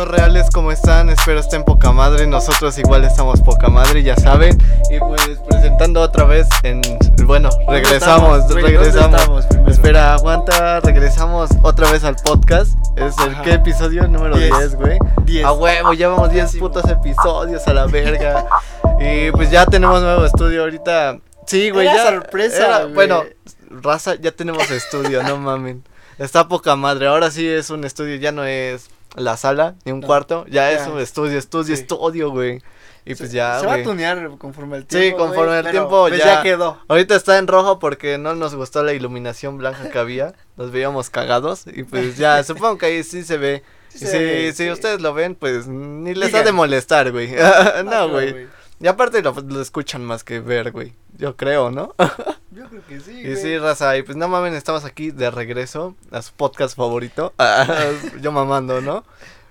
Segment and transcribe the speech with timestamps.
[0.00, 0.46] amigos reales?
[0.52, 1.10] ¿Cómo están?
[1.10, 2.26] Espero estén poca madre.
[2.26, 4.56] Nosotros igual estamos poca madre, ya saben.
[4.90, 6.80] Y pues presentando otra vez en.
[7.24, 9.46] Bueno, regresamos, estamos, regresamos.
[9.68, 12.72] Espera, aguanta, regresamos otra vez al podcast.
[12.96, 13.42] Es el Ajá.
[13.42, 14.50] ¿qué episodio número Diez.
[14.50, 14.98] 10, güey.
[15.24, 15.44] Diez.
[15.44, 18.46] A huevo, llevamos 10 putos episodios a la verga.
[19.00, 21.18] y pues ya tenemos nuevo estudio ahorita.
[21.46, 22.04] Sí, güey, ya.
[22.04, 22.86] sorpresa, era-.
[22.86, 23.24] Bueno,
[23.68, 25.84] raza, ya tenemos estudio, no mamen.
[26.18, 27.06] Está poca madre.
[27.06, 30.70] Ahora sí es un estudio, ya no es la sala ni un No, cuarto, ya,
[30.72, 30.90] es ya.
[30.90, 31.82] un estudio, estudio, Sí.
[31.82, 32.62] estudio, güey.
[33.04, 35.18] Y pues ya, Se va a tunear conforme el Sí, tiempo.
[35.18, 36.78] conforme güey, el tiempo pues, ya- quedó.
[36.86, 40.34] Ahorita está en rojo porque no nos gustó la iluminación blanca que había.
[40.56, 43.62] Nos veíamos cagados y pues ya, supongo que ahí sí se ve.
[43.88, 44.70] Sí Y si, ve, si sí.
[44.70, 47.34] ustedes lo ven, pues ni les ha de molestar, güey.
[47.40, 48.46] Ah, no, güey.
[48.80, 50.94] Y aparte lo, lo escuchan más que ver, güey.
[51.18, 51.94] Yo creo, ¿no?
[52.50, 53.12] Yo creo que sí.
[53.12, 53.36] Y güey.
[53.36, 57.34] sí, raza, y pues no mamen, estamos aquí de regreso a su podcast favorito.
[58.22, 59.04] Yo mamando, ¿no?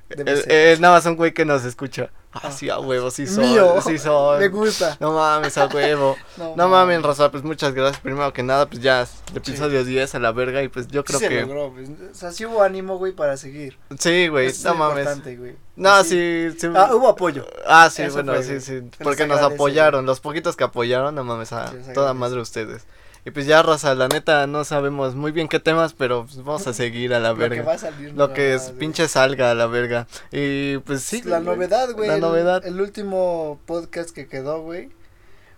[0.09, 0.52] El, ser.
[0.52, 2.09] el nada más un güey que nos escucha.
[2.31, 2.52] Ah, Ah.
[2.52, 3.44] sí, a huevo, sí soy.
[3.47, 3.81] Mío.
[3.81, 4.39] Sí soy.
[4.39, 4.95] Me gusta.
[4.99, 6.16] No mames, a huevo.
[6.55, 7.99] No mames, raza, pues muchas gracias.
[8.02, 10.61] Primero que nada, pues ya, el episodio 10 a la verga.
[10.61, 11.41] Y pues yo Sí creo se que.
[11.41, 11.89] logró, pues.
[11.89, 13.77] O sea, sí hubo ánimo, güey, para seguir.
[13.97, 15.38] Sí, güey, Eso es no lo mames.
[15.39, 15.55] güey.
[15.75, 16.52] No, Sí.
[16.52, 16.67] sí, sí.
[16.75, 17.47] Ah, hubo apoyo.
[17.66, 18.80] Ah, sí, Eso bueno, fue, sí, sí.
[18.95, 22.85] Se Porque nos apoyaron, los poquitos que apoyaron, no mames, a Se toda madre ustedes.
[23.25, 26.66] Y pues ya, raza, la neta, no sabemos muy bien qué temas, pero pues vamos
[26.67, 27.64] a seguir a la Lo que verga.
[27.64, 28.14] va a salir.
[28.14, 30.08] Lo que es pinche salga a la verga.
[30.31, 31.22] Y pues sí.
[31.23, 32.08] la novedad, güey.
[32.08, 32.66] La el- novedad.
[32.66, 34.90] El último podcast que quedó, güey.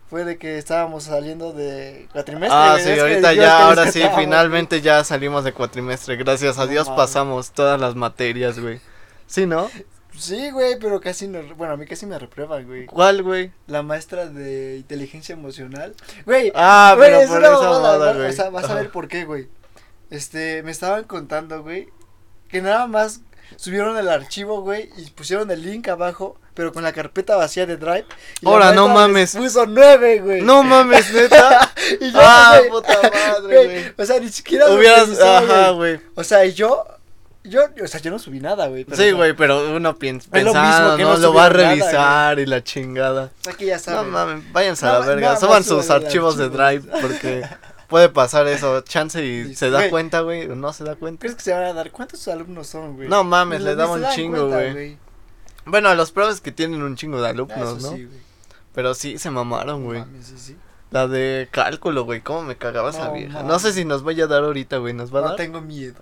[0.10, 2.50] Fue de que estábamos saliendo de cuatrimestre.
[2.60, 6.18] Ah, sí, ahorita ya, ahora sí, finalmente ya salimos de cuatrimestre.
[6.18, 8.82] Gracias a Dios pasamos todas las materias, güey.
[9.28, 9.70] Sí, ¿no?
[10.18, 11.56] Sí, güey, pero casi nos.
[11.58, 12.86] Bueno, a mí casi me reprueban, güey.
[12.86, 13.52] ¿Cuál, güey?
[13.68, 15.96] La maestra de inteligencia emocional.
[16.26, 18.30] Güey, Ah, güey, pero es por una esa mamada, mamada, va- güey.
[18.30, 19.48] O sea, vas a ver por qué, güey.
[20.10, 21.88] Este, me estaban contando, güey,
[22.50, 23.22] que nada más
[23.56, 27.78] subieron el archivo, güey, y pusieron el link abajo, pero con la carpeta vacía de
[27.78, 28.06] Drive.
[28.44, 29.36] Ahora, no mames.
[29.36, 30.42] Puso nueve, güey.
[30.42, 31.72] No mames, neta.
[32.02, 33.94] y yo, ah, güey, puta madre, güey.
[33.98, 36.00] O sea, ni siquiera Hubieras, ajá, güey.
[36.16, 36.86] O sea, y yo,
[37.44, 38.86] yo, o sea, yo no subí nada, güey.
[38.94, 41.50] Sí, güey, pero uno piensa, Es lo mismo pensando, que no, no lo va a
[41.50, 43.32] nada, revisar y la chingada.
[43.40, 44.12] O sea, que ya No saben.
[44.12, 46.50] mames, váyanse a No, la verga, suban sus archivos de.
[46.50, 47.44] Drive porque
[47.88, 49.90] puede pasar eso, chance y Sí, se da güey.
[49.90, 51.20] cuenta, güey, o no se da cuenta.
[51.22, 53.08] ¿Crees que se van a dar cuántos alumnos son, güey?
[53.10, 54.98] No mames, le daba un chingo, cuenta, güey.
[55.66, 57.96] Bueno, a los profes que tienen un chingo de Ah, alumnos, eso ¿no?
[57.98, 58.20] sí, güey.
[58.74, 60.00] Pero sí, se mamaron, No güey.
[60.00, 60.58] mames, sí, sí.
[60.92, 63.44] La de cálculo, güey, cómo me cagaba esa No vieja.
[63.44, 65.96] No sé si nos vaya a dar ahorita, güey, ¿nos va a No tengo miedo.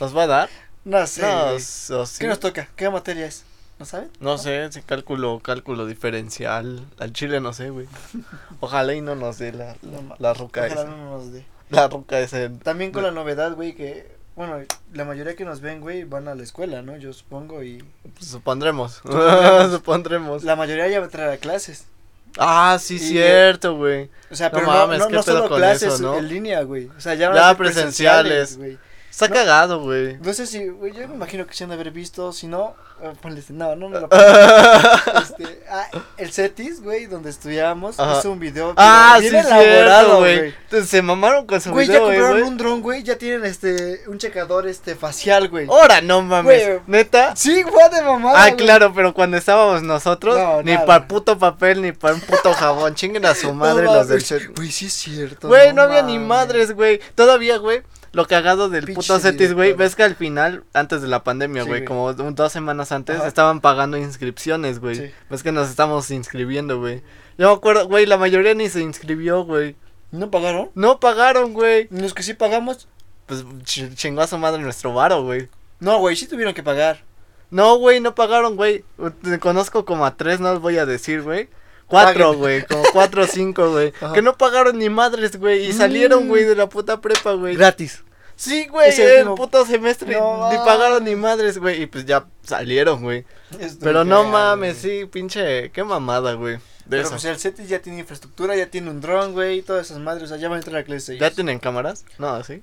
[0.00, 0.50] ¿Nos va a dar?
[0.84, 1.58] No sé, no,
[2.06, 2.18] sí.
[2.18, 2.68] ¿Qué nos toca?
[2.76, 3.44] ¿Qué materia es?
[3.78, 4.10] ¿No saben?
[4.20, 6.84] No sé, si cálculo, cálculo diferencial.
[6.98, 7.86] Al chile no sé, güey.
[8.60, 10.90] Ojalá y no nos dé la, ma- la ruca Ojalá esa.
[10.90, 11.44] no nos dé.
[11.70, 12.50] La ruca esa.
[12.62, 14.58] También con la novedad, güey, que, bueno,
[14.92, 16.96] la mayoría que nos ven, güey, van a la escuela, ¿no?
[16.98, 17.82] Yo supongo, y
[18.16, 19.00] Pues, supondremos.
[19.70, 20.44] Supondremos.
[20.44, 21.86] la mayoría ya va a entrar a clases.
[22.38, 24.10] Ah, sí, Y- cierto, güey.
[24.30, 26.86] O sea, No pero mames, no, no, ¿qué no solo clases eso, en línea, güey.
[26.96, 28.56] O sea, ya van Ya a ser presenciales.
[28.58, 28.78] güey.
[29.14, 29.34] Está No.
[29.36, 30.16] cagado, güey.
[30.18, 32.74] No sé si, güey, yo me imagino que se han de haber visto, si no,
[33.00, 35.30] eh, este, no, no, no lo pongas.
[35.30, 35.86] este, ah,
[36.16, 38.18] el CETIS, güey, donde estudiábamos, Ajá.
[38.18, 40.54] hizo un video ah, sí, bien cierto, elaborado, güey.
[40.64, 42.50] Entonces, Se mamaron con su Güey, ya video, güey, compraron güey.
[42.50, 45.68] un dron, güey, ya tienen este, un checador, este, facial, güey.
[45.68, 46.66] Ahora no mames.
[46.66, 46.80] Güey.
[46.88, 47.36] ¿Neta?
[47.36, 48.56] Sí, fue de mamada, Ah, güey.
[48.56, 52.96] claro, pero cuando estábamos nosotros, No, ni para puto papel, ni para un puto jabón.
[52.96, 54.56] Chinguen a su No madre los del set.
[54.56, 55.46] Güey, sí es cierto.
[55.46, 57.00] Güey, no, había ni madres, güey.
[57.14, 57.82] Todavía, güey.
[58.14, 59.72] Lo cagado del puto Cetis, güey.
[59.74, 63.26] Ves que al final, antes de la pandemia, güey, como dos semanas antes, Ajá.
[63.28, 64.94] estaban pagando inscripciones, güey.
[64.96, 65.10] Sí.
[65.28, 67.02] Ves que nos estamos inscribiendo, güey.
[67.38, 69.76] Yo me acuerdo, güey, la mayoría ni se inscribió, güey.
[70.12, 70.70] ¿No pagaron?
[70.76, 71.88] No pagaron, güey.
[71.90, 72.86] Los que sí pagamos.
[73.26, 75.48] Pues ch- chingó a su madre nuestro varo, güey.
[75.80, 77.02] No, güey, sí tuvieron que pagar.
[77.50, 78.84] No, güey, no pagaron, güey.
[79.40, 81.48] Conozco como a tres, no los voy a decir, güey.
[81.86, 83.92] Cuatro, güey, como cuatro o cinco, güey.
[84.14, 85.66] Que no pagaron ni madres, güey.
[85.66, 86.28] Y salieron, Mm.
[86.28, 87.56] güey, de la puta prepa, güey.
[87.56, 88.03] Gratis.
[88.36, 90.12] Sí, güey, Ese el último- puto semestre.
[90.18, 91.82] No ni pagaron ni madres, güey.
[91.82, 93.24] Y pues ya salieron, güey.
[93.80, 95.70] Pero no mames, sí, pinche.
[95.70, 96.54] Qué mamada, güey.
[96.56, 96.60] De
[96.90, 97.10] Pero eso.
[97.12, 100.24] pues el CETIS ya tiene infraestructura, ya tiene un dron, güey, y todas esas madres,
[100.24, 101.16] o sea, ya van a entrar a clase.
[101.16, 101.36] ¿Ya ellos.
[101.36, 102.04] tienen cámaras?
[102.18, 102.62] No, sí.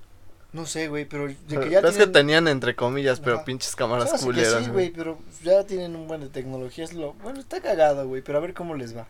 [0.54, 2.12] No sé, güey, pero de que ya es que tienen...
[2.12, 3.46] tenían entre comillas, pero Ajá.
[3.46, 4.52] pinches cámaras Se me hace que culeras.
[4.54, 4.72] sí, güey.
[4.72, 7.14] güey, pero ya tienen un buen de tecnología, es lo...
[7.14, 9.08] Bueno, está cagado, güey, pero a ver cómo les va.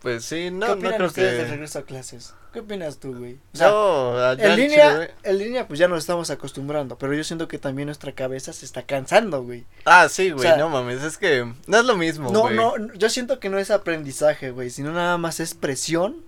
[0.00, 1.50] Pues sí, no, ¿Qué no creo ustedes del que.
[1.50, 2.34] regreso a clases?
[2.52, 3.38] ¿Qué opinas tú, güey?
[3.54, 7.48] O sea, allá en línea, en línea, pues ya nos estamos acostumbrando, pero yo siento
[7.48, 9.66] que también nuestra cabeza se está cansando, güey.
[9.84, 12.54] Ah, sí, güey, sea, no mames, es que no es lo mismo, No, güey.
[12.56, 16.24] no, no, yo siento que no es aprendizaje, güey, sino nada más es presión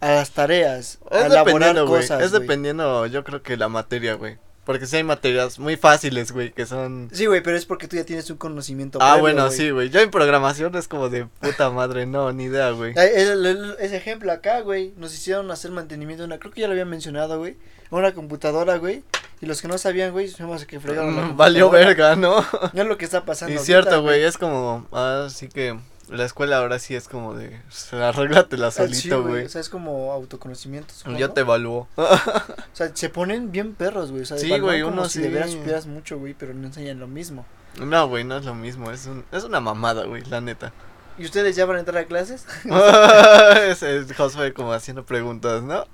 [0.00, 2.02] a las tareas, a Es elaborar dependiendo, güey.
[2.02, 2.42] cosas, Es güey.
[2.42, 4.38] dependiendo, yo creo que la materia, güey.
[4.66, 7.08] Porque sí hay materias muy fáciles, güey, que son...
[7.12, 8.98] Sí, güey, pero es porque tú ya tienes un conocimiento.
[9.00, 9.56] Ah, previo, bueno, güey.
[9.56, 9.90] sí, güey.
[9.90, 12.92] Yo en programación es como de puta madre, no, ni idea, güey.
[12.96, 16.84] Ese ejemplo acá, güey, nos hicieron hacer mantenimiento de una, creo que ya lo había
[16.84, 17.56] mencionado, güey,
[17.90, 19.04] una computadora, güey,
[19.40, 22.44] y los que no sabían, güey, a que fregaron Mm, Valió verga, ¿no?
[22.72, 23.52] No es lo que está pasando.
[23.52, 27.60] Y ahorita, cierto, güey, es como, así que la escuela ahora sí es como de,
[27.92, 29.44] arréglatela Ah, sí, solito, güey.
[29.44, 30.94] O sea, es como autoconocimiento.
[30.94, 31.18] supongo.
[31.18, 31.88] Yo te evalúo.
[31.96, 34.22] O sea, se ponen bien perros, güey.
[34.22, 35.56] O sea, Sí, güey, como uno si de veras sí.
[35.56, 37.46] supieras mucho, güey, pero no enseñan lo mismo.
[37.80, 40.72] No, güey, no es lo mismo, es, un, es una mamada, güey, la neta.
[41.18, 42.44] ¿Y ustedes ya van a entrar a clases?
[43.62, 45.86] es, es Josué como haciendo preguntas, ¿no?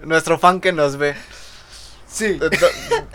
[0.00, 1.14] Nuestro fan que nos ve.
[2.14, 2.38] Sí.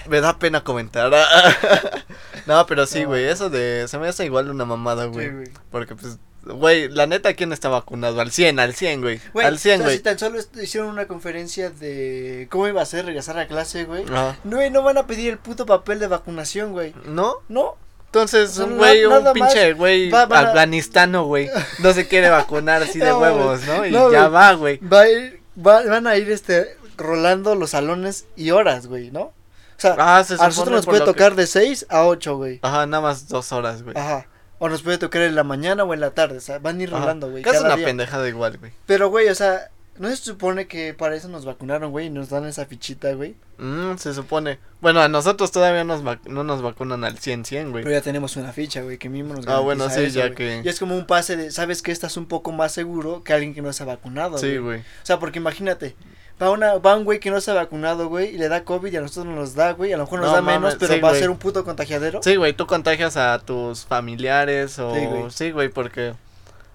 [0.07, 1.09] Me da pena comentar.
[2.45, 3.07] no, pero sí, No.
[3.09, 3.85] güey, eso de...
[3.87, 5.29] Se me hace igual una mamada, güey.
[5.45, 5.51] Sí.
[5.71, 8.19] Porque, pues, güey, la neta, ¿quién está vacunado?
[8.21, 9.21] Al 100, al 100, güey.
[9.41, 9.97] Al 100, o sea, güey.
[9.97, 14.03] si tan solo hicieron una conferencia de cómo iba a ser regresar a clase, güey.
[14.05, 16.93] No, no van a pedir el puto papel de vacunación, güey.
[17.05, 17.35] ¿No?
[17.47, 17.75] No.
[18.07, 21.47] Entonces, O sea, un güey, un pinche güey afganistano, güey,
[21.77, 23.85] no se quiere vacunar así de huevos, ¿no?
[23.85, 24.77] Y no, ya va, güey.
[24.79, 29.21] Va a ir, va- van a ir, este, rolando los salones y horas, güey, ¿no?
[29.21, 29.33] O
[29.81, 32.59] sea, Ah, se a nosotros nos puede que- tocar de 6 a 8, güey.
[32.61, 33.97] Ajá, nada más dos horas, güey.
[33.97, 34.27] Ajá.
[34.59, 36.83] O nos puede tocar en la mañana o en la tarde, o sea, van a
[36.83, 36.99] ir Ajá.
[36.99, 37.43] rolando, güey.
[37.43, 37.85] Cada una día.
[37.85, 38.73] pendejada igual, güey.
[38.85, 42.07] Pero, güey, o sea, ¿no se supone que para eso nos vacunaron, güey?
[42.07, 43.35] Y nos dan esa fichita, güey.
[43.57, 44.59] Mm, se supone.
[44.81, 47.83] Bueno, a nosotros todavía nos no nos vacunan al 100, 100, güey.
[47.85, 50.61] Pero ya tenemos una ficha, güey, que mismo nos Ah, bueno, sí, eso, ya que-
[50.63, 53.53] Y es como un pase de, ¿sabes que Estás un poco más seguro que alguien
[53.53, 54.59] que no se ha vacunado, Sí, güey.
[54.59, 54.79] güey.
[54.79, 55.95] O sea, porque imagínate,
[56.41, 58.91] va, una, va un güey que no se ha vacunado, güey, y le da COVID
[58.91, 59.93] y a nosotros no nos da, güey.
[59.93, 62.21] A lo mejor nos No da menos, pero sí, va a ser un puto contagiadero.
[62.23, 64.93] Sí, güey, tú contagias a tus familiares o...
[64.95, 65.31] Sí, güey.
[65.31, 66.13] Sí, güey, porque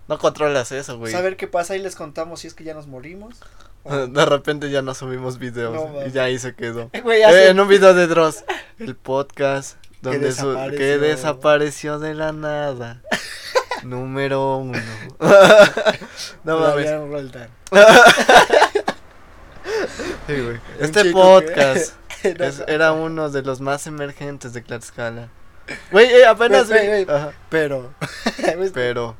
[0.08, 1.12] no controlas eso, güey.
[1.12, 3.36] Saber qué pasa y les contamos si es que ya nos morimos.
[3.84, 6.90] o- De repente ya no subimos videos No, y ya ahí se quedó.
[7.02, 8.44] Güey, Eh, en un video de Dross,
[8.78, 10.78] el podcast donde su- desapareció.
[10.78, 13.00] que desapareció de la nada.
[13.82, 14.78] Número uno.
[16.44, 16.90] no mames.
[20.26, 20.60] Sí, güey.
[20.80, 25.28] Este podcast que- es- era uno de los más emergentes de Tlaxcala.
[25.90, 26.70] Güey, eh, apenas.
[26.70, 27.92] Ajá, Pero.
[28.74, 29.16] Pero.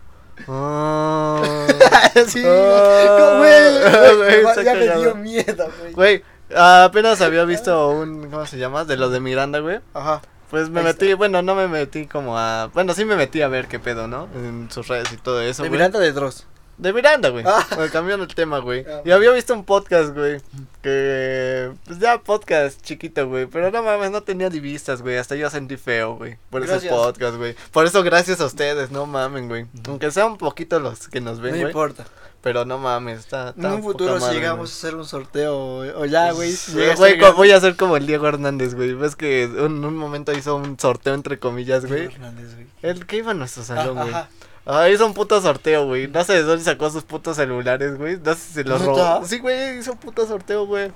[0.48, 1.42] Ah.
[2.26, 5.92] sí, Ah, güey, ya me dio miedo, güey.
[5.92, 6.24] Güey,
[6.56, 8.30] ah, apenas había visto un.
[8.30, 8.84] ¿Cómo se llama?
[8.84, 9.80] De los de Miranda, güey.
[9.94, 10.22] Ajá.
[10.50, 12.66] Pues me metí, bueno, no me metí como a.
[12.74, 14.28] Bueno, sí me metí a ver qué pedo, ¿no?
[14.34, 15.62] En sus redes y todo eso.
[15.62, 15.70] De.
[15.70, 16.46] Miranda de Dross.
[16.76, 17.44] De Miranda, güey.
[17.46, 17.64] Ah.
[17.78, 18.84] Me cambiaron el tema, güey.
[18.88, 19.02] Ah.
[19.04, 20.40] Y había visto un podcast, güey.
[20.82, 21.70] Que.
[21.86, 23.46] Pues ya podcast chiquito, güey.
[23.46, 25.16] Pero no mames, no tenía ni vistas, güey.
[25.16, 26.36] Hasta yo sentí feo, güey.
[26.50, 26.92] Por Gracias.
[26.92, 27.54] podcast, güey.
[27.72, 29.66] Por eso, gracias a ustedes, no mamen, güey.
[29.88, 31.70] Aunque sean un poquito los que nos ven, No güey.
[31.70, 32.04] importa.
[32.42, 33.54] Pero no mames, está.
[33.56, 36.50] En un futuro, si llegamos a hacer un sorteo o, o ya, güey.
[36.52, 38.92] si Sí, llegas a güey, voy a hacer como el Diego Hernández, güey.
[38.92, 42.04] Ves que en un momento hizo un sorteo entre comillas, güey.
[42.06, 42.66] Hernández, güey.
[42.82, 44.14] El que iba a nuestro salón, Ah, güey.
[44.14, 44.28] ajá.
[44.66, 46.08] Ah, hizo un puto sorteo, güey.
[46.08, 48.16] No sé de dónde sacó sus putos celulares, güey.
[48.16, 49.24] No sé si se los robó.
[49.24, 50.90] Sí, güey, hizo un puto sorteo, güey.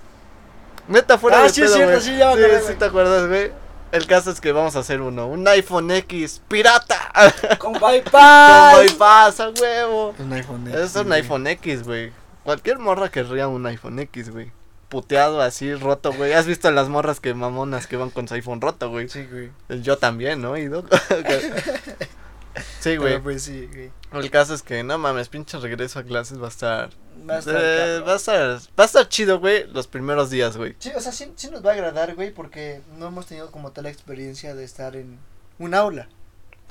[0.88, 2.02] Neta, fuera Ah, de sí, es pedo, cierto, güey.
[2.04, 3.52] sí, ya me acordé, sí, te acuerdas, güey.
[3.92, 5.26] El caso es que vamos a hacer uno.
[5.26, 7.10] Un iPhone X pirata.
[7.58, 8.82] Con Con bypass.
[8.82, 10.14] bypass, a huevo.
[10.18, 12.12] Un iPhone Es un iPhone X, güey.
[12.44, 14.50] Cualquier morra querría un iPhone X, güey.
[14.88, 16.32] Puteado así, roto, güey.
[16.32, 19.08] ¿Has visto las morras que mamonas que van con su iPhone roto, güey?
[19.10, 19.50] Sí, güey.
[19.82, 20.56] Yo también, ¿no?
[20.56, 20.84] Ido.
[22.80, 23.12] sí, güey.
[23.12, 23.90] Pero pues sí, güey.
[24.12, 26.90] El caso es que, no mames, pinche regreso a clases va a estar.
[27.28, 28.58] Va a estar eh, va a estar.
[28.78, 30.76] Va a estar chido, güey, los primeros días, güey.
[30.78, 33.72] Sí, o sea, sí, sí nos va a agradar, güey, porque no hemos tenido como
[33.72, 35.18] tal experiencia de estar en
[35.58, 36.08] un aula.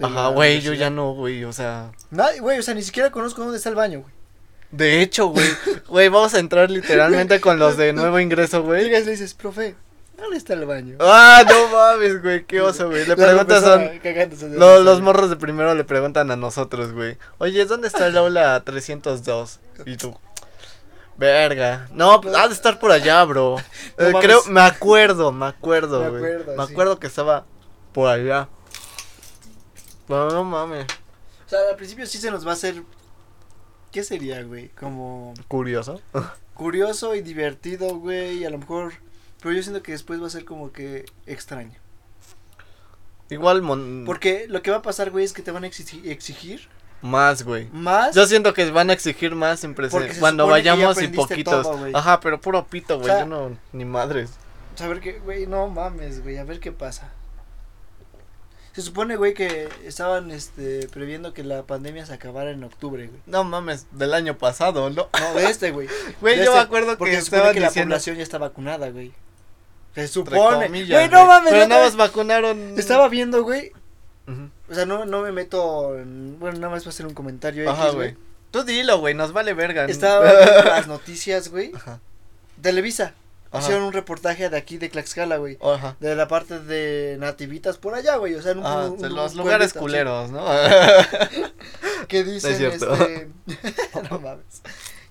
[0.02, 1.92] Ajá, güey, yo ya no, güey, o sea.
[2.12, 4.14] Nadie, güey, o sea, ni siquiera conozco dónde está el baño, güey.
[4.72, 5.48] De hecho, güey,
[5.88, 8.84] güey, vamos a entrar literalmente con los de nuevo ingreso, güey.
[8.84, 9.76] Llegas y le dices, profe,
[10.18, 10.98] ¿dónde está el baño?
[11.00, 13.02] Ah, no mames, güey, qué oso, güey.
[13.06, 13.90] Le La preguntas son.
[14.60, 15.02] los güey.
[15.02, 17.18] morros de primero le preguntan a nosotros, güey.
[17.38, 19.60] Oye, ¿dónde está el aula 302?
[19.86, 20.16] Y tú.
[21.18, 21.88] Verga.
[21.92, 23.56] No, pues, ha de estar por allá, bro.
[23.98, 26.34] No Eh, creo, me acuerdo, me acuerdo, Me güey.
[26.34, 26.72] acuerdo, Me sí.
[26.74, 27.46] acuerdo que estaba
[27.94, 28.48] por allá.
[30.08, 30.86] No, no mames.
[31.46, 32.84] O sea, al principio sí se nos va a hacer.
[33.92, 34.70] ¿Qué sería, güey?
[34.70, 36.00] Como Curioso.
[36.54, 38.94] curioso y divertido, güey, y a lo mejor.
[39.42, 41.74] Pero yo siento que después va a ser como que extraño.
[43.30, 46.06] Igual mon- Porque lo que va a pasar, güey, es que te van a exigi-
[46.06, 46.70] exigir
[47.02, 47.68] más, güey.
[47.72, 48.16] más.
[48.16, 49.76] Yo siento que van a exigir más en
[50.20, 51.64] cuando vayamos y poquitos.
[51.64, 51.88] todo.
[51.94, 53.10] Ajá, pero puro pito, güey.
[53.12, 54.32] O sea- yo no, ni madres.
[54.76, 57.12] Saber que, güey, no mames, güey, a ver qué pasa.
[58.78, 63.20] Se supone, güey, que estaban este, previendo que la pandemia se acabara en octubre, güey.
[63.26, 65.10] No mames, del año pasado, ¿no?
[65.20, 65.88] No, de este, güey.
[66.22, 67.94] Güey, yo este, me acuerdo Porque que se supone que la diciendo.
[67.94, 69.14] población ya está vacunada, güey.
[69.96, 70.68] Se supone.
[70.68, 71.54] comillas, Güey, no mames.
[71.54, 72.78] Pero nada más vacunaron.
[72.78, 73.72] Estaba viendo, güey.
[74.28, 74.48] Ujú.
[74.70, 75.98] O sea, no, no me meto.
[75.98, 77.68] en- bueno, nada más va a hacer un comentario.
[77.68, 78.16] Ajá, X, güey.
[78.52, 79.86] Tú dilo, güey, nos vale verga.
[79.86, 81.72] Estaba viendo las noticias, güey.
[81.74, 82.00] Ajá.
[82.62, 83.16] Televisa.
[83.52, 83.60] Ajá.
[83.64, 85.58] Hicieron un reportaje de aquí de Tlaxcala, güey.
[85.62, 85.96] Ajá.
[86.00, 88.36] De la parte de Nativitas por allá, güey.
[88.36, 90.46] O sea, en un, Ah, un- de un los lugares culeros, ¿no?
[92.08, 93.30] que dicen, este,
[94.10, 94.62] no mames.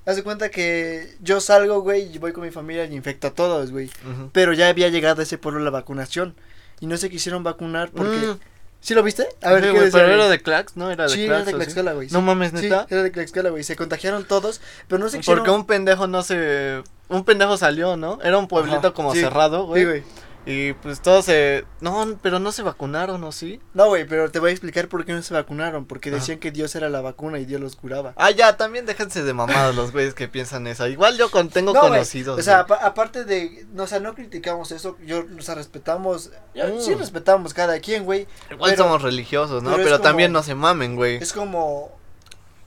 [0.04, 3.34] Haz de cuenta que yo salgo, güey, y voy con mi familia y infecto a
[3.34, 3.90] todos, güey.
[4.32, 6.36] Pero ya había llegado a ese pueblo la vacunación.
[6.78, 8.16] Y no se quisieron vacunar porque...
[8.18, 8.38] Mm.
[8.86, 9.26] ¿Sí lo viste?
[9.42, 10.92] A ver, Sí, ¿qué güey, decía, pero era de Clax, ¿no?
[10.92, 11.28] Era de Sí, Clax.
[11.28, 11.52] era de ¿o sí?
[11.64, 12.08] Tlaxcala, güey.
[12.12, 12.24] No sí.
[12.24, 12.86] mames, Sí, neta.
[12.88, 13.64] era de Tlaxcala, güey.
[13.64, 15.40] Se contagiaron todos, pero no se quisieron...
[15.42, 16.84] Porque un pendejo no se.
[17.08, 18.20] Un pendejo salió, ¿no?
[18.22, 19.18] Era un pueblito Ajá, como sí.
[19.22, 19.82] cerrado, güey.
[19.82, 20.02] Sí, güey.
[20.46, 21.64] Y pues todos se.
[21.80, 23.60] No, pero no se vacunaron, ¿o sí?
[23.74, 25.86] No, güey, pero te voy a explicar por qué no se vacunaron.
[25.86, 28.12] Porque decían que Dios era la vacuna y Dios los curaba.
[28.16, 30.86] Ah, ya, también déjense de mamados los güeyes que piensan eso.
[30.86, 32.38] Igual yo con, tengo No, conocidos.
[32.38, 36.80] O sea, aparte de, no, o sea, no criticamos eso, yo, o sea, respetamos, Mm.
[36.80, 38.28] sí respetamos cada quien, güey.
[38.50, 39.70] Igual pero- somos religiosos, ¿no?
[39.70, 41.16] pero Pero, es como- también no se mamen, güey.
[41.16, 41.90] Es como,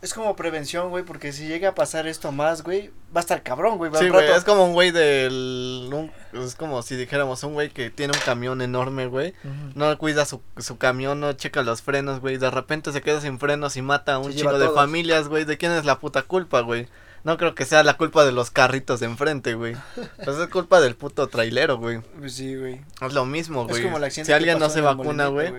[0.01, 3.43] es como prevención, güey, porque si llega a pasar esto más, güey, va a estar
[3.43, 3.91] cabrón, güey.
[3.91, 5.89] va Sí, güey, es como un güey del...
[5.91, 9.33] un- es como si dijéramos un güey que tiene un camión enorme, güey.
[9.75, 12.37] No cuida su, su camión, no checa los frenos, güey.
[12.37, 15.43] De repente se queda sin frenos y mata a un chingo de familias, güey.
[15.45, 16.87] ¿De quién es la puta culpa, güey?
[17.25, 19.75] No creo que sea la culpa de los carritos de enfrente, güey.
[20.23, 21.99] Pues es culpa del puto trailero, güey.
[22.19, 22.81] Pues sí, güey.
[23.01, 23.83] Es lo mismo, Es güey.
[23.83, 25.51] como Si alguien no se vacuna, güey.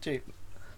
[0.00, 0.22] Sí.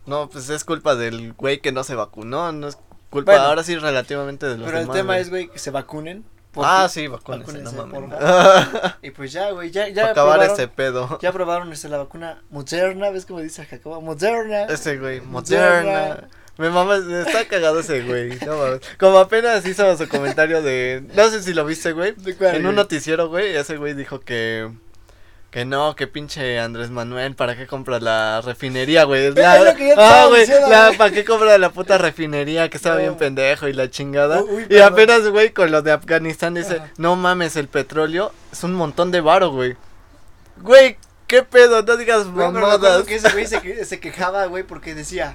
[0.05, 2.50] No, pues es culpa del güey que no se vacunó.
[2.53, 2.79] No es
[3.11, 5.21] culpa Bueno, ahora sí relativamente de los Pero el tema güey.
[5.21, 6.25] es, güey, que se vacunen.
[6.61, 8.19] Ah, sí, vacúnense, no vacúnense, mames.
[8.21, 8.93] favor.
[9.03, 11.19] Y pues ya, güey, ya, ya acabar probaron- ese pedo.
[11.23, 14.00] Ya probaron este, la vacuna Moderna, ¿ves cómo dice Jacobo?
[14.00, 14.65] Moderna.
[14.65, 15.91] Ese güey, Moderna.
[15.91, 16.29] moderna.
[16.57, 18.31] Me mames, está cagado ese güey.
[18.45, 18.57] No.
[18.99, 21.05] Como apenas hizo su comentario de.
[21.15, 22.12] No sé si lo viste, güey.
[22.17, 24.69] ¿De cuál, En un noticiero, güey, ese güey dijo que.
[25.50, 29.26] Que no, que pinche Andrés Manuel, ¿para qué compra la refinería, güey?
[29.28, 30.99] Es La- lo que yo ah, güey, la- güey.
[30.99, 32.69] ¿para qué compra la puta refinería?
[32.69, 33.00] Que estaba No.
[33.00, 34.43] bien pendejo y la chingada.
[34.43, 38.62] Uy, uy, y apenas, güey, con lo de Afganistán dice, no mames, el petróleo es
[38.62, 39.76] un montón de varo, güey.
[40.59, 41.83] Güey, ¿qué pedo?
[41.83, 42.75] No digas Güey, mamadas.
[42.75, 43.47] acuerdo que ese güey
[43.87, 45.35] se quejaba, güey, porque decía,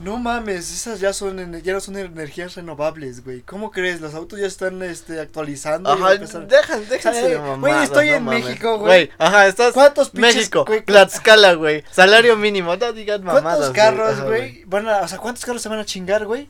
[0.00, 3.42] no mames, esas ya son, ya no son energías renovables, güey.
[3.42, 4.00] ¿Cómo crees?
[4.00, 5.90] Los autos ya están, este, actualizando.
[5.90, 8.44] Ajá, dejan, déjense Güey, de güey, mamadas, estoy no en mames.
[8.44, 9.10] México, güey.
[9.18, 11.84] Ajá, estás ¿Cuántos pinches, México, güey, Tlaxcala, güey.
[11.90, 13.42] Salario mínimo, no digan mamadas.
[13.42, 16.48] ¿Cuántos carros, güey, van a, o sea, cuántos carros se van a chingar, güey?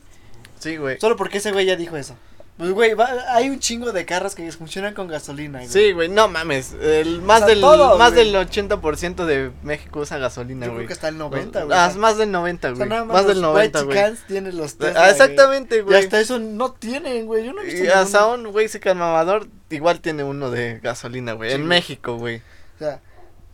[0.59, 0.99] Sí, güey.
[0.99, 2.15] Solo porque ese güey ya dijo eso.
[2.57, 5.69] Pues, güey, va- hay un chingo de carros que funcionan con gasolina, güey.
[5.69, 6.73] Sí, güey, no mames.
[6.81, 8.31] El, más sea, del todo, más güey.
[8.31, 10.85] del 80% de México usa gasolina, Yo güey.
[10.85, 11.77] creo que hasta el 90, güey.
[11.77, 12.89] Ah, O más del 90, o sea, güey.
[12.89, 14.13] nada más del los 90, white güey.
[14.27, 15.11] tienen los Tesla, Ah, güey.
[15.11, 16.01] exactamente, Y güey.
[16.01, 17.45] hasta eso no tienen, güey.
[17.45, 21.33] Yo no he visto Y hasta un güey que mamador igual tiene uno de gasolina,
[21.33, 21.49] güey.
[21.49, 21.67] Sí, en güey.
[21.69, 22.37] México, güey.
[22.37, 23.01] O sea,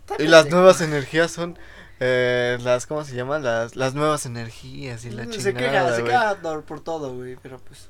[0.08, 1.58] está Y las nuevas energías son
[2.00, 3.44] eh, las ¿cómo se llaman?
[3.44, 7.60] Las las nuevas energías y la se chingada, queja, se queja por todo, güey, pero
[7.60, 7.90] pues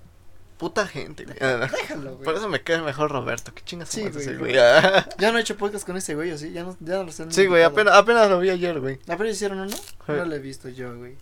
[0.62, 1.38] Puta gente, güey.
[1.40, 2.24] déjalo, güey.
[2.24, 3.52] Por eso me cae mejor Roberto.
[3.52, 4.58] ¿Qué chingas Sí, sí, güey, güey.
[4.60, 5.10] Ah.
[5.18, 6.52] Ya no he hecho podcast con ese güey, ¿o sí?
[6.52, 9.00] Ya no, ya no lo están Sí, güey, apenas, apenas lo vi ayer, güey.
[9.08, 9.76] ¿Apenas hicieron uno?
[10.08, 11.16] No lo he visto yo, güey.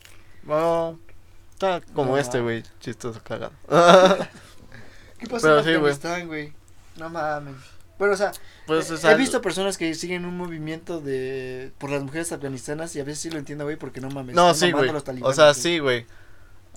[0.43, 0.99] No,
[1.53, 2.17] está como No.
[2.17, 3.53] este, güey, chistoso cagado.
[5.19, 5.93] ¿Qué pasó Pero en sí, güey.
[5.93, 6.53] Afganistán, güey?
[6.97, 7.55] No mames.
[7.97, 8.33] Bueno, o sea,
[8.67, 12.93] pues, o sea, he visto personas que siguen un movimiento de por las mujeres afganistanas
[12.97, 14.35] y a veces sí lo entiendo, güey, porque no mames.
[14.35, 14.91] No, sí, güey.
[15.21, 16.05] O sea, sí, güey.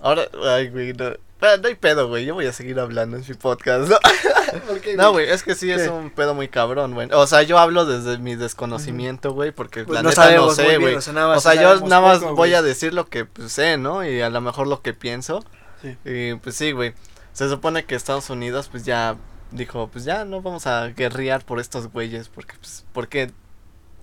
[0.01, 1.13] Ahora, ay, güey, no.
[1.43, 2.25] Pero no hay pedo, güey.
[2.25, 3.91] Yo voy a seguir hablando en mi podcast.
[3.91, 3.97] No,
[4.69, 7.09] ¿Por qué, No, güey, es que sí es un pedo muy cabrón, güey.
[7.13, 10.65] O sea, yo hablo desde mi desconocimiento, güey, porque Pues la no neta sabemos no
[10.65, 10.95] sé, güey.
[10.95, 14.05] o sea, O yo nada más poco, voy a decir lo que pues, sé, ¿no?
[14.09, 15.45] Y a lo mejor lo que pienso.
[15.83, 15.97] Sí.
[16.05, 16.95] Y pues sí, güey.
[17.33, 19.17] Se supone que Estados Unidos, pues ya
[19.51, 23.33] dijo, pues ya no vamos a guerrear por estos güeyes, porque, pues, ¿por qué?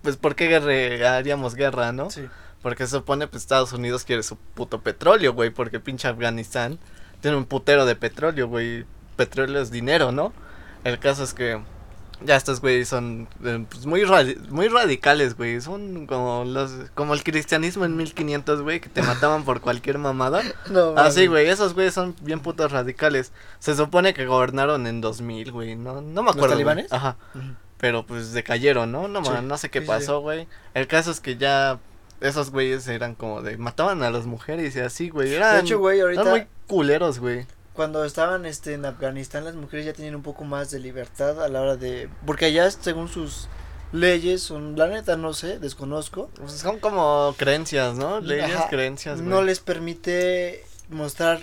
[0.02, 2.10] Pues, ¿por qué guerre- haríamos guerra, no?
[2.10, 2.28] Sí.
[2.62, 6.80] Porque se supone, pues, Estados Unidos quiere su puto petróleo, güey, porque pinche Afganistán
[7.22, 8.86] tiene un putero de petróleo, güey.
[9.16, 10.32] Petróleo es dinero, ¿no?
[10.84, 11.62] El caso es que
[12.26, 15.60] ya estos güeyes son eh, pues, muy, radi- muy radicales, güey.
[15.62, 20.42] Son como los como el cristianismo en 1500, güey, que te mataban por cualquier mamada.
[20.70, 23.32] No, Así, güey, esos güeyes son bien putos radicales.
[23.60, 25.76] Se supone que gobernaron en 2000, güey.
[25.76, 26.56] No, no me acuerdo.
[26.56, 26.66] güey.
[26.66, 26.92] talibanes?
[26.94, 27.16] Ajá.
[27.78, 29.08] Pero pues decayeron, ¿no?
[29.08, 29.32] No, Sí.
[29.44, 30.48] no sé qué Sí, pasó, güey.
[30.74, 31.80] El caso es que ya
[32.22, 35.34] esos güeyes eran como de mataban a las mujeres y así, güey.
[35.34, 37.46] Eran, De hecho, güey, ahorita eran muy culeros, güey.
[37.74, 41.48] cuando estaban este en Afganistán las mujeres ya tenían un poco más de libertad a
[41.48, 43.48] la hora de porque allá según sus
[43.92, 46.30] leyes son la neta no sé, desconozco.
[46.36, 48.20] Pues son como creencias, ¿no?
[48.20, 49.30] Leyes, Ajá, creencias, güey.
[49.30, 51.40] no les permite mostrar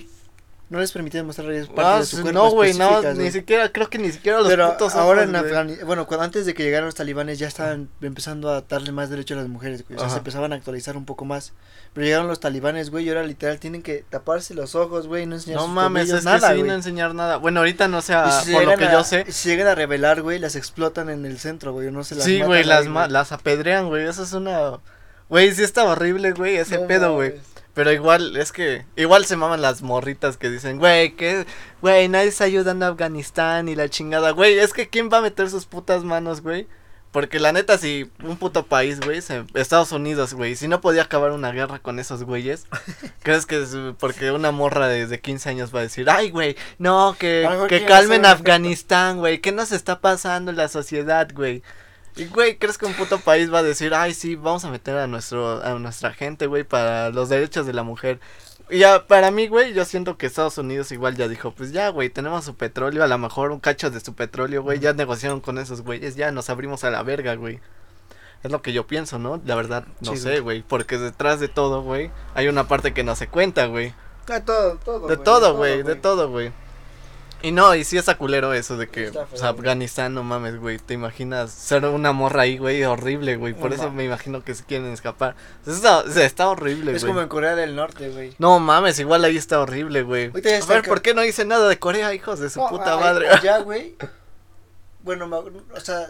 [0.68, 3.70] No les permitían mostrar ellos partes Ah, de su cuerpo no, güey, no, ni siquiera,
[3.70, 5.36] creo que ni siquiera los Pero putos ahora ojos, en.
[5.36, 9.08] Afganistán, bueno, cuando, antes de que llegaran los talibanes ya estaban empezando a darle más
[9.08, 9.94] derecho a las mujeres, güey.
[9.94, 10.14] O sea, Ajá.
[10.14, 11.52] se empezaban a actualizar un poco más.
[11.92, 15.36] Pero llegaron los talibanes, güey, y ahora literal tienen que taparse los ojos, güey, no
[15.36, 17.36] enseñar No sus mames, es nada, que sí, no enseñar nada.
[17.36, 19.24] Bueno, ahorita no sé, Y ah, si se por lo que a- yo sé.
[19.30, 22.42] Si llegan a revelar, güey, las explotan en el centro, güey, no se las Sí,
[22.42, 24.80] güey, las, ma- las apedrean, güey, eso es una...
[25.28, 27.34] Güey, sí está horrible, güey, ese No pedo, güey.
[27.76, 31.44] Pero igual, es que, igual se maman las morritas que dicen, güey, que,
[31.82, 35.20] güey, nadie está ayudando a Afganistán y la chingada, güey, es que ¿quién va a
[35.20, 36.66] meter sus putas manos, güey?
[37.12, 39.20] Porque la neta, si un puto país, güey,
[39.52, 42.66] Estados Unidos, güey, si no podía acabar una guerra con esos güeyes,
[43.22, 46.56] ¿crees que es porque una morra de, de 15 años va a decir, ay, güey,
[46.78, 48.40] no, que, que calmen un efecto"?
[48.40, 51.62] Afganistán, güey, ¿qué nos está pasando en la sociedad, güey?
[52.16, 54.96] Y, güey, ¿crees que un puto país va a decir, ay, sí, vamos a meter
[54.96, 58.20] a, nuestro, a nuestra gente, güey, para los derechos de la mujer?
[58.70, 61.90] Y ya, para mí, güey, yo siento que Estados Unidos igual ya dijo, pues ya,
[61.90, 65.40] güey, tenemos su petróleo, a lo mejor un cacho de su petróleo, güey, ya negociaron
[65.40, 67.60] con esos güeyes, ya nos abrimos a la verga, güey.
[68.42, 69.40] Es lo que yo pienso, ¿no?
[69.44, 73.04] La verdad, no Sí, sé, güey, porque detrás de todo, güey, hay una parte que
[73.04, 73.94] no se cuenta, güey.
[74.28, 76.50] Ah, todo, todo, De todo, güey, de todo, güey.
[77.42, 80.78] Y no, y sí está culero eso de que pues, Afganistán, no mames, güey.
[80.78, 83.52] Te imaginas ser una morra ahí, güey, horrible, güey.
[83.54, 83.96] Por No eso mames.
[83.98, 85.36] me imagino que se quieren escapar.
[85.66, 87.10] Está, está horrible, Es güey.
[87.12, 88.34] como en Corea del Norte, güey.
[88.38, 90.32] No mames, igual ahí está horrible, güey.
[90.42, 92.94] Ya A ver, ¿por qué no hice nada de Corea, hijos de su No, puta
[92.94, 93.28] ay, madre?
[93.28, 93.96] Allá, güey.
[95.02, 96.08] Bueno, me- o sea,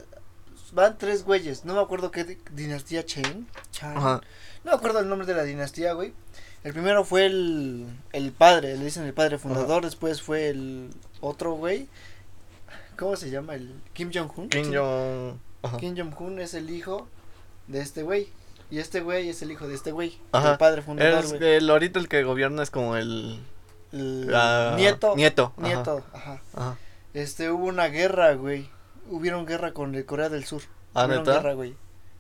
[0.72, 1.64] van tres güeyes.
[1.64, 3.46] No me acuerdo qué di- dinastía Chen.
[3.72, 3.94] Chan.
[3.94, 4.20] No
[4.64, 6.14] me acuerdo el nombre de la dinastía, güey.
[6.66, 9.84] El primero fue el, el padre, le dicen el padre fundador.
[9.84, 11.86] Después fue el otro güey.
[12.98, 13.54] ¿Cómo se llama?
[13.54, 14.48] El Kim Jong-un.
[14.48, 14.74] Kim Sí.
[14.74, 15.36] Jong.
[15.62, 15.76] Ajá.
[15.76, 17.06] Kim Jong-un es el hijo
[17.68, 18.28] de este güey.
[18.68, 20.18] Y este güey es el hijo de este güey.
[20.32, 21.54] El padre fundador, Es güey.
[21.54, 23.38] el ahorita el que gobierna es como el
[23.92, 24.26] El
[24.76, 25.14] nieto.
[25.14, 25.52] Nieto.
[25.56, 26.42] ajá, Nieto, ajá.
[26.56, 26.76] Ajá.
[27.14, 28.68] Este, hubo una guerra, güey.
[29.08, 30.62] Hubieron guerra con el Corea del Sur.
[30.94, 31.36] Ah, Hubieron ¿neta?
[31.38, 31.76] guerra, güey.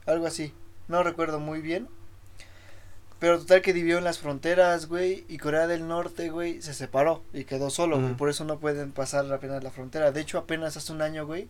[0.06, 0.54] Algo así.
[0.86, 1.88] No recuerdo muy bien.
[3.18, 5.24] Pero total que dividieron las fronteras, güey.
[5.28, 8.14] Y Corea del Norte, güey, se separó y quedó solo, güey.
[8.14, 10.12] Por eso no pueden pasar apenas la frontera.
[10.12, 11.48] De hecho, apenas hace un año, güey.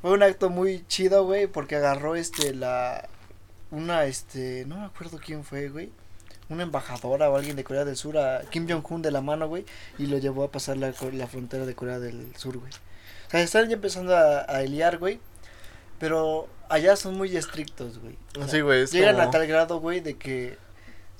[0.00, 3.06] Fue un acto muy chido, güey, porque agarró este la
[3.70, 5.90] una este, no me acuerdo quién fue, güey.
[6.48, 9.64] Una embajadora o alguien de Corea del Sur a Kim Jong-un de la mano, güey,
[9.98, 12.72] y lo llevó a pasar la, la frontera de Corea del Sur, güey.
[12.72, 15.20] O sea, están ya empezando a, a liar, güey,
[15.98, 18.16] pero allá son muy estrictos, güey.
[18.36, 20.56] O sea, Sí, güey, Llegan como- a tal grado, güey, de que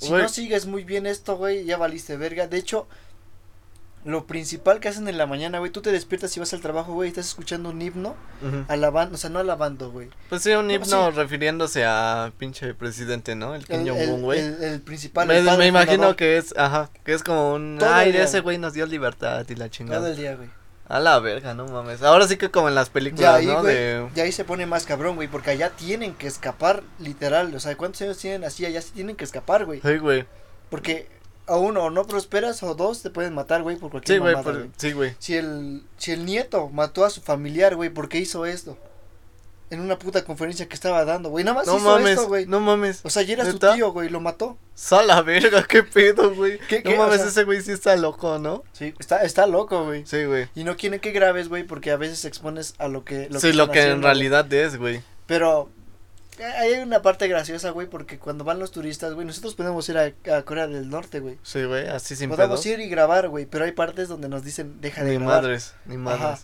[0.07, 2.47] si no sigues muy bien esto, güey, ya valiste verga.
[2.47, 2.87] De hecho,
[4.03, 6.95] lo principal que hacen en la mañana, güey, tú te despiertas y vas al trabajo,
[6.95, 8.65] güey, y estás escuchando un himno, Ujú.
[8.69, 10.09] alabando, o sea, no alabando, güey.
[10.31, 11.17] Pues sí, un No, himno sí.
[11.17, 13.55] refiriéndose a pinche presidente, ¿no?
[13.55, 14.41] El Kim Jong-un, el, güey.
[14.41, 17.53] el- el principal, Me, el padre me imagino fundador, que es, ajá, que es como
[17.53, 20.09] un, Todo ay, ese güey nos dio libertad y la todo chingada.
[20.09, 20.49] el día, güey.
[20.91, 22.03] A la verga, no mames.
[22.03, 23.61] Ahora sí que como en las películas, ahí, ¿no?
[23.63, 24.09] güey, De...
[24.15, 27.77] ya ahí se pone más cabrón, güey, porque allá tienen que escapar, literal, o sea,
[27.77, 28.67] ¿cuántos años tienen así?
[28.67, 30.27] Allá sí tienen que escapar, güey, Sí, güey.
[30.69, 31.07] porque
[31.47, 34.35] a uno o no prosperas o dos te pueden matar, güey, por cualquier Sí, güey,
[34.35, 34.71] mamada, por- güey.
[34.77, 35.15] sí, güey.
[35.21, 38.77] Si el, si el nieto mató a su familiar, güey, ¿por qué hizo esto?
[39.71, 42.45] En una puta conferencia que estaba dando, güey, nada más No hizo mames, esto, güey.
[42.47, 43.01] no mames.
[43.05, 44.59] O sea, ya era su tío, güey, lo mató.
[44.75, 46.59] Sal la verga, qué pedo, güey.
[46.69, 46.97] ¿Qué- No qué?
[46.97, 48.65] O mames, sea- ese güey sí está loco, ¿no?
[48.73, 50.05] Sí, está, está loco, güey.
[50.07, 50.49] Sí, güey.
[50.57, 53.29] Y no quieren que grabes, güey, porque a veces expones a lo que...
[53.39, 54.15] Sí, lo están que en haciendo, güey.
[54.15, 55.03] realidad es, güey.
[55.27, 55.71] Pero
[56.39, 59.99] eh, hay una parte graciosa, güey, porque cuando van los turistas, güey, nosotros podemos ir
[59.99, 61.39] a, a Corea del Norte, güey.
[61.45, 62.73] Sí, güey, así sin Podemos pedo.
[62.73, 65.43] ir y grabar, güey, pero hay partes donde nos dicen, deja de Ni grabar.
[65.43, 66.23] madres, ni madres.
[66.25, 66.39] Ajá.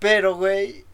[0.00, 0.84] Pero, güey,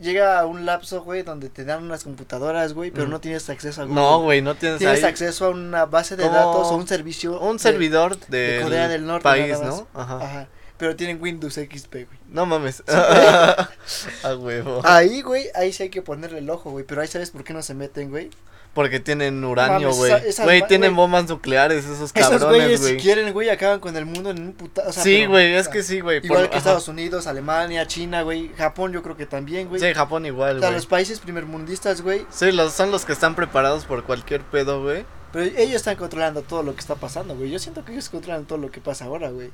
[0.00, 3.10] llega a un lapso, güey, donde te dan unas computadoras, güey, pero Mm.
[3.10, 6.24] no tienes acceso a No, güey, no tienes, Tienes ahí acceso a una base de
[6.28, 7.40] datos o un servicio.
[7.40, 9.58] un de- servidor de, de Corea del Norte, país.
[9.60, 9.86] ¿no?
[9.94, 10.16] Ajá.
[10.24, 10.48] Ajá.
[10.76, 12.18] Pero tienen Windows XP, güey.
[12.28, 12.84] No mames.
[14.22, 14.80] A huevo.
[14.84, 16.84] Ahí, güey, ahí sí hay que ponerle el ojo, güey.
[16.84, 18.30] Pero ahí sabes por qué no se meten, güey.
[18.74, 20.12] Porque tienen uranio, güey.
[20.44, 20.96] Güey, tienen güey.
[21.04, 23.02] bombas nucleares esos Esos cabrones, güeyes, si güey.
[23.02, 24.82] quieren, güey, acaban con el mundo en un puta.
[24.86, 26.20] O sea, sí, güey, es que sí, güey.
[26.22, 26.58] Igual por- que ajá.
[26.58, 28.50] Estados Unidos, Alemania, China, güey.
[28.56, 29.80] Japón, yo creo que también, güey.
[29.80, 30.76] Sí, Japón igual, o sea, güey.
[30.76, 32.24] los países primermundistas, güey.
[32.30, 35.04] Sí, los, son los que están preparados por cualquier pedo, güey.
[35.32, 37.50] Pero ellos están controlando todo lo que está pasando, güey.
[37.50, 39.50] Yo siento que ellos controlan todo lo que pasa ahora, güey.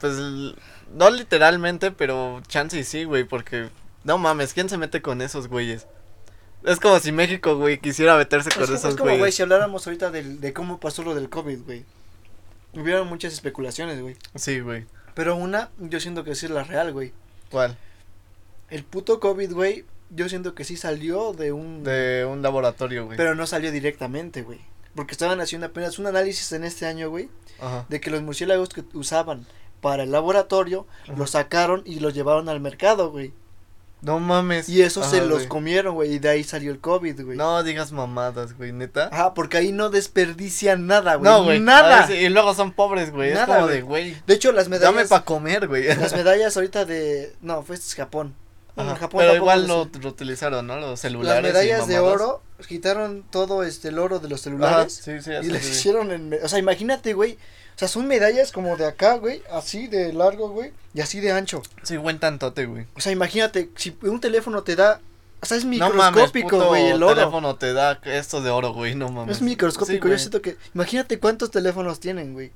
[0.00, 0.14] Pues,
[0.92, 3.68] no literalmente, pero chance y sí, güey, porque...
[4.04, 5.86] No mames, ¿quién se mete con esos güeyes?
[6.66, 9.34] Es como si México, güey, quisiera meterse con Es, esos es como, güey, güeyes.
[9.36, 11.84] si habláramos ahorita del, de cómo pasó lo del COVID, güey.
[12.74, 14.16] Hubieron muchas especulaciones, güey.
[14.34, 14.84] Sí, güey.
[15.14, 17.12] Pero una, yo siento que sí es la real, güey.
[17.50, 17.78] ¿Cuál?
[18.68, 21.84] El puto COVID, güey, yo siento que sí salió de un...
[21.84, 23.16] De un laboratorio, güey.
[23.16, 24.60] Pero no salió directamente, güey.
[24.94, 27.28] porque estaban haciendo apenas un análisis en este año, güey,
[27.60, 27.86] Ajá.
[27.88, 29.46] de que los murciélagos que usaban
[29.80, 31.12] para el laboratorio Ajá.
[31.16, 33.32] los sacaron y los llevaron al mercado, güey.
[34.06, 34.68] No mames.
[34.68, 35.48] Y eso se Ajá, los güey.
[35.48, 37.36] comieron, güey, y de ahí salió el COVID, güey.
[37.36, 39.08] No digas mamadas, güey, neta.
[39.12, 41.28] Ajá, porque ahí no desperdician nada, güey.
[41.28, 41.58] No, güey.
[41.58, 42.06] Nada.
[42.06, 43.30] Sí, y luego son pobres, güey.
[43.30, 43.74] Es Nada, como güey.
[43.74, 44.16] de, güey.
[44.24, 45.08] De hecho, las Dame medallas.
[45.08, 45.88] para comer, güey.
[45.96, 47.34] Las medallas ahorita de.
[47.40, 48.36] No, fue este es Japón.
[48.76, 50.78] Bueno, Ajá, en Japón Pero igual lo, lo utilizaron, ¿no?
[50.78, 51.42] Los celulares.
[51.42, 55.20] Las y medallas de oro quitaron todo este el oro de los Ajá, celulares sí,
[55.20, 55.70] sí, y les sí.
[55.72, 57.38] hicieron en, o sea, imagínate, güey.
[57.76, 61.30] O sea, son medallas como de acá, güey, así de largo, güey, y así de
[61.32, 61.62] ancho.
[61.82, 62.86] Sí, buen tantote, güey.
[62.94, 65.00] O sea, imagínate, si un teléfono te da,
[65.42, 67.14] o sea, es microscópico, güey, el oro.
[67.14, 69.36] teléfono te da esto de oro, güey, no mames.
[69.36, 72.50] Es microscópico, Sí, yo siento que, imagínate cuántos teléfonos tienen, güey.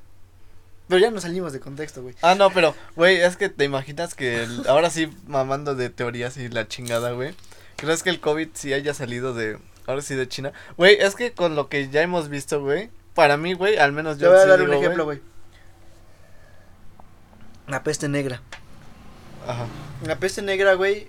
[0.88, 2.14] Pero ya nos salimos de contexto, güey.
[2.22, 6.36] Ah, no, pero, güey, es que te imaginas que el- ahora sí, mamando de teorías
[6.38, 7.34] y la chingada, güey.
[7.76, 10.52] ¿Crees que el COVID sí haya salido de, ahora sí, de China?
[10.78, 14.16] Güey, es que con lo que ya hemos visto, güey, para mí, güey, al menos
[14.18, 15.20] Te yo voy a sí dar digo, un ejemplo, güey.
[17.68, 18.42] La peste negra.
[19.46, 19.66] Ajá,
[20.04, 21.08] La peste negra, güey.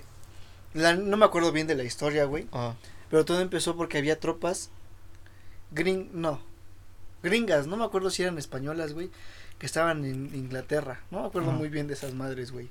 [0.74, 2.48] no me acuerdo bien de la historia, güey.
[2.52, 2.76] ajá.
[3.10, 4.70] Pero todo empezó porque había tropas.
[5.72, 6.10] Gring.
[6.14, 6.40] No.
[7.24, 7.68] Gringas.
[7.68, 9.12] No me acuerdo si eran españolas, güey.
[9.60, 11.02] Que estaban en Inglaterra.
[11.12, 12.70] No me acuerdo muy bien de esas madres, güey.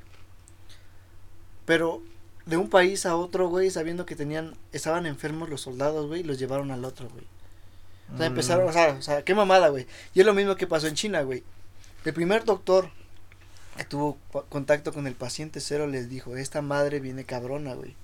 [1.66, 2.02] Pero
[2.46, 4.54] de un país a otro, güey, sabiendo que tenían.
[4.72, 6.22] Estaban enfermos los soldados, güey.
[6.22, 7.26] Los llevaron al otro, güey.
[8.14, 8.32] O sea, Mm.
[8.32, 9.86] empezaron, o sea, o sea, qué mamada, güey.
[10.14, 11.42] Y es lo mismo que pasó en China, güey.
[12.04, 12.90] El primer doctor
[13.76, 14.18] que tuvo
[14.48, 17.94] contacto con el paciente cero les dijo, esta madre viene cabrona, güey.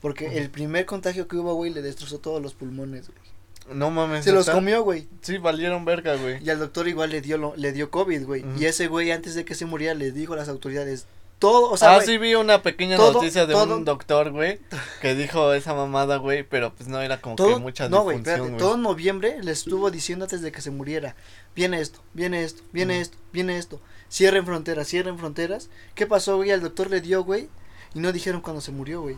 [0.00, 3.76] Porque el primer contagio que hubo, güey, le destrozó todos los pulmones, güey.
[3.76, 4.24] No mames.
[4.24, 5.08] Se los comió, güey.
[5.22, 6.42] Sí, valieron verga, güey.
[6.44, 8.44] Y al doctor igual le dio, lo- le dio COVID, güey.
[8.58, 11.06] Y ese güey, antes de que se muriera, les dijo a las autoridades,
[11.38, 14.58] todo, o sea, ah, sí vi una pequeña todo- noticia de todo- un doctor, güey,
[15.02, 18.22] que dijo esa mamada, güey, pero pues no era como todo, que mucha no, güey,
[18.58, 21.14] todo noviembre le estuvo diciendo antes de que se muriera,
[21.54, 25.68] viene esto, viene esto, viene esto, viene esto, cierren fronteras, cierren fronteras.
[25.94, 26.50] ¿Qué pasó, güey?
[26.52, 27.48] Al doctor le dio, güey,
[27.94, 29.16] y no dijeron cuando se murió, güey.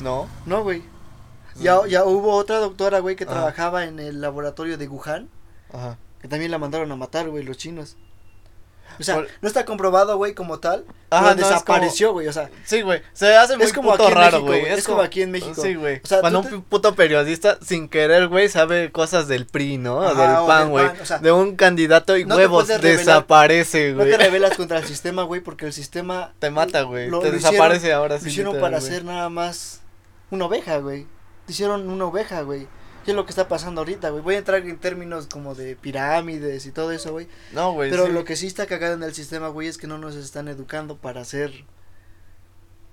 [0.00, 0.28] No.
[0.46, 0.82] No, güey.
[1.58, 3.32] Ya, ya hubo otra doctora, güey, que Ajá.
[3.32, 5.28] trabajaba en el laboratorio de Wuhan,
[5.72, 5.96] Ajá.
[6.20, 7.96] que también la mandaron a matar, güey, los chinos.
[8.98, 12.48] O sea, Por- no está comprobado, güey, como tal, Ajá, no, desapareció, güey, o sea,
[12.64, 13.02] Sí, güey.
[13.12, 14.64] Se hace muy Es como puto raro, güey.
[14.64, 15.60] es como aquí en México.
[15.60, 16.00] Sí, güey.
[16.02, 20.02] O sea, Cuando un te- puto periodista, sin querer, güey, sabe cosas del PRI, ¿no?
[20.02, 20.86] Ajá, del PAN, güey.
[20.86, 24.10] PAN, o sea, de un candidato y no huevos, desaparece, no güey.
[24.10, 27.08] te rebelas contra el sistema, güey, porque el sistema Te mata, güey.
[27.08, 28.28] lo- Te lo hicieron- desaparece ahora Lo sí.
[28.30, 29.80] hicieron literal, para hacer nada más
[30.30, 31.06] una oveja, güey.
[31.46, 32.66] Te hicieron una oveja, güey.
[33.06, 34.20] ¿Qué es lo que está pasando ahorita, güey?
[34.20, 37.28] Voy a entrar en términos como de pirámides y todo eso, güey.
[37.52, 37.88] No, güey.
[37.88, 38.12] Pero sí.
[38.12, 40.96] lo que sí está cagado en el sistema, güey, es que no nos están educando
[40.96, 41.52] para hacer...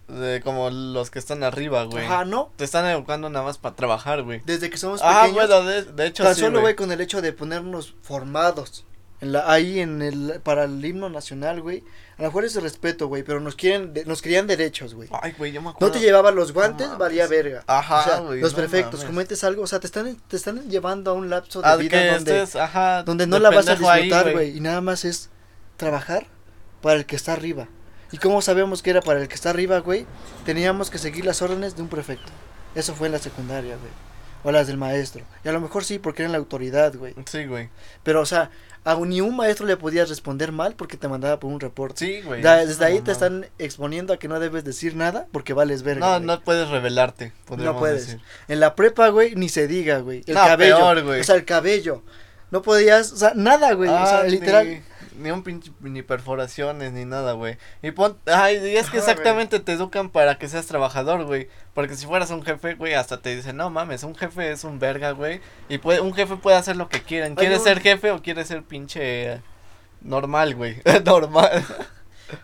[0.07, 2.05] De como los que están arriba, güey.
[2.05, 2.51] Ajá, ¿no?
[2.57, 4.43] Te están educando nada más para trabajar, güey.
[4.45, 7.01] Desde que somos Ah, pequeños, bueno, de, de hecho tan sí, solo, güey, con el
[7.01, 8.85] hecho de ponernos formados.
[9.23, 11.83] En la, ahí en el, para el himno nacional, güey.
[12.17, 15.09] A lo mejor es respeto, güey, pero nos quieren, de- nos querían derechos, güey.
[15.21, 15.93] Ay, güey, yo me No acuerdo.
[15.93, 16.99] te llevaban los guantes, mames.
[16.99, 17.63] valía verga.
[17.65, 19.05] Ajá, o sea, güey, los no prefectos, mames.
[19.07, 22.43] cometes algo, o sea, te están, te están llevando a un lapso de vida donde,
[22.43, 25.29] estés, ajá, donde no la vas a ahí, disfrutar, güey, y nada más es
[25.77, 26.27] trabajar
[26.81, 27.67] para el que está arriba.
[28.11, 30.05] ¿Y cómo sabemos que era para el que está arriba, güey?
[30.45, 32.31] Teníamos que seguir las órdenes de un prefecto.
[32.75, 33.91] Eso fue en la secundaria, güey.
[34.43, 35.23] O las del maestro.
[35.43, 37.15] Y a lo mejor sí, porque eran la autoridad, güey.
[37.25, 37.69] Sí, güey.
[38.03, 38.49] Pero, o sea,
[38.85, 42.05] a ni un maestro le podías responder mal porque te mandaba por un reporte.
[42.05, 42.41] Sí, güey.
[42.41, 46.05] Da- desde ahí te están exponiendo a que no debes decir nada porque vales verga.
[46.05, 46.25] No, güey.
[46.27, 48.07] no puedes revelarte, No puedes.
[48.07, 48.21] decir.
[48.49, 50.23] En la prepa, güey, ni se diga, güey.
[50.27, 50.77] El No, cabello.
[50.77, 51.21] peor, güey.
[51.21, 52.03] O sea, el cabello.
[52.51, 53.89] No podías, o sea, nada, güey.
[53.89, 54.83] o sea, literal.
[55.17, 57.57] Ni un pinche, ni perforaciones, ni nada, güey.
[57.81, 61.47] Y pon, ay, y es que exactamente te educan para que seas trabajador, güey.
[61.73, 64.79] Porque si fueras un jefe, güey, hasta te dicen, no mames, un jefe es un
[64.79, 65.41] verga, güey.
[65.69, 67.35] Y puede, un jefe puede hacer lo que quieran.
[67.35, 69.41] ¿Quieres ser jefe o quieres ser pinche eh,
[70.01, 70.81] normal, güey?
[71.05, 71.63] normal.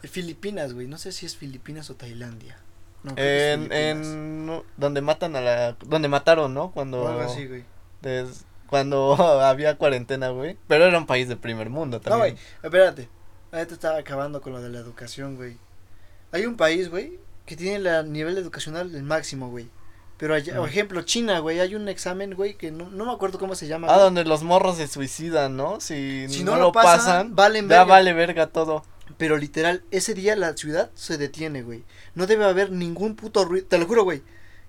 [0.03, 0.87] Filipinas, güey.
[0.87, 2.57] No sé si es Filipinas o Tailandia.
[3.03, 6.71] No, en, en, donde matan a la, donde mataron, ¿no?
[6.71, 7.63] Cuando, O algo así, güey.
[8.01, 10.57] des- cuando había cuarentena, güey.
[10.67, 12.35] Pero era un país de primer mundo No, también.
[12.35, 12.43] güey.
[12.63, 13.09] Espérate.
[13.51, 15.57] Ahorita estaba acabando con lo de la educación, güey.
[16.31, 19.67] Hay un país, güey, que tiene el nivel educacional el máximo, güey.
[20.17, 20.69] Pero allá, por Ujú.
[20.69, 23.87] ejemplo, China, güey, hay un examen, güey, que no, no me acuerdo cómo se llama.
[23.89, 24.03] Ah, güey.
[24.03, 25.79] donde los morros se suicidan, ¿no?
[25.79, 27.83] Si, Si no, no lo lo pasan, pasan, valen ya verga.
[27.85, 28.83] vale verga todo.
[29.17, 31.83] Pero literal, ese día la ciudad se detiene, güey.
[32.15, 33.65] No debe haber ningún puto ruido.
[33.65, 34.21] Te lo juro, güey.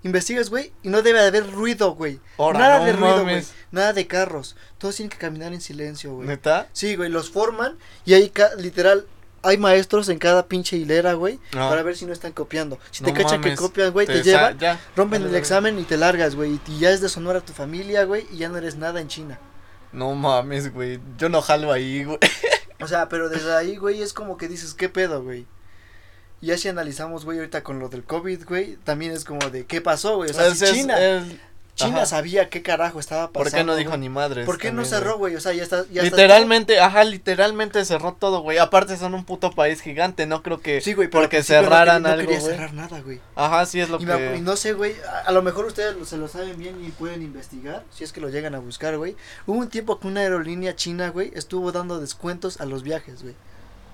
[0.03, 2.19] Investigas, güey, y no debe haber ruido, güey.
[2.39, 3.43] Nada no de ruido, güey.
[3.71, 4.55] Nada de carros.
[4.79, 6.27] Todos tienen que caminar en silencio, güey.
[6.27, 6.67] ¿Neta?
[6.73, 9.05] Sí, güey, los forman y ahí ca- literal
[9.43, 11.69] hay maestros en cada pinche hilera, güey, Ah.
[11.69, 12.77] para ver si no están copiando.
[12.91, 14.79] Si No te cachan que copias, güey, te, llevan, ya.
[14.95, 18.25] rompen el examen y te largas, güey, y ya es deshonor a tu familia, güey,
[18.31, 19.39] y ya no eres nada en China.
[19.91, 20.99] No mames, güey.
[21.17, 22.17] Yo no jalo ahí, güey.
[22.81, 25.45] O sea, pero desde ahí, güey, es como que dices, ¿qué pedo, güey?
[26.41, 29.65] Y ya si analizamos, güey, ahorita con lo del COVID, güey, también es como de,
[29.65, 30.31] ¿qué pasó, güey?
[30.31, 31.23] O sea, si China, es-
[31.75, 32.05] China ajá.
[32.07, 33.49] sabía qué carajo estaba pasando.
[33.49, 34.45] ¿Por qué no dijo ni madres?
[34.45, 35.35] ¿Por qué no cerró, güey?
[35.35, 38.57] O sea, ya está, ya está- Literalmente, ajá, literalmente cerró todo, güey.
[38.57, 42.07] Aparte son un puto país gigante, no creo que Sí, güey, porque no cerraran quería-
[42.07, 42.51] no algo, quería güey.
[42.55, 43.19] cerrar nada, güey.
[43.35, 45.41] Ajá, sí es lo Y, me acu- y que no sé, güey, a, a lo
[45.43, 48.53] mejor ustedes lo- se lo saben bien y pueden investigar, si es que lo llegan
[48.53, 49.15] a buscar, güey.
[49.47, 53.35] Hubo un tiempo que una aerolínea china, güey, estuvo dando descuentos a los viajes, güey.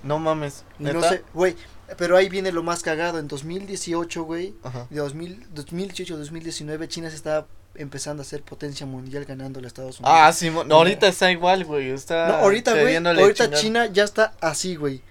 [0.03, 0.63] no mames.
[0.79, 1.10] Y no ¿neta?
[1.10, 1.55] sé, güey,
[1.97, 3.19] pero ahí viene lo más cagado.
[3.19, 4.54] En 2018, güey,
[4.89, 10.00] de 2000, 2018 2019, China se estaba empezando a ser potencia mundial ganando a Estados
[10.00, 10.17] Unidos.
[10.19, 11.91] Ah, sí, no, ahorita está igual, güey.
[11.91, 13.60] Está no, ahorita, güey, ahorita chingar.
[13.60, 15.02] China ya está así, güey.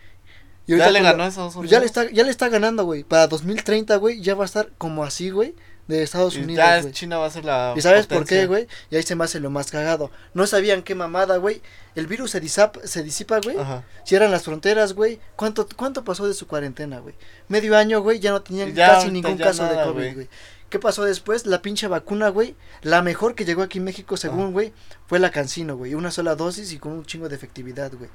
[0.67, 1.71] Y Ya le ganó a Estados Unidos.
[1.71, 3.05] Ya le está, ya le está ganando, güey.
[3.05, 5.55] Para 2030, güey, ya va a estar como así, güey,
[5.87, 6.93] de Estados Y Unidos, ya güey.
[6.93, 8.67] China va a ser la ¿Y sabes por qué, güey?
[8.91, 10.11] Y ahí se me hace lo más cagado.
[10.35, 11.63] No sabían qué mamada, güey.
[11.95, 13.57] El virus se, disap- se disipa, güey.
[14.05, 15.21] Cierran las fronteras, güey.
[15.37, 17.15] ¿Cuánto, ¿Cuánto pasó de su cuarentena, güey?
[17.49, 19.93] Medio año, güey, ya no tenían Ya, casi ningún caso nada, de.
[19.93, 20.29] COVID, güey.
[20.69, 21.47] ¿Qué pasó después?
[21.47, 22.57] La pinche vacuna, güey.
[22.83, 24.73] La mejor que llegó aquí en México, según, güey,
[25.07, 25.95] fue la Cancino, güey.
[25.95, 28.11] Una sola dosis y con un chingo de efectividad, güey.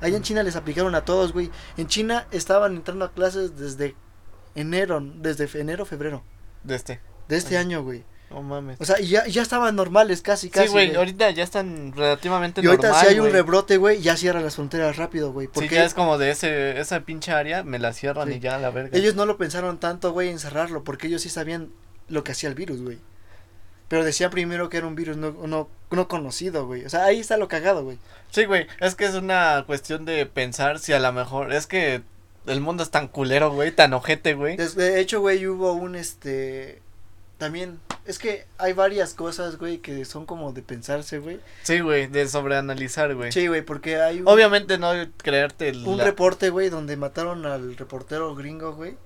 [0.00, 1.50] Allá en China les aplicaron a todos, güey.
[1.76, 3.96] En China estaban entrando a clases desde
[4.54, 6.22] enero, desde enero, febrero
[6.62, 7.00] De este.
[7.28, 7.64] De este Ajá.
[7.66, 8.04] año, güey.
[8.30, 8.78] No mames.
[8.78, 10.66] O sea, y ya, ya estaban normales casi, casi.
[10.66, 14.18] sí, güey, ahorita ya están relativamente Y ahorita normal, si hay un rebrote, güey, ya
[14.18, 15.46] cierran las fronteras rápido, güey.
[15.46, 18.34] Sí, Porque ya es como de ese, esa pinche área, me la cierran Sí.
[18.34, 18.96] y ya a la verga.
[18.98, 21.70] ellos no lo pensaron tanto, güey, en cerrarlo, porque ellos sí sabían
[22.08, 22.98] lo que hacía el virus, güey.
[23.88, 26.84] Pero decía primero que era un virus no, no, no conocido, güey.
[26.84, 27.98] O sea, ahí está lo cagado, güey.
[28.30, 32.02] Sí, güey, es que es una cuestión de pensar si a lo mejor, es que
[32.46, 34.58] el mundo es tan culero, güey, tan ojete, güey.
[34.58, 36.82] De hecho, güey, hubo un, este...
[37.38, 41.40] También, es que hay varias cosas, güey, que son como de pensarse, güey.
[41.62, 43.30] Sí, güey, de sobreanalizar, güey.
[43.30, 45.86] Sí, güey, porque hay un, Obviamente no creerte el...
[45.86, 48.96] un la- reporte, güey, donde mataron al reportero gringo, güey,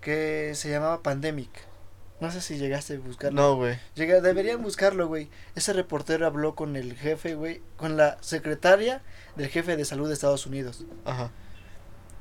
[0.00, 1.50] que se llamaba Pandemic.
[2.18, 3.40] No sé si llegaste a buscarlo.
[3.40, 3.78] No, güey.
[3.94, 5.28] Llega, deberían buscarlo, güey.
[5.54, 9.02] Ese reportero habló con el jefe, güey, con la secretaria
[9.36, 10.84] del jefe de salud de Estados Unidos.
[11.04, 11.30] Ajá.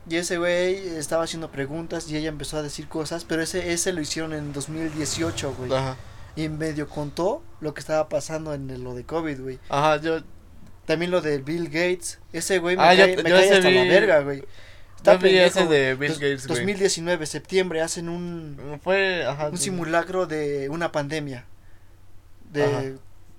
[0.07, 3.91] Y ese güey estaba haciendo preguntas y ella empezó a decir cosas, pero ese ese
[3.91, 5.73] lo hicieron en 2018, güey.
[5.73, 5.97] Ajá.
[6.35, 9.59] Y medio contó lo que estaba pasando en el- lo de COVID, güey.
[9.69, 10.21] Ajá, yo...
[10.85, 12.19] También lo de Bill Gates.
[12.33, 14.41] Ese güey me Ah, yo- cae, me yo cae hasta la verga, güey.
[14.41, 14.45] Vi
[15.03, 15.79] pendejo, ese güey.
[15.79, 16.59] de Bill Dos- Gates, güey.
[16.59, 19.47] 2019, septiembre, hacen un, Fue, ajá.
[19.49, 19.65] un sí.
[19.65, 21.45] simulacro de una pandemia.
[22.51, 22.83] De Ajá.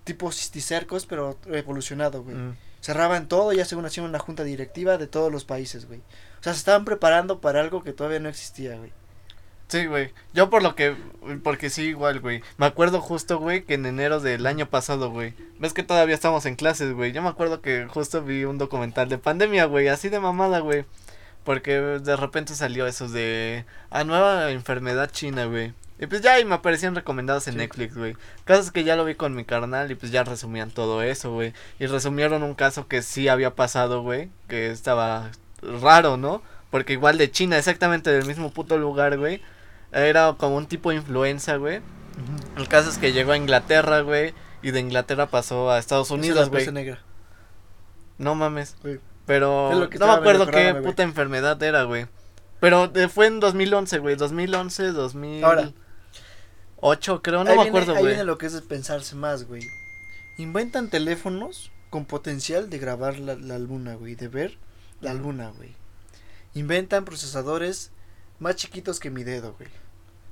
[0.05, 2.35] tipo cisticercos, pero evolucionado, güey.
[2.37, 2.57] Mm.
[2.81, 6.00] Cerraban todo y ya según hacían una junta directiva de todos los países, güey.
[6.40, 8.92] O sea, se estaban preparando para algo que todavía no existía, güey.
[9.68, 10.12] Sí, güey.
[10.33, 10.94] Yo por lo que,
[11.42, 12.42] porque sí, igual, güey.
[12.57, 15.35] Me acuerdo justo, güey, que en enero del año pasado, güey.
[15.59, 17.11] Ves que todavía estamos en clases, güey.
[17.12, 19.88] Yo me acuerdo que justo vi un documental de pandemia, güey.
[19.88, 20.85] Así de mamada, güey.
[21.42, 25.75] Porque de repente salió eso de, a nueva enfermedad china, güey.
[25.99, 27.59] Y pues ya y me aparecían recomendados en Sí.
[27.59, 28.16] Netflix, güey.
[28.44, 31.55] Casos que ya lo vi con mi carnal y pues ya resumían todo eso, güey.
[31.79, 34.29] Y resumieron un caso que sí había pasado, güey.
[34.49, 35.31] Que estaba
[35.81, 36.42] raro, ¿no?
[36.70, 39.40] Porque igual de China, exactamente del mismo puto lugar, güey.
[39.92, 41.81] Era como un tipo de influenza, güey.
[42.57, 44.35] El caso es que llegó a Inglaterra, güey.
[44.62, 46.70] Y de Inglaterra pasó a Estados Unidos, güey.
[46.72, 47.00] negra.
[48.18, 48.76] No mames.
[49.26, 52.07] Pero no me acuerdo qué puta enfermedad era, güey.
[52.61, 54.16] Pero eh, fue en 2011, güey.
[54.16, 57.22] 2011, 2008, Ahora.
[57.22, 57.44] creo.
[57.44, 58.12] No ahí me viene, acuerdo, ahí güey.
[58.12, 59.62] viene lo que es pensarse más, güey.
[60.38, 64.14] Inventan teléfonos con potencial de grabar la, la luna, güey.
[64.14, 64.59] De ver
[65.00, 65.74] la luna, güey.
[66.54, 67.90] Inventan procesadores
[68.38, 69.68] más chiquitos que mi dedo, güey.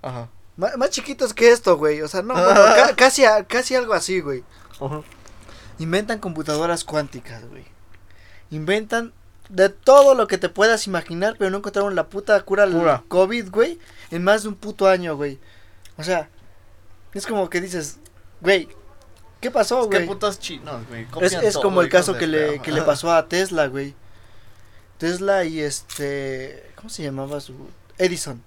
[0.03, 0.29] Ajá.
[0.57, 2.01] Más chiquitos que esto, güey.
[2.03, 4.45] O sea, no, bueno, ca- casi, a- casi algo así, güey.
[4.81, 5.03] Ajá.
[5.79, 7.65] Inventan computadoras cuánticas, güey.
[8.51, 9.13] Inventan
[9.49, 13.03] de todo lo que te puedas imaginar, pero no encontraron la puta cura al.
[13.09, 13.79] COVID, güey,
[14.11, 15.39] en más de un puto año, güey.
[15.97, 16.29] O sea,
[17.13, 17.99] es como que dices,
[18.41, 18.69] güey,
[19.41, 20.07] ¿qué pasó, Es que güey?
[20.09, 21.07] putos chinos, güey.
[21.21, 23.95] Es, es todo, como el caso que le, que le pasó a Tesla, güey.
[24.99, 27.55] Tesla y este, ¿cómo se llamaba su?
[27.99, 28.43] Edison.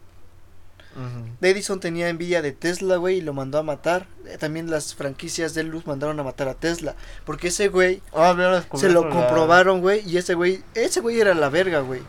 [1.41, 4.07] Edison tenía envidia de Tesla, güey, y lo mandó a matar.
[4.25, 6.95] Eh, También las franquicias de luz mandaron a matar a Tesla.
[7.23, 8.35] Porque ese güey Ah,
[8.73, 12.01] se lo la- comprobaron, güey, y ese güey, ese güey era la verga, güey.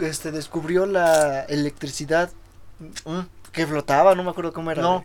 [0.00, 2.30] Este descubrió la electricidad
[3.04, 3.20] Mm,
[3.52, 4.82] que flotaba, no me acuerdo cómo era.
[4.82, 5.04] No.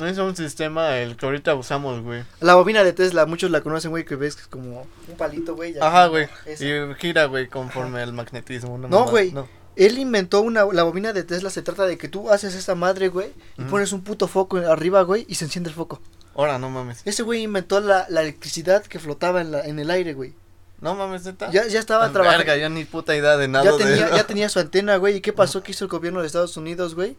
[0.00, 2.24] Es un sistema el que ahorita usamos, güey.
[2.40, 5.54] La bobina de Tesla, muchos la conocen, güey, que ves que es como un palito,
[5.54, 5.74] güey.
[5.80, 6.28] Ajá, güey.
[6.46, 8.78] Y gira, güey, conforme al magnetismo.
[8.78, 9.32] No, güey.
[9.32, 9.48] No.
[9.76, 13.08] Él inventó una, la bobina de Tesla, se trata de que tú haces esa madre,
[13.08, 16.00] güey, y pones un puto foco arriba, güey, y se enciende el foco.
[16.34, 17.02] Ahora, no mames.
[17.04, 20.34] Ese güey inventó la, la electricidad que flotaba en, la, en el aire, güey.
[20.80, 21.50] No mames, neta.
[21.52, 22.44] Ya, ya estaba trabajando.
[22.44, 25.16] Verga, yo ni puta idea de nada Ya tenía, ya tenía su antena, güey.
[25.16, 25.62] ¿Y qué pasó?
[25.62, 27.16] ¿Qué hizo el gobierno de Estados Unidos, güey?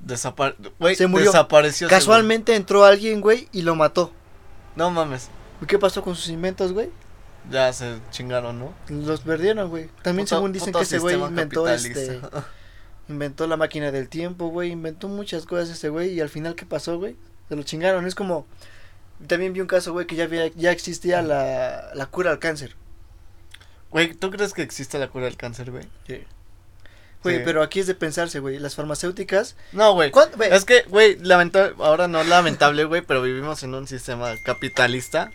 [0.00, 0.54] Desapare...
[0.78, 1.26] güey, Se murió.
[1.26, 1.88] Desapareció.
[1.88, 4.12] Casualmente entró alguien, güey, y lo mató.
[4.76, 5.28] No mames.
[5.60, 6.90] ¿Y qué pasó con sus inventos, güey?
[7.50, 8.74] Ya se chingaron, ¿no?
[8.88, 9.88] Los perdieron, güey.
[10.02, 12.20] También Puto- según dicen que ese güey inventó este...
[13.08, 14.70] Inventó la máquina del tiempo, güey.
[14.70, 16.12] Inventó muchas cosas ese güey.
[16.12, 17.16] Y al final, ¿qué pasó, güey?
[17.48, 18.06] Se lo chingaron.
[18.06, 18.46] Es como...
[19.26, 22.76] También vi un caso, güey, que ya, había, ya existía la, la cura al cáncer.
[23.90, 25.84] Güey, ¿tú crees que existe la cura del cáncer, güey?
[27.22, 27.42] Güey, Sí.
[27.44, 28.58] pero aquí es de pensarse, güey.
[28.58, 29.56] Las farmacéuticas...
[29.72, 30.12] No, güey.
[30.50, 35.32] Es que, güey, lamentable, ahora no lamentable, güey, pero vivimos en un sistema capitalista.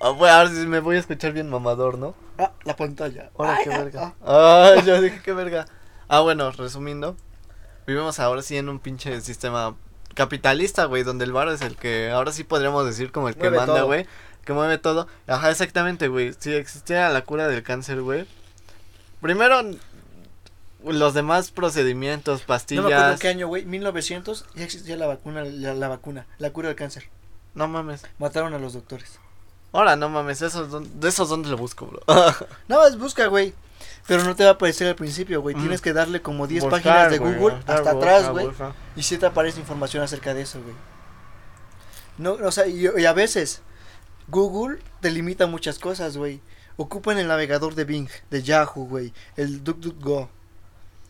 [0.00, 2.14] Güey, ahora sí me voy a escuchar bien mamador, ¿no?
[2.38, 3.30] Ah, la pantalla.
[3.38, 4.14] Ahora qué verga.
[4.22, 4.74] ah.
[4.76, 5.66] Ah, yo dije qué verga.
[6.08, 7.16] Ah, bueno, resumiendo,
[7.86, 9.76] vivimos ahora sí en un pinche sistema
[10.14, 13.50] capitalista, güey, donde el bar es el que ahora sí podríamos decir como el que
[13.50, 14.06] manda, güey,
[14.44, 15.06] que mueve todo.
[15.28, 16.32] Ajá, exactamente, güey.
[16.38, 18.26] Si existiera la cura del cáncer, güey.
[19.20, 19.60] Primero
[20.84, 22.84] los demás procedimientos, No pastillas.
[22.84, 23.64] me acuerdo en qué año, güey.
[23.64, 27.10] 1900 ya existía la vacuna, la, la vacuna, la cura del cáncer.
[27.54, 28.02] No mames.
[28.18, 29.18] Mataron a los doctores.
[29.72, 32.00] Ahora, no mames, esos, de esos dónde lo busco, bro.
[32.68, 33.54] Nada más busca, güey.
[34.06, 35.54] Pero no te va a aparecer al principio, güey.
[35.54, 35.60] Mm.
[35.60, 38.48] Tienes que darle como 10 Buscar, páginas de güey, Google buscar, hasta buscar, atrás, güey.
[38.96, 40.74] Y si te aparece información acerca de eso, güey.
[42.18, 43.62] No, o sea, y, y a veces
[44.28, 46.40] Google te limita muchas cosas, güey.
[46.76, 49.12] Ocupan el navegador de Bing, de Yahoo, güey.
[49.36, 50.30] El DuckDuckGo.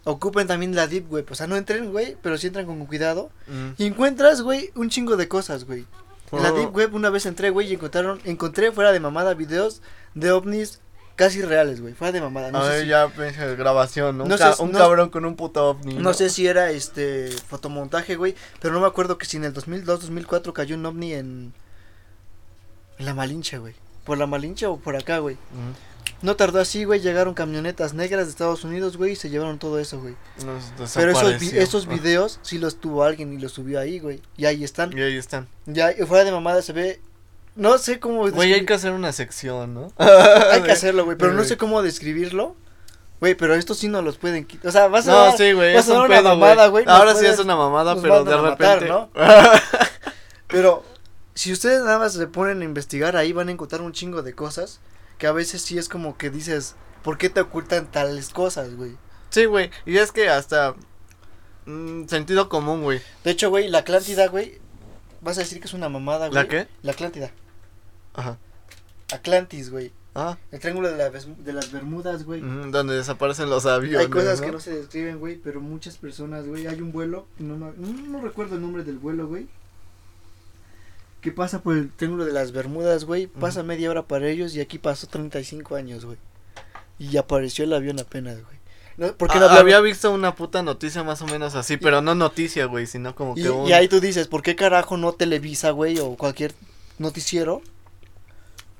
[0.05, 1.27] Ocupen también la Deep Web.
[1.31, 3.31] O sea, no entren, güey, pero sí entran con cuidado.
[3.47, 3.71] Mm.
[3.77, 5.87] Y encuentras, güey, un chingo de cosas, güey.
[6.33, 6.53] En la.
[6.53, 9.83] Deep Web una vez entré, güey, y encontraron, encontré fuera de mamada videos
[10.15, 10.81] de ovnis
[11.17, 11.93] casi reales, güey.
[11.93, 12.51] Fuera de mamada.
[12.51, 14.25] No, a sé, ver, si, ya pinche grabación, ¿no?
[14.25, 15.95] No un, ca- sé- un no- cabrón con un puto ovni.
[15.95, 18.35] no sé si era este fotomontaje, güey.
[18.61, 21.53] Pero no me acuerdo que si en el 2002, 2004 cayó un ovni en.
[22.99, 23.75] En la Malinche, güey.
[24.05, 25.35] ¿Por la Malinche o por acá, güey?
[25.35, 25.90] Mm.
[26.23, 27.01] No tardó así, güey.
[27.01, 30.15] Llegaron camionetas negras de Estados Unidos, güey, y se llevaron todo eso, güey.
[30.95, 34.21] Pero esos, vi- esos videos sí los tuvo alguien y los subió ahí, güey.
[34.37, 34.97] Y ahí están.
[34.97, 35.49] Y ahí están.
[35.67, 37.01] Ya, y fuera de mamada se ve.
[37.57, 38.29] No sé cómo.
[38.31, 39.93] Güey, hay que hacer una sección, ¿no?
[39.99, 42.55] Hay que hacerlo, güey, pero no sé cómo describirlo.
[43.21, 44.69] Güey, pero estos sí no los pueden quitar.
[44.69, 46.29] O sea, vas a No, dar- sí, güey, vas es a dar un una pedo,
[46.37, 46.85] mamada, güey.
[46.89, 48.89] Ahora sí es una mamada, nos pero de matar, repente.
[48.89, 49.11] ¿no?
[50.47, 50.83] Pero
[51.35, 54.35] si ustedes nada más se ponen a investigar ahí van a encontrar un chingo de
[54.35, 54.81] cosas
[55.21, 58.97] que a veces sí es como que dices, ¿por qué te ocultan tales cosas, güey?
[59.29, 59.71] sí, güey.
[59.87, 60.75] Y es que hasta.
[61.67, 63.01] mm, sentido común, güey.
[63.23, 64.59] De hecho, güey, la Atlántida, güey,
[65.21, 66.35] vas a decir que es una mamada, güey.
[66.35, 66.67] ¿La qué?
[66.83, 67.31] La Atlántida.
[68.15, 68.39] Ajá.
[69.13, 69.93] Atlantis, güey.
[70.15, 72.41] Ah, El triángulo de, la de las Bermudas, güey.
[72.41, 74.01] mm, donde desaparecen los aviones.
[74.01, 74.47] Hay cosas ¿no?
[74.47, 78.21] que no se describen, güey, pero muchas personas, güey, hay un vuelo, no, no, no
[78.21, 79.49] recuerdo el nombre del vuelo, güey,
[81.21, 84.61] que pasa por el triángulo de las Bermudas, güey, pasa media hora para ellos y
[84.61, 86.19] aquí pasó 35 años, güey.
[86.99, 88.59] Y apareció el avión apenas, güey.
[88.97, 91.77] No, ¿Por qué no Ah, hablaba- había visto una puta noticia más o menos así,
[91.79, 93.67] pero no noticia, güey, sino como y, que un...
[93.67, 96.53] y ahí tú dices, ¿por qué carajo no Televisa, güey, o cualquier
[96.99, 97.63] noticiero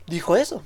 [0.07, 0.63] dijo eso?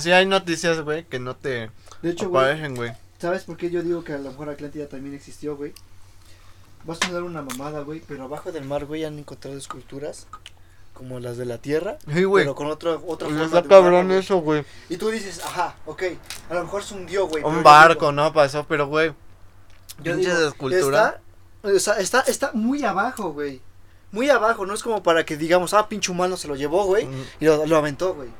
[0.00, 1.70] Sí, hay noticias, güey, que no te
[2.02, 2.92] De hecho, aparecen, güey.
[3.18, 5.72] ¿Sabes por qué yo digo que a lo mejor Atlántida también existió, güey?
[6.88, 10.26] Vas a dar una mamada, güey, pero abajo del mar, güey, han encontrado esculturas
[10.94, 12.44] como las de la Tierra, Sí, güey.
[12.44, 14.64] pero con otro, otra forma Está de cabrón eso, güey.
[14.88, 16.02] Y tú dices, ajá, ok,
[16.50, 17.44] a lo mejor se hundió, güey.
[17.44, 18.32] Un barco, digo- ¿no?
[18.32, 19.12] Pasó, pero, güey.
[20.02, 21.14] Yo digo, esculturas.
[21.62, 23.60] Está, o sea, está, está muy abajo, güey.
[24.10, 27.04] Muy abajo, no es como para que digamos, ah, pinche humano se lo llevó, güey,
[27.06, 28.30] Mm, y lo, lo aventó, güey.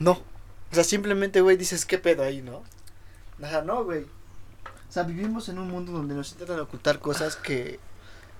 [0.00, 0.12] No.
[0.70, 2.64] O sea, simplemente, güey, dices, ¿qué pedo ahí, no?
[3.42, 4.04] Ajá, no, güey.
[4.98, 7.78] Sea, vivimos en un mundo donde nos intentan ocultar cosas que...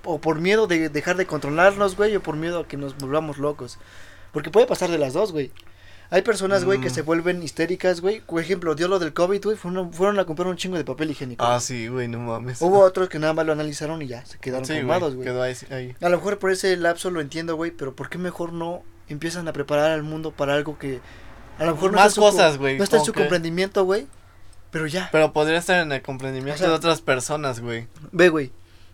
[0.04, 3.38] O por miedo de dejar de controlarnos, güey, o por miedo a que nos volvamos
[3.38, 3.78] locos.
[4.32, 5.50] Porque puede pasar de las dos, güey.
[6.10, 6.94] Hay personas, güey, que Mm.
[6.94, 8.20] se vuelven histéricas, güey.
[8.20, 11.10] Por ejemplo, dio lo del COVID, güey, fueron, fueron a comprar un chingo de papel
[11.10, 11.44] higiénico.
[11.44, 11.60] Ah, güey.
[11.60, 12.62] sí, güey, no mames.
[12.62, 15.18] Hubo otros que nada más lo analizaron y ya, se quedaron sí, güey.
[15.24, 15.94] Quedó ahí, ahí.
[16.00, 19.46] A lo mejor por ese lapso lo entiendo, güey, pero ¿por qué mejor no empiezan
[19.48, 21.00] a preparar al mundo para algo que
[21.58, 23.12] a lo mejor no Más está en su co- cosas, güey, No está en su
[23.12, 24.06] que- comprendimiento, güey.
[24.70, 25.08] Pero ya.
[25.12, 27.86] Pero podría estar en el comprendimiento O sea- de otras personas, güey.
[28.12, 28.52] Ve, güey.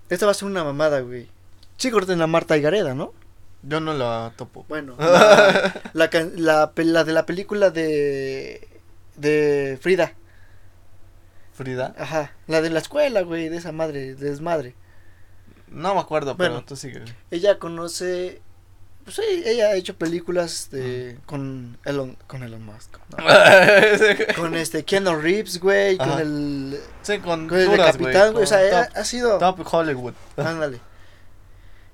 [0.08, 1.28] Esta va a ser una mamada, güey.
[1.76, 3.12] Sí, corten a Marta y Gareda, ¿no?
[3.62, 4.64] Yo no lo topo.
[4.68, 8.68] Bueno, la, la, la, la de la película de
[9.16, 10.12] de Frida.
[11.54, 11.94] Frida.
[11.98, 14.74] Ajá, la de la escuela, güey, de esa madre, de desmadre.
[15.68, 16.56] No me acuerdo, Bueno.
[16.56, 17.02] pero tú sigue.
[17.30, 18.42] Ella conoce
[19.04, 22.96] pues sí, ella ha hecho películas de con Elon con Elon Musk.
[23.10, 23.16] ¿no?
[24.36, 28.46] con este Keanu Reeves, güey, con el sí, con, con el duras, Capitán, güey, o
[28.46, 30.14] sea, top, ha sido top Hollywood.
[30.36, 30.80] Ándale.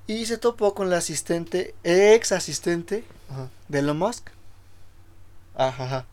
[0.07, 3.49] Y se topó con la asistente, ex asistente Ajá.
[3.67, 4.29] de Elon Musk.
[5.55, 6.05] Ajá, ajá.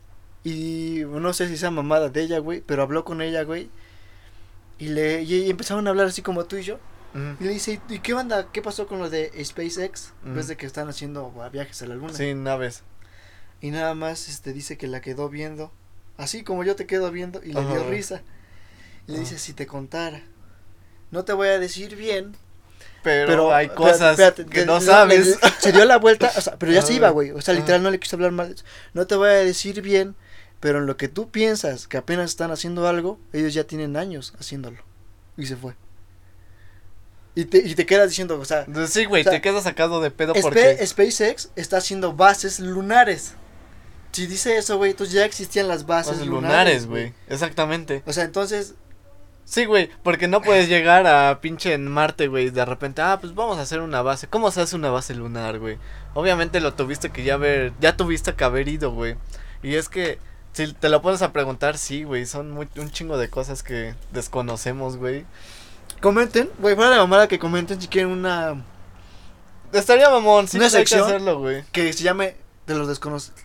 [0.45, 3.71] Y no sé si sea mamada de ella, güey, pero habló con ella, güey.
[4.79, 6.79] Y le y empezaron a hablar así como tú y yo.
[7.41, 8.49] Y le dice, ¿y qué onda?
[8.53, 10.13] ¿Qué pasó con lo de SpaceX?
[10.25, 10.35] Ujú.
[10.35, 12.13] Ves de que están haciendo uh, viajes a la luna.
[12.13, 12.83] Sí, naves.
[13.61, 15.73] Y nada más este dice que la quedó viendo,
[16.17, 18.23] así como yo te quedo viendo, y le dio risa.
[19.09, 20.23] Y le dice, si te contara.
[21.11, 22.37] No te voy a decir bien,
[23.03, 25.27] Pero, pero hay cosas espérate, que no le- sabes.
[25.43, 27.31] le- se dio la vuelta, o sea, pero ya se iba, güey.
[27.31, 28.55] O sea, literal no le quiso hablar mal.
[28.93, 30.15] No te voy a decir bien,
[30.61, 34.35] pero en lo que tú piensas que apenas están haciendo algo, ellos ya tienen años
[34.39, 34.83] haciéndolo.
[35.39, 35.75] Y se fue.
[37.39, 40.01] Y te, y te quedas diciendo, o sea, Sí, güey, O sea, te quedas sacado
[40.01, 40.84] de pedo porque...
[40.84, 43.34] SpaceX está haciendo bases lunares.
[44.11, 47.12] Si dice eso, güey, entonces ya existían las bases Bases lunares, güey.
[47.28, 48.03] Exactamente.
[48.07, 48.74] O sea, entonces,
[49.45, 53.18] Sí, güey, porque no puedes llegar a pinche en Marte, güey, y de repente, ah,
[53.20, 54.26] pues vamos a hacer una base.
[54.26, 55.78] ¿Cómo se hace una base lunar, güey?
[56.14, 59.14] Obviamente lo tuviste que ya ver, ya tuviste que haber ido, güey.
[59.62, 60.18] Y es que,
[60.55, 63.95] si te lo pones a preguntar, sí, güey, son muy, un chingo de cosas que
[64.11, 65.24] desconocemos, güey.
[66.01, 68.63] Comenten, güey, fuera de mamada que comenten si quieren una
[69.73, 71.09] Estaría mamón, sí, Una pues hay que sección.
[71.09, 71.63] hacerlo, güey.
[71.73, 72.37] que se llame
[72.67, 73.39] de los desconocidos.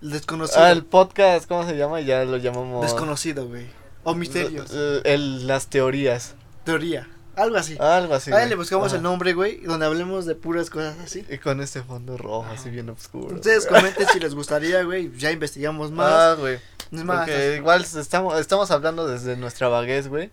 [0.00, 0.62] Desconocido.
[0.62, 2.00] Ah, el podcast, ¿cómo se llama?
[2.00, 2.82] Ya lo llamamos...
[2.82, 3.66] Desconocido, güey.
[4.02, 4.70] O misterios.
[5.04, 6.34] El- las teorías.
[6.64, 7.08] Teoría.
[7.36, 7.76] Algo así.
[7.80, 8.32] Algo así.
[8.32, 8.96] Ahí le buscamos Ajá.
[8.96, 11.24] el nombre, güey, donde hablemos de puras cosas así.
[11.30, 13.34] Y con este fondo rojo, así bien oscuro.
[13.36, 15.10] Ustedes comenten si les gustaría, güey.
[15.16, 16.12] Ya investigamos más.
[16.12, 16.58] Ah, güey.
[16.92, 20.30] es más, Porque igual estamos, estamos hablando desde nuestra vaguez, güey.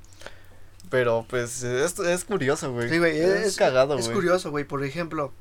[0.92, 2.90] Pero pues es, es curioso, güey.
[2.90, 4.16] Sí, güey, es, es, cagado, Es güey.
[4.16, 4.66] curioso, güey.
[4.66, 5.32] Por ejemplo,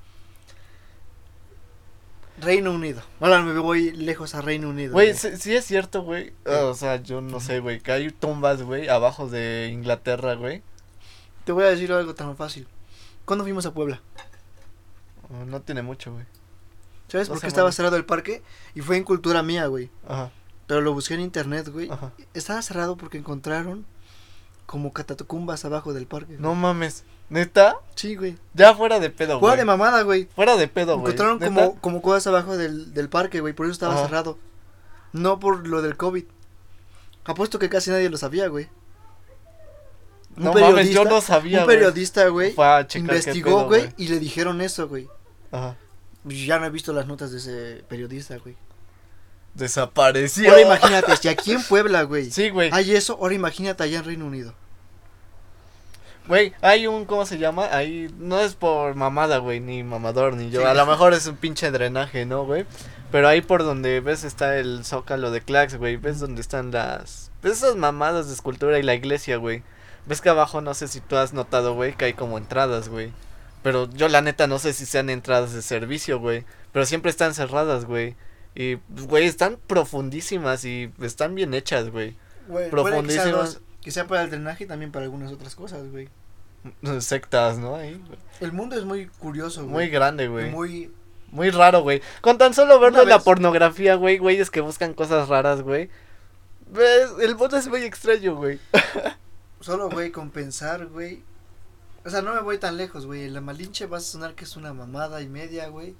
[2.40, 3.02] Reino Unido.
[3.20, 4.92] Ahora me voy lejos a Reino Unido.
[4.92, 6.32] Güey, sí, sí es cierto, güey.
[6.46, 7.80] O sea, yo no sé, güey.
[7.80, 10.62] Que hay tumbas, güey, abajo de Inglaterra, güey.
[11.44, 12.68] Te voy a decir algo tan fácil.
[13.24, 14.00] ¿Cuándo fuimos a Puebla?
[15.28, 16.24] Oh, No tiene mucho, güey.
[17.08, 18.40] ¿Sabes por qué estaba cerrado el parque?
[18.76, 19.90] Y fue en cultura mía, güey.
[20.06, 20.30] Ajá,
[20.68, 21.90] Pero lo busqué en internet, güey.
[21.90, 22.12] ajá.
[22.34, 23.84] Estaba cerrado porque encontraron
[24.70, 26.34] como catacumbas abajo del parque.
[26.34, 26.38] güey.
[26.40, 27.02] No mames.
[27.28, 27.74] ¿Neta?
[27.96, 28.38] Sí, güey.
[28.54, 29.58] Ya fuera de pedo, Fuera güey.
[29.58, 30.28] de mamada, güey.
[30.36, 31.12] Fuera de pedo, güey.
[31.12, 31.52] Encontraron ¿Neta?
[31.52, 33.52] como, como cosas abajo del, del parque, güey.
[33.52, 34.04] Por eso estaba Ajá.
[34.04, 34.38] cerrado.
[35.12, 36.24] No por lo del COVID.
[37.24, 38.68] Apuesto que casi nadie lo sabía, güey.
[40.36, 42.54] Un No mames, yo no sabía, Un periodista, güey,
[42.94, 45.08] investigó, güey, y le dijeron eso, güey.
[45.50, 45.76] Ajá.
[46.24, 48.54] Ya no he visto las notas de ese periodista, güey.
[49.54, 50.50] Desapareció.
[50.50, 52.70] Ahora imagínate, si aquí en Puebla, güey, Sí, güey.
[52.72, 54.54] hay eso, ahora imagínate allá en Reino Unido.
[56.28, 57.68] Güey, hay un, ¿cómo se llama?
[57.72, 60.60] Ahí, no es por mamada, güey, ni mamador, ni yo.
[60.60, 60.66] Sí.
[60.66, 62.66] A lo mejor es un pinche drenaje, ¿no, güey?
[63.10, 65.96] Pero ahí por donde ves está el zócalo de Clax, güey.
[65.96, 67.32] Ves donde están las...
[67.42, 69.64] ¿Ves esas mamadas de escultura y la iglesia, güey?
[70.06, 73.12] Ves que abajo, no sé si tú has notado, güey, que hay como entradas, güey.
[73.64, 76.44] Pero yo la neta no sé si sean entradas de servicio, güey.
[76.72, 78.14] Pero siempre están cerradas, güey.
[78.54, 82.16] Y, güey, están profundísimas y están bien hechas, güey.
[82.48, 83.60] Güey, puede que sea Profundísimas.
[83.80, 86.08] que sea para el drenaje y también para algunas otras cosas, güey.
[87.00, 87.76] Sectas, ¿no?
[87.76, 88.18] Ahí, güey.
[88.40, 89.72] El mundo es muy curioso, güey.
[89.72, 90.50] Muy grande, güey.
[90.50, 90.92] Muy...
[91.32, 92.02] Muy raro, güey.
[92.22, 95.88] Con tan solo verlo en la pornografía, güey, güeyes que buscan cosas raras, güey.
[97.20, 98.58] El mundo es muy extraño, güey.
[99.60, 101.22] Solo, güey, con pensar, güey.
[102.04, 103.28] O sea, no me voy tan lejos, güey.
[103.28, 105.94] La Malinche vas a sonar que es una mamada y media, güey.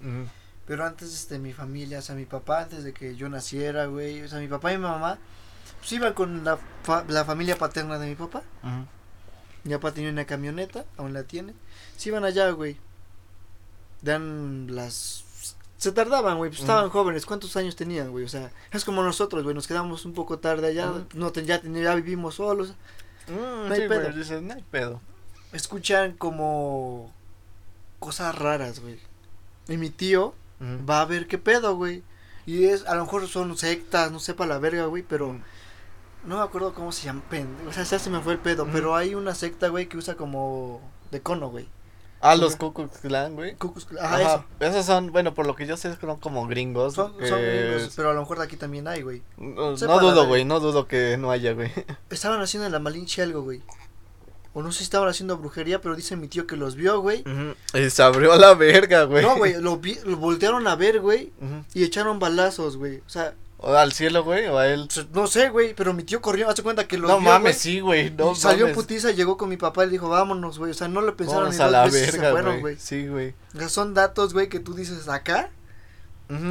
[0.67, 4.23] Pero antes, este, mi familia, o sea, mi papá, antes de que yo naciera, güey.
[4.23, 5.19] O sea, mi papá y mi mamá,
[5.81, 8.43] pues iban con la, fa- la familia paterna de mi papá.
[9.65, 11.55] Mi papá tenía una camioneta, aún la tiene.
[11.97, 12.77] Se iban allá, güey.
[14.03, 15.25] Dan las...
[15.77, 17.25] Se tardaban, güey, pues estaban jóvenes.
[17.25, 18.25] ¿Cuántos años tenían, güey?
[18.25, 20.93] O sea, es como nosotros, güey, nos quedamos un poco tarde allá.
[21.15, 22.75] No, ya, ten- ya vivimos solos.
[23.29, 24.03] Mm, hay sí, pedo.
[24.03, 25.01] güey, dices, no hay pedo.
[25.53, 27.13] Escuchan como
[27.99, 28.99] cosas raras, güey.
[29.69, 32.03] Y mi tío Va a ver qué pedo, güey.
[32.47, 35.39] Y es, a lo mejor son sectas, no sé para la verga, güey, pero
[36.25, 37.23] no me acuerdo cómo se llama.
[37.69, 40.17] O sea, ya se me fue el pedo, pero hay una secta, güey, que usa
[40.17, 40.81] como
[41.11, 41.69] de cono, güey.
[42.23, 42.57] Ah, los.
[42.57, 43.55] Ku Klux Klan, güey.
[43.57, 44.23] Ku Klux Klan, Ajá, Ajá.
[44.35, 44.45] eso.
[44.61, 46.95] Esos son, bueno, por lo que yo sé, son como gringos.
[46.95, 49.23] Son, son gringos, pero a lo mejor de aquí también hay, güey.
[49.39, 51.73] No, no dudo, güey, no dudo que no haya, güey.
[52.11, 53.63] Estaban haciendo en la Malinche algo, güey.
[54.53, 57.20] O no sé si estaban haciendo brujería, pero dice mi tío que los vio, güey.
[57.20, 57.78] Ujú.
[57.78, 59.22] Y se abrió a la verga, güey.
[59.24, 61.32] No, güey, lo, vi- lo voltearon a ver, güey,
[61.74, 62.98] y echaron balazos, güey.
[63.07, 64.88] O sea, ¿O al cielo, güey, o a él.
[65.12, 67.80] no sé, güey, pero mi tío corrió, hace cuenta que los no vio, mames, sí,
[67.80, 68.11] güey.
[68.11, 68.74] No salió mames.
[68.76, 70.70] putiza, llegó con mi papá y le dijo, vámonos, güey.
[70.70, 72.76] O sea, no lo pensaron Vámonos ni a dos la veces verga, güey.
[72.78, 73.34] Sí, güey.
[73.55, 75.51] O sea, son datos, güey, que tú dices, acá,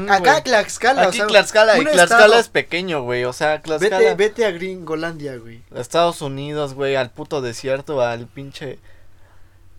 [0.09, 0.43] Acá güey.
[0.43, 2.39] Tlaxcala, Aquí o sea, Tlaxcala, y Tlaxcala estado.
[2.39, 3.23] es pequeño, güey.
[3.25, 3.97] O sea, Tlaxcala.
[3.99, 5.61] Vete, vete a Gringolandia, güey.
[5.75, 8.79] Estados Unidos, güey, al puto desierto, al pinche.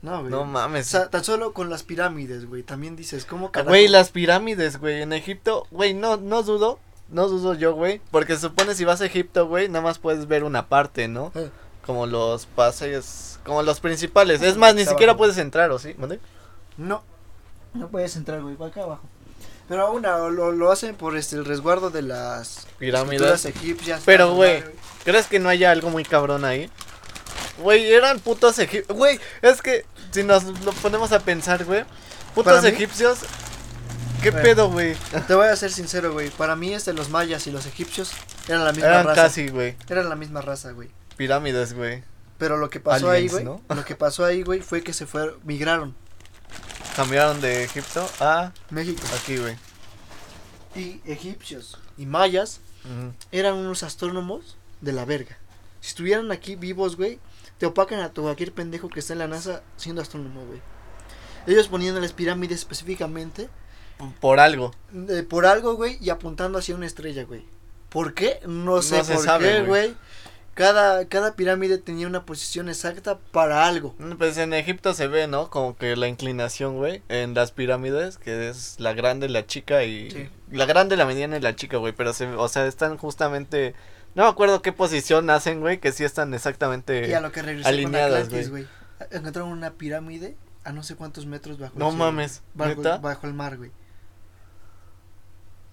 [0.03, 0.31] No, güey.
[0.31, 0.87] No O mames.
[0.87, 2.63] sea, tan solo con las pirámides, güey.
[2.63, 3.69] También dices, ¿cómo carajo?
[3.71, 6.79] Güey, las pirámides, güey, en Egipto, güey, no, no dudo,
[7.11, 10.27] no dudo yo, güey, porque se supone si vas a Egipto, güey, nada más puedes
[10.27, 11.33] ver una parte, ¿no?
[11.35, 11.51] Eh.
[11.85, 14.41] Como los pases, como los principales.
[14.41, 15.19] Es más, ni siquiera abajo.
[15.19, 15.95] puedes entrar, ¿o sí?
[15.99, 16.21] ¿Mande?
[16.79, 17.03] No.
[17.75, 18.55] No puedes entrar, güey.
[18.55, 19.03] Para acá abajo.
[19.71, 23.45] Pero aún no, lo, lo hacen por este, el resguardo de las Pirámides.
[23.45, 24.03] egipcias.
[24.05, 24.65] Pero, güey,
[25.05, 26.69] ¿crees que no haya algo muy cabrón ahí?
[27.59, 28.97] Güey, eran putos egipcios.
[28.99, 31.85] Güey, es que si nos lo ponemos a pensar, güey,
[32.35, 33.21] putos egipcios.
[34.23, 34.45] ¿Qué Bueno.
[34.45, 34.97] pedo, güey?
[35.29, 36.31] Te voy a ser sincero, güey.
[36.31, 38.11] Para mí, este, los mayas y los egipcios
[38.49, 39.23] eran la misma Eran raza.
[39.23, 40.91] casi, güey, Eran la misma raza, güey.
[41.17, 42.03] pirámides, güey.
[42.39, 43.45] Pero lo que pasó Aliens, ahí, güey.
[43.69, 43.75] ¿no?
[43.75, 45.95] Lo que pasó ahí, güey, fue que se fueron, migraron.
[47.01, 49.01] Cambiaron de Egipto a México.
[49.19, 49.57] aquí, güey.
[50.77, 52.61] Y egipcios y mayas
[53.33, 55.39] eran unos astrónomos de la verga.
[55.81, 57.19] Si estuvieran aquí vivos, güey,
[57.57, 60.61] te opacan a tu cualquier pendejo que está en la NASA siendo astrónomo, güey.
[61.47, 63.49] Ellos poniendo las pirámides específicamente
[64.21, 64.75] Por algo.
[65.09, 67.47] eh, por algo, güey, y apuntando hacia una estrella, güey.
[67.89, 68.41] ¿Por qué?
[68.47, 69.97] No sé No se por sabe, qué, güey.
[70.61, 73.95] Cada, cada pirámide tenía una posición exacta para algo.
[74.19, 75.49] Pues en Egipto se ve, ¿no?
[75.49, 80.11] Como que la inclinación, güey, en las pirámides, que es la grande, la chica y...
[80.11, 80.29] Sí.
[80.51, 83.75] La grande, la mediana y la chica, güey, pero se, o sea, están justamente...
[84.15, 87.09] No me acuerdo qué posición hacen, güey, que sí están exactamente...
[87.09, 88.67] y a lo que regresó alineadas, güey.
[89.13, 92.99] Encontraron una pirámide a no sé cuántos metros bajo No el cielo, mames, Bajo, ¿neta?
[92.99, 93.71] bajo el mar, güey.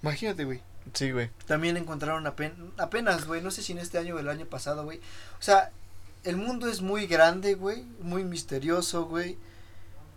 [0.01, 0.61] Imagínate, güey.
[0.93, 1.29] Sí, güey.
[1.45, 4.83] También encontraron apen- apenas, güey, no sé si en este año o el año pasado,
[4.83, 4.97] güey.
[4.97, 5.71] O sea,
[6.23, 9.37] el mundo es muy grande, güey, muy misterioso, güey.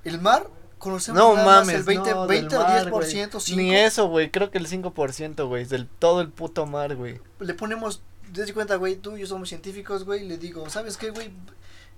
[0.04, 0.46] El mar,
[0.78, 3.40] conocemos No nada más el 20, no, 20 del o mar, 10%, güey.
[3.46, 3.60] 5.
[3.60, 7.20] Ni eso, güey, creo que el 5%, güey, del todo el puto mar, güey.
[7.38, 8.02] Le ponemos,
[8.32, 11.30] desde cuenta, güey, tú y yo somos científicos, güey, le digo, ¿sabes qué, güey?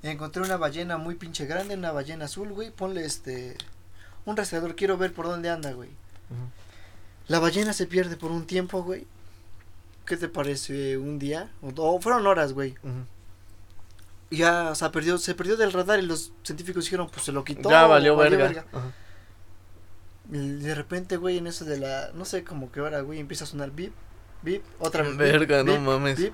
[0.02, 3.56] Encontré una ballena muy pinche grande, una ballena azul, güey, ponle este,
[4.24, 5.90] un rastreador, quiero ver por dónde anda, güey.
[7.28, 9.06] La ballena se pierde por un tiempo, güey.
[10.06, 10.98] ¿Qué te parece?
[10.98, 11.50] ¿Un día?
[11.62, 12.74] O, o fueron horas, güey.
[14.30, 17.44] Ya, o sea, perdió, se perdió del radar y los científicos dijeron, pues se lo
[17.44, 17.70] quitó.
[17.70, 18.64] Ya valió verga.
[20.30, 23.44] Y de repente, güey, en eso de la, no sé, como que ahora, güey, empieza
[23.44, 23.92] a sonar bip,
[24.42, 25.16] bip, otra vez.
[25.16, 26.30] Verga, no mames.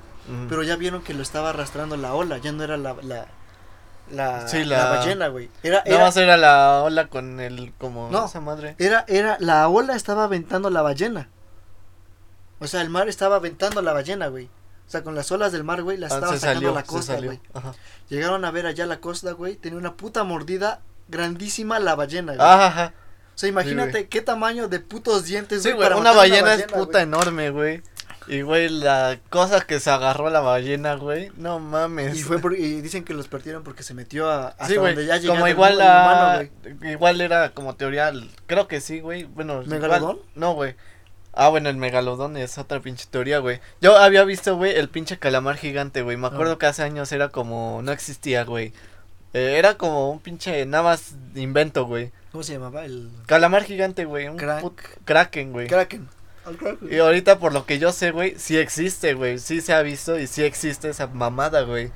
[0.49, 3.27] pero ya vieron que lo estaba arrastrando la ola, ya no era la, la,
[4.13, 5.51] la, Sí, la la- ballena, güey.
[5.63, 8.27] Era, Nada era, más era la ola con el, como, No.
[8.27, 8.75] esa madre.
[8.79, 11.29] era, era, la ola estaba aventando la ballena.
[12.61, 14.47] O sea, el mar estaba aventando la ballena, güey.
[14.47, 16.75] O sea, con las olas del mar, güey, la Ah, estaba se sacando salió, a
[16.75, 17.41] la costa, güey.
[18.09, 22.47] Llegaron a ver allá la costa, güey, tenía una puta mordida grandísima la ballena, güey.
[22.47, 22.93] Ajá, ajá.
[23.35, 25.77] O sea, imagínate qué tamaño de putos dientes, Sí, güey.
[25.77, 27.03] güey, para una matar ballena es puta güey.
[27.05, 27.83] enorme, güey.
[28.29, 32.17] Y, güey, la cosa que se agarró la ballena, güey, no mames.
[32.19, 34.95] Y fue por- y dicen que los perdieron porque se metió a, hasta Sí, güey,
[34.95, 36.49] donde ya como igual humano, la...
[36.81, 36.93] güey.
[36.93, 38.13] igual era como teoría,
[38.47, 39.63] creo que sí, güey, bueno.
[39.63, 40.19] igual- ¿Megalodón?
[40.35, 40.75] no, güey.
[41.33, 43.61] Ah, bueno, el megalodón es otra pinche teoría, güey.
[43.81, 46.17] Yo había visto, güey, el pinche calamar gigante, güey.
[46.17, 46.59] Me acuerdo Ah.
[46.59, 48.73] que hace años era como, no existía, güey.
[49.35, 52.11] Eh, era como un pinche, nada más invento, güey.
[52.33, 52.85] ¿Cómo se llamaba?
[52.85, 54.27] El Calamar gigante, güey.
[54.29, 54.65] Un Crack.
[55.05, 55.67] kraken, güey.
[55.69, 56.09] Kraken.
[56.91, 59.39] Y ahorita, por lo que yo sé, güey, sí existe, güey.
[59.39, 61.91] Sí se ha visto y sí existe esa mamada, güey.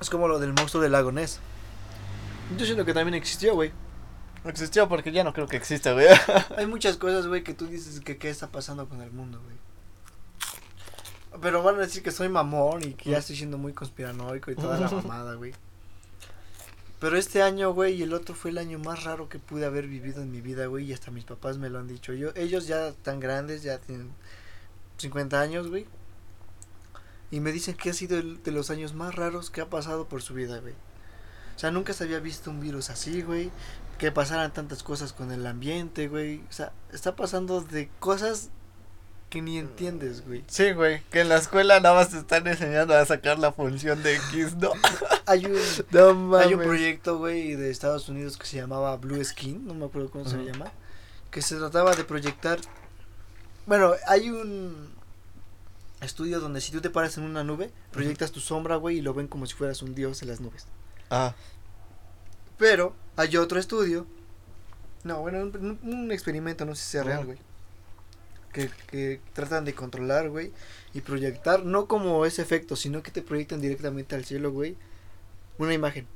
[0.00, 1.40] Es como lo del monstruo del lago Ness.
[2.56, 3.72] Yo siento que también existió, güey.
[4.44, 6.06] Existió porque ya no creo que exista, güey.
[6.56, 9.56] Hay muchas cosas, güey, que tú dices que qué está pasando con el mundo, güey.
[11.42, 14.54] Pero van a decir que soy mamón y que ya estoy siendo muy conspiranoico y
[14.54, 15.52] toda la mamada, güey.
[17.00, 19.86] Pero este año, güey, y el otro fue el año más raro que pude haber
[19.86, 22.12] vivido en mi vida, güey, y hasta mis papás me lo han dicho.
[22.12, 24.10] Yo, ellos ya están grandes, ya tienen
[24.96, 25.86] 50 años, güey.
[27.30, 30.22] Y me dicen que ha sido de los años más raros que ha pasado por
[30.22, 30.74] su vida, güey.
[31.54, 33.50] O sea, nunca se había visto un virus así, güey.
[33.98, 36.42] Que pasaran tantas cosas con el ambiente, güey.
[36.48, 38.50] O sea, está pasando de cosas
[39.28, 40.42] que ni entiendes, güey.
[40.46, 41.02] Sí, güey.
[41.10, 44.56] Que en la escuela nada más te están enseñando a sacar la función de X,
[44.56, 44.72] ¿no?
[45.26, 45.58] Hay un,
[45.90, 46.46] No mames.
[46.46, 50.10] hay un proyecto, güey, de Estados Unidos que se llamaba Blue Skin, no me acuerdo
[50.10, 50.46] cómo se Ujú.
[50.46, 50.72] llama,
[51.30, 52.58] que se trataba de proyectar.
[53.66, 54.88] Bueno, hay un
[56.00, 59.12] estudio donde si tú te paras en una nube, proyectas tu sombra, güey, y lo
[59.12, 60.66] ven como si fueras un dios en las nubes.
[61.10, 61.34] Ah,
[62.56, 64.06] Pero hay otro estudio.
[65.04, 67.26] No, bueno, un, un experimento, no sé si sea real, Ujú.
[67.28, 67.38] güey.
[68.66, 70.52] Que, que tratan de controlar, güey.
[70.94, 74.76] Y proyectar, no como ese efecto, sino que te proyectan directamente al cielo, güey.
[75.58, 76.06] Una imagen.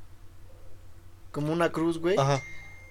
[1.31, 2.17] Como una cruz, güey.
[2.19, 2.41] ajá.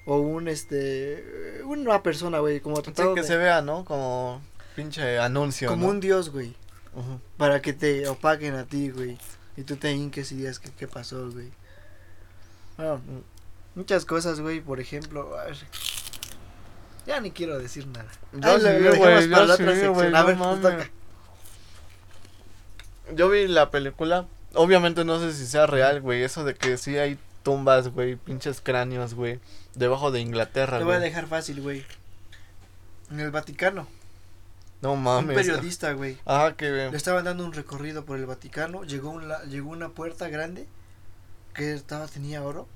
[0.06, 1.62] O un, este.
[1.66, 2.60] Una persona, güey.
[2.60, 3.86] Como tratado que de- se vea, ¿no?
[3.86, 4.42] Como
[4.76, 5.92] pinche anuncio, Como ¿no?
[5.92, 6.56] un dios, güey.
[6.96, 7.20] Ujú.
[7.38, 9.18] Para que te opaquen a ti, güey.
[9.58, 11.50] Y tú te hinques y digas que qué pasó, güey.
[12.78, 13.02] Bueno,
[13.76, 15.38] Muchas cosas, güey, por ejemplo.
[15.40, 15.56] a ver,
[17.06, 18.06] Ya ni quiero decir nada.
[18.34, 20.62] Ya Ay, sí, lo güey, sí, A no ver, mames.
[20.62, 20.90] toca.
[23.14, 26.98] Yo vi la película, obviamente no sé si sea real, güey, eso de que sí
[26.98, 29.40] hay tumbas, güey, pinches cráneos, güey,
[29.76, 31.10] debajo de Inglaterra, Te voy a güey.
[31.10, 31.84] dejar fácil, güey.
[33.10, 33.88] En el Vaticano,
[34.82, 35.36] No un mames.
[35.36, 36.18] periodista, güey.
[36.26, 38.84] Ajá, que Le estaban dando un recorrido por el Vaticano.
[38.84, 40.66] Llegó, un la- llegó una puerta grande
[41.54, 42.68] que estaba, tenía oro.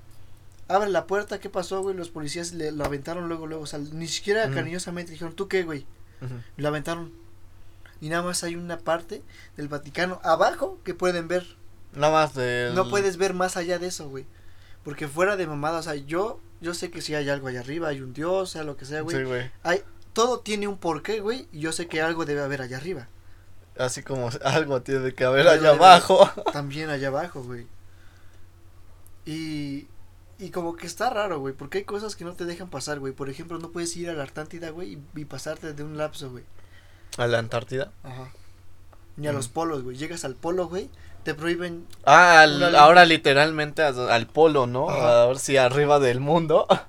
[0.68, 1.96] Abre la puerta, ¿qué pasó, güey?
[1.96, 3.62] Los policías le, lo aventaron luego, luego.
[3.62, 5.86] O sea, ni siquiera cariñosamente dijeron, ¿tú qué, güey?
[6.56, 7.12] Lo aventaron.
[8.00, 9.22] Y nada más hay una parte
[9.56, 11.56] del Vaticano abajo que pueden ver.
[11.94, 14.26] Nada más de No puedes ver más allá de eso, güey.
[14.84, 17.88] Porque fuera de mamada, o sea, yo, yo sé que si hay algo allá arriba,
[17.88, 19.16] hay un dios, sea lo que sea, güey.
[19.16, 19.50] Sí, güey.
[19.62, 23.08] Hay, todo tiene un porqué, güey, y yo sé que algo debe haber allá arriba.
[23.78, 26.30] Así como algo tiene que haber allá abajo.
[26.52, 27.66] También allá abajo, güey.
[29.24, 29.88] Y,
[30.38, 33.12] y como que está raro, güey, porque hay cosas que no te dejan pasar, güey.
[33.12, 36.30] Por ejemplo, no puedes ir a la Artántida, güey, y, y pasarte de un lapso,
[36.30, 36.44] güey.
[37.16, 37.90] ¿A la Antártida?
[38.02, 38.28] Ajá.
[39.16, 39.36] Ni a Mm.
[39.36, 39.96] los polos, güey.
[39.96, 40.90] Llegas al polo, güey,
[41.24, 44.90] te prohíben Ah, al- ahora literalmente al, al polo, ¿no?
[44.90, 45.22] Ajá.
[45.22, 46.66] A ver si arriba del mundo.
[46.68, 46.80] así.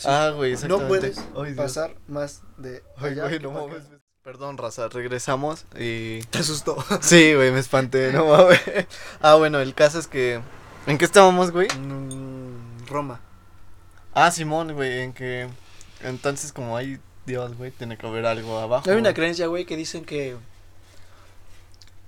[0.08, 3.82] Ah, güey, no puedes Ay, pasar más de Ay, allá güey, que no mames.
[4.22, 6.20] Perdón, raza, regresamos y...
[6.24, 6.76] Te asustó.
[7.00, 8.60] Sí, güey, me espanté, no mames.
[9.22, 10.40] Ah, bueno, el caso es que...
[10.88, 11.68] ¿En qué estábamos, güey?
[11.78, 12.45] Mm,
[12.86, 13.20] Roma.
[14.14, 15.48] Ah, Simón, güey, en que...
[16.02, 18.88] Entonces, como hay Dios, güey, tiene que haber algo abajo.
[18.90, 20.36] Hay una creencia, güey, que dicen que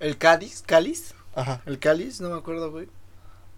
[0.01, 2.89] el cáliz, cáliz, Ajá, el cáliz, no me acuerdo, güey.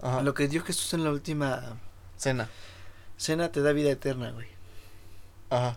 [0.01, 0.23] ajá.
[0.23, 1.77] Lo que dio Jesús en la última
[2.17, 2.49] Cena.
[3.17, 4.49] cena te da vida eterna, güey.
[5.51, 5.77] Ajá.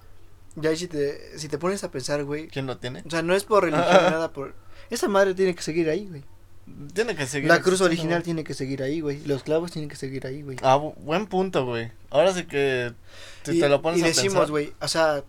[0.56, 2.48] Ya ahí si te, si te pones a pensar, güey.
[2.48, 3.04] ¿Quién lo tiene?
[3.06, 4.54] O sea, no es por religión ni nada, por...
[4.90, 6.24] Esa madre tiene que seguir ahí, güey.
[6.94, 9.24] Tiene que seguir La cruz original tiene que seguir ahí, güey.
[9.26, 10.58] Los clavos tienen que seguir ahí, güey.
[10.62, 11.92] Ah, bu- buen punto, güey.
[12.10, 12.94] Ahora sí que...
[13.44, 15.24] Si y, te lo pones y a decimos, güey, o sea,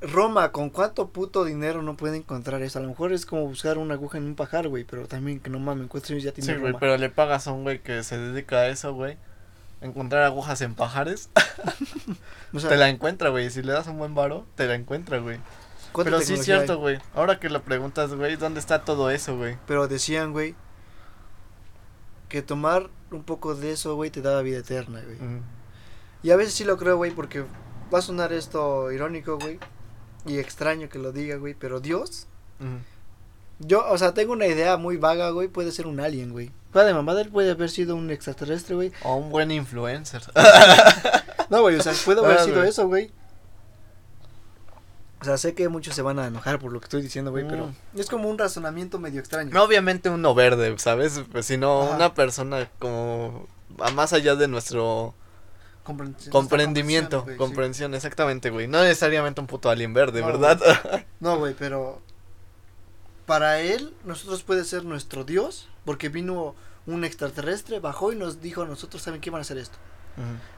[0.00, 2.78] Roma, ¿con cuánto puto dinero no puede encontrar eso?
[2.78, 5.50] A lo mejor es como buscar una aguja en un pajar, güey, pero también que
[5.50, 8.18] no mames, años ya tiene Sí, güey, pero le pagas a un güey que se
[8.18, 9.16] dedica a eso, güey.
[9.80, 11.30] Encontrar agujas en pajares.
[12.52, 13.50] O sea, te la encuentra, güey.
[13.50, 15.38] Si le das un buen varo, te la encuentra, güey.
[15.96, 16.98] ¿Cuánta Pero sí es cierto, güey.
[17.14, 19.56] Ahora que lo preguntas, güey, ¿dónde está todo eso, güey?
[19.66, 20.54] Pero decían, güey,
[22.28, 25.16] que tomar un poco de eso, güey, te daba vida eterna, güey.
[25.18, 25.42] Mm.
[26.22, 27.44] Y a veces sí lo creo, güey, porque
[27.92, 29.58] va a sonar esto irónico, güey.
[30.26, 32.26] Y extraño que lo diga, güey, pero Dios,
[32.58, 32.76] Mm.
[33.60, 36.50] yo, o sea, tengo una idea muy vaga, güey, puede ser un alien, güey.
[36.72, 38.92] Fuera de mamada, él puede haber sido un extraterrestre, güey.
[39.02, 40.22] O un buen influencer.
[41.48, 43.12] No, güey, o sea, puede haber Ah, sido eso, güey.
[45.26, 47.42] O sea, sé que muchos se van a enojar por lo que estoy diciendo, güey,
[47.44, 47.48] Mm.
[47.48, 49.50] pero es como un razonamiento medio extraño.
[49.52, 51.20] No, obviamente uno verde, ¿sabes?
[51.32, 51.96] Pues sino Ajá.
[51.96, 53.48] una persona como
[53.80, 55.14] a más allá de nuestro
[56.30, 57.36] comprendimiento, comprensión, sí.
[57.38, 58.68] comprensión, exactamente, güey.
[58.68, 60.60] No necesariamente un puto alien verde, No, ¿verdad?
[61.20, 62.00] No, güey, pero
[63.26, 66.54] para él, nosotros puede ser nuestro Dios, porque vino
[66.86, 69.76] un extraterrestre, bajó y nos dijo a nosotros, ¿saben qué van a hacer esto?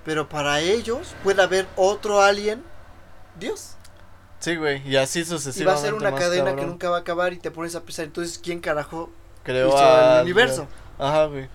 [0.04, 2.62] Pero para ellos puede haber otro alien,
[3.40, 3.74] Dios.
[4.41, 5.64] Sí, güey, y así Y sucesivamente.
[5.66, 6.66] va a ser una cadena que cabrón.
[6.70, 9.11] nunca va a acabar y te pones a pensar, entonces, ¿quién carajo
[9.45, 10.66] Creó al- el universo?
[10.99, 11.49] Ajá, güey.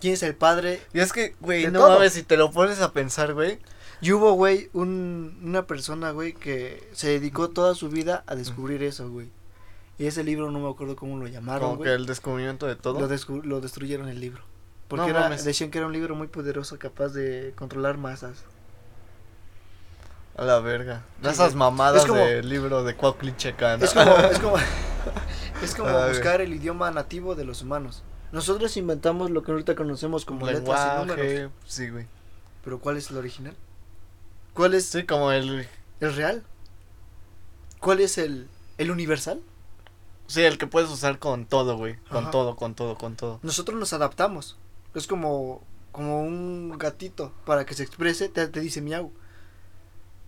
[0.00, 0.82] ¿Quién es el padre?
[0.92, 1.90] Y es que, güey, no todo.
[1.90, 3.58] mames, si te lo pones a pensar, güey.
[4.00, 8.82] Y hubo, güey, un, una persona, güey, que se dedicó toda su vida a descubrir
[8.82, 9.30] eso, güey.
[9.98, 12.98] Y ese libro no me acuerdo cómo lo llamaron, Como que el descubrimiento de todo.
[12.98, 14.42] Lo, lo destruyeron el libro.
[14.88, 18.44] Porque No era, decían que era un libro muy poderoso, capaz de controlar masas.
[20.36, 21.04] A la verga.
[21.22, 23.84] Sí, Esas mamadas Es como- del libro de Cuauhtli Checa, ¿no?
[23.84, 24.56] Es como, es como,
[25.62, 28.02] es como buscar el idioma nativo de los humanos.
[28.32, 31.26] Nosotros inventamos lo que ahorita conocemos como letras y números.
[31.26, 31.50] lenguaje.
[31.66, 32.06] Sí, güey.
[32.64, 33.54] Pero ¿cuál es el original?
[34.54, 35.66] ¿Cuál es Sí, como el.
[36.00, 36.42] el real?
[37.80, 39.40] ¿Cuál es el, el universal?
[40.28, 41.96] Sí, el que puedes usar con todo, güey.
[42.08, 42.30] Con Ajá.
[42.30, 43.38] todo, con todo, con todo.
[43.42, 44.56] Nosotros nos adaptamos.
[44.94, 47.32] Es como, como un gatito.
[47.44, 49.12] Para que se exprese, te, te dice miau.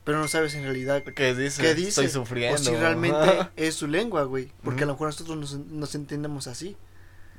[0.05, 1.62] Pero no sabes en realidad ¿Qué dice?
[1.62, 1.88] qué dice.
[2.05, 2.57] Estoy sufriendo.
[2.57, 4.52] o si realmente es su lengua, güey.
[4.62, 6.76] Porque a lo mejor nosotros nos, nos entendemos así.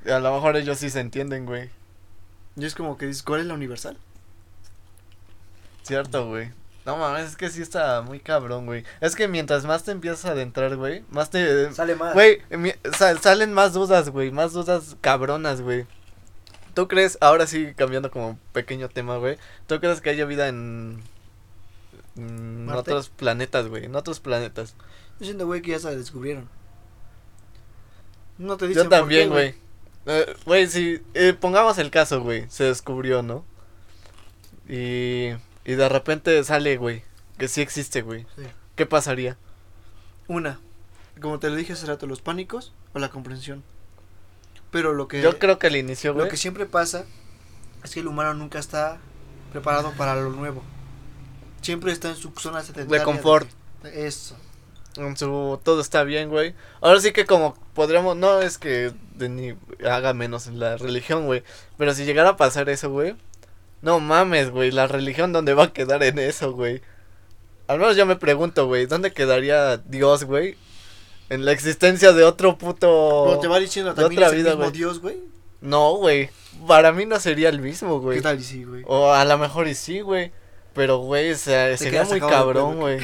[0.05, 1.69] Y a lo mejor ellos sí se entienden, güey.
[2.55, 3.97] Y es como que dices, ¿cuál es la universal?
[5.83, 6.51] Cierto, güey.
[6.85, 8.83] No mames, es que sí está muy cabrón, güey.
[9.01, 11.71] Es que mientras más te empiezas a adentrar, güey, más te.
[11.73, 12.13] Sale más.
[12.13, 12.41] Güey,
[12.95, 14.29] sal- salen más dudas, güey.
[14.31, 15.87] Más dudas cabronas, güey.
[16.75, 19.37] ¿Tú crees, ahora sí cambiando como pequeño tema, güey?
[19.65, 21.01] ¿Tú crees que haya vida en.
[22.17, 22.91] En ¿Marte?
[22.91, 23.85] otros planetas, güey?
[23.85, 24.75] En otros planetas.
[25.19, 26.49] Yo siento, güey, que ya se descubrieron.
[28.37, 29.55] No te dicen Yo también, güey.
[30.07, 33.43] Eh, Güey, si eh, pongamos el caso, güey, se descubrió, ¿no?
[34.67, 35.29] Y,
[35.63, 37.03] y de repente sale, güey,
[37.37, 38.25] que sí existe, güey.
[38.35, 38.43] Sí.
[38.75, 39.37] ¿Qué pasaría?
[40.27, 40.59] Una,
[41.21, 43.63] como te lo dije hace rato, los pánicos o la comprensión.
[44.71, 46.29] Pero lo que, Yo creo que al inicio, lo güey.
[46.29, 47.05] que siempre pasa
[47.83, 48.97] es que el humano nunca está
[49.51, 50.61] preparado para lo nuevo.
[51.65, 53.03] Siempre está en su zona sedentaria.
[53.03, 53.49] confort.
[53.83, 54.35] de- Eso.
[54.97, 56.53] En su, todo está bien, güey.
[56.79, 59.55] Ahora sí que como podríamos, no es que de ni
[59.85, 61.43] haga menos en la religión, güey.
[61.77, 63.15] Pero si llegara a pasar eso, güey.
[63.81, 64.71] No mames, güey.
[64.71, 66.81] La religión, ¿dónde va a quedar en eso, güey?
[67.67, 68.85] Al menos yo me pregunto, güey.
[68.85, 70.55] ¿Dónde quedaría Dios, güey?
[71.29, 73.23] En la existencia de otro puto...
[73.27, 74.71] Pero te va diciendo de también otra es el vida, mismo güey.
[74.77, 75.17] Dios, güey.
[75.61, 76.29] No, güey.
[76.67, 78.17] Para mí no sería el mismo, güey.
[78.19, 78.83] ¿Qué tal y sí, güey?
[78.87, 80.31] O a lo mejor y sí, güey.
[80.75, 82.99] Pero, güey, o sea, sería muy cabrón, güey.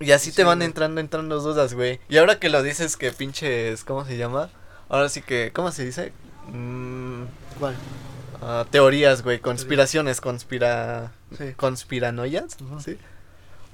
[0.00, 0.66] Y así Sí, te van güey.
[0.66, 2.00] entrando, entrando dudas, güey.
[2.08, 4.48] Y ahora que lo dices que pinches, ¿cómo se llama?
[4.88, 6.12] Ahora sí que, ¿cómo se dice?
[6.48, 7.24] Mm,
[7.58, 7.74] ¿Cuál?
[8.40, 11.12] ah, teorías, güey, conspiraciones, conspira...
[11.36, 11.52] Sí.
[11.54, 12.80] conspiranoias, Ujú.
[12.80, 12.98] ¿sí?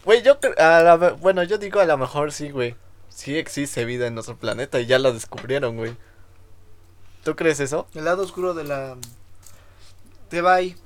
[0.05, 2.77] Güey, yo, a la bueno, yo digo a lo mejor sí, güey.
[3.09, 5.97] Sí existe vida en nuestro planeta y ya la descubrieron, güey.
[7.25, 7.89] ¿Tú crees eso?
[7.95, 8.97] El lado oscuro de la.
[10.29, 10.77] Te va ahí.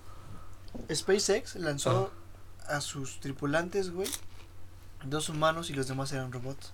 [0.90, 2.12] SpaceX lanzó
[2.66, 4.08] a sus tripulantes, güey.
[5.04, 6.72] Dos humanos y los demás eran robots.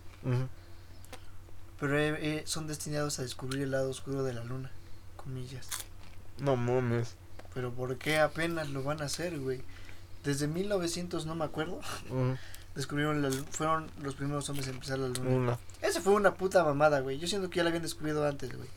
[1.80, 4.70] Pero eh, eh, son destinados a descubrir el lado oscuro de la luna.
[5.16, 5.68] Comillas.
[6.38, 7.14] No mames.
[7.54, 9.62] Pero ¿por qué apenas lo van a hacer, güey?
[10.24, 11.80] Desde 1900, no me acuerdo.
[12.74, 15.30] Descubrieron la Fueron los primeros hombres en pisar la luna.
[15.30, 15.58] Una.
[15.82, 17.18] Ese fue una puta mamada, güey.
[17.18, 18.68] Yo siento que ya la habían descubierto antes, güey.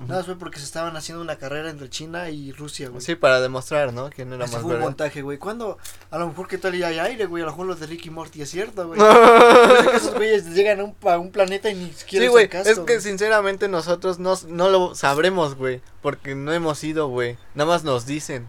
[0.00, 0.08] Ujú.
[0.08, 3.00] Nada más fue porque se estaban haciendo una carrera entre China y Rusia, güey.
[3.02, 4.10] Sí, para demostrar, ¿no?
[4.10, 5.38] Quién era Ese más fue un montaje, güey.
[5.38, 5.78] ¿Cuándo?
[6.10, 7.42] A lo mejor que tal y hay aire, güey.
[7.42, 8.98] A lo mejor lo de Ricky Morty es cierto, güey.
[9.90, 12.78] Que esos güeyes llegan a un, a un planeta y ni siquiera Sí, güey, es
[12.80, 17.84] que sinceramente nosotros no, no lo sabremos, güey, porque no hemos ido, güey, nada más
[17.84, 18.48] nos dicen.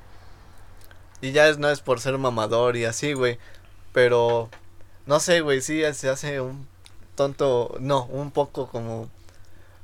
[1.22, 3.38] Y ya es, no es por ser mamador y así, güey,
[3.93, 4.49] pero
[5.06, 6.68] no sé, güey, sí se hace un
[7.16, 9.10] tonto, no, un poco como...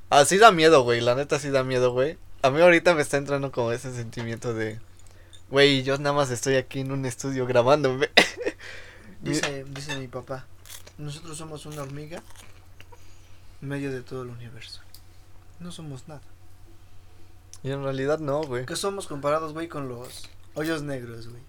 [0.09, 2.17] Así da miedo, güey, la neta sí da miedo, güey.
[2.41, 4.79] A mí ahorita me está entrando como ese sentimiento de...
[5.49, 8.09] Güey, yo nada más estoy aquí en un estudio grabándome.
[9.21, 10.45] Dice, dice mi papá.
[10.97, 12.21] Nosotros somos una hormiga
[13.61, 14.81] en medio de todo el universo.
[15.59, 16.21] No somos nada.
[17.63, 18.65] y en realidad no, güey.
[18.67, 21.41] ¿Qué somos comparados, güey, con los hoyos negros, güey?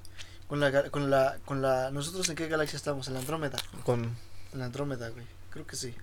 [0.47, 3.07] Con la, con la, con la, nosotros en qué galaxia estamos?
[3.09, 3.59] En la Andrómeda.
[3.85, 4.17] Con...
[4.53, 5.27] En la Andrómeda, güey.
[5.51, 5.95] Creo que sí.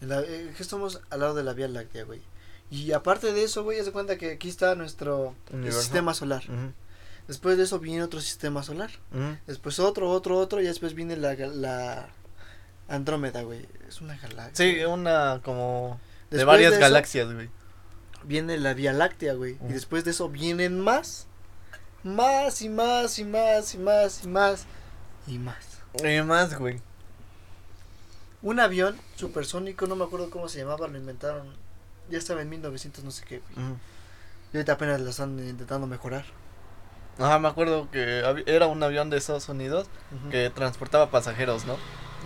[0.00, 2.22] La, eh, que estamos al lado de la Vía Láctea, güey.
[2.70, 5.34] Y aparte de eso, güey, haz de cuenta que aquí está nuestro
[5.70, 6.44] sistema solar.
[7.28, 8.90] Después de eso viene otro sistema solar.
[9.46, 10.60] Después otro, otro, otro.
[10.60, 12.08] Y después viene la, la
[12.88, 13.66] Andrómeda, güey.
[13.88, 14.54] Es una galaxia.
[14.54, 16.00] Sí, una como...
[16.30, 17.48] De varias galaxias, güey.
[18.24, 19.58] Viene la Vía Láctea, güey.
[19.68, 21.26] Y después de eso vienen más.
[22.02, 24.66] Más y más y más y más y más.
[25.26, 25.56] Y más.
[26.02, 26.80] Y más, güey.
[28.44, 31.46] Un avión supersónico, no me acuerdo cómo se llamaba, lo inventaron.
[32.10, 33.66] Ya estaba en 1900, no sé qué, güey.
[33.66, 33.76] Ujú.
[34.52, 36.24] Y ahorita apenas lo están intentando mejorar.
[37.18, 39.86] Ajá, me acuerdo que hab- era un avión de Estados Unidos
[40.30, 41.76] que transportaba pasajeros, ¿no?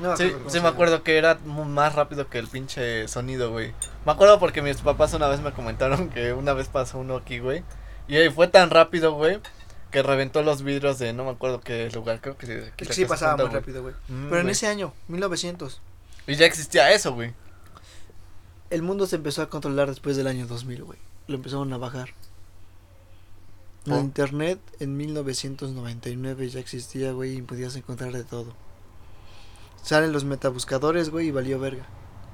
[0.02, 0.68] No Sí, cómo sí se me llama.
[0.70, 3.72] acuerdo que era mu- más rápido que el pinche sonido, güey.
[4.04, 7.38] Me acuerdo porque mis papás una vez me comentaron que una vez pasó uno aquí,
[7.38, 7.62] güey.
[8.08, 9.40] Y fue tan rápido, güey,
[9.90, 12.46] que reventó los vidrios de no me acuerdo qué lugar, creo que...
[12.46, 13.94] que Es que la sí pasaba muy rápido, güey.
[14.08, 15.80] Mm, Pero en ese año, 1900,
[16.28, 17.34] Y ya existía eso, güey.
[18.70, 20.98] el mundo se empezó a controlar después del año 2000, güey.
[21.26, 22.10] Lo empezaron a bajar.
[23.86, 24.00] La Oh.
[24.00, 28.52] internet en 1999 ya existía, güey, y podías encontrar de todo.
[29.82, 31.86] Salen los metabuscadores, güey, y valió verga.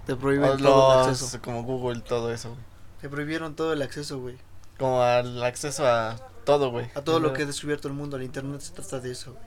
[0.07, 1.41] Te prohíben todo el acceso.
[1.41, 2.61] como Google, todo eso, güey.
[3.01, 4.37] Te prohibieron todo el acceso, güey.
[4.79, 6.91] Como al acceso a todo, güey.
[6.97, 8.17] A todo lo que ha descubierto el mundo.
[8.17, 9.45] El internet se trata de eso, güey.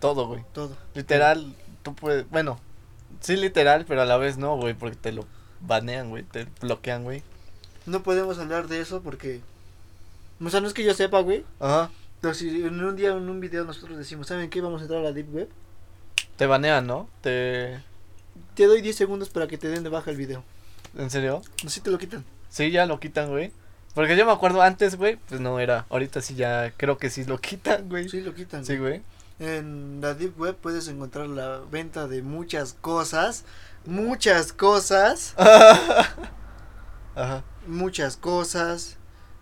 [0.00, 0.44] Todo, güey.
[0.52, 0.76] Todo.
[0.94, 2.58] Literal, tú puedes, bueno,
[3.20, 5.26] sí literal, pero a la vez no, güey, porque te lo
[5.60, 7.22] banean, güey, te bloquean, güey.
[7.86, 9.40] No podemos hablar de eso porque.
[10.42, 11.44] O sea, no es que yo sepa, güey.
[11.58, 11.90] Ajá.
[12.20, 14.60] Pero si en un día, en un video, nosotros decimos, ¿saben qué?
[14.60, 15.48] Vamos a entrar a la Deep Web.
[16.36, 17.08] Te banean, ¿no?
[17.22, 17.80] Te...
[18.54, 20.44] Te doy 10 segundos para que te den de baja el video.
[20.96, 21.42] ¿En serio?
[21.62, 22.24] No si te lo quitan.
[22.48, 23.52] Sí, ya lo quitan, güey.
[23.94, 25.86] Porque yo me acuerdo antes, güey, pues no era.
[25.88, 28.08] Ahorita sí ya creo que sí lo quitan, güey.
[28.08, 28.64] Sí, lo quitan.
[28.64, 29.02] Sí, güey.
[29.40, 33.44] En la Deep Web puedes encontrar la venta de muchas cosas.
[33.86, 35.34] Muchas cosas.
[37.14, 37.42] Ajá.
[37.66, 38.98] Muchas cosas.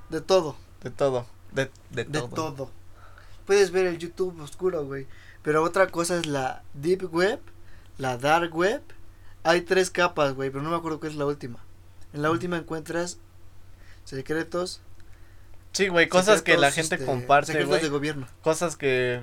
[0.09, 0.57] De todo.
[0.82, 1.26] De todo.
[1.53, 2.28] De, de, De todo.
[2.28, 2.70] todo.
[3.44, 5.07] Puedes ver el YouTube oscuro, güey.
[5.42, 7.40] Pero otra cosa es la Deep Web,
[7.96, 8.82] la Dark Web.
[9.42, 11.59] Hay tres capas, güey, pero no me acuerdo cuál es la última.
[12.12, 13.18] En la última encuentras
[14.05, 14.80] secretos
[15.72, 18.26] Sí, güey, cosas que la gente este, comparte, secretos de gobierno.
[18.42, 19.22] Cosas que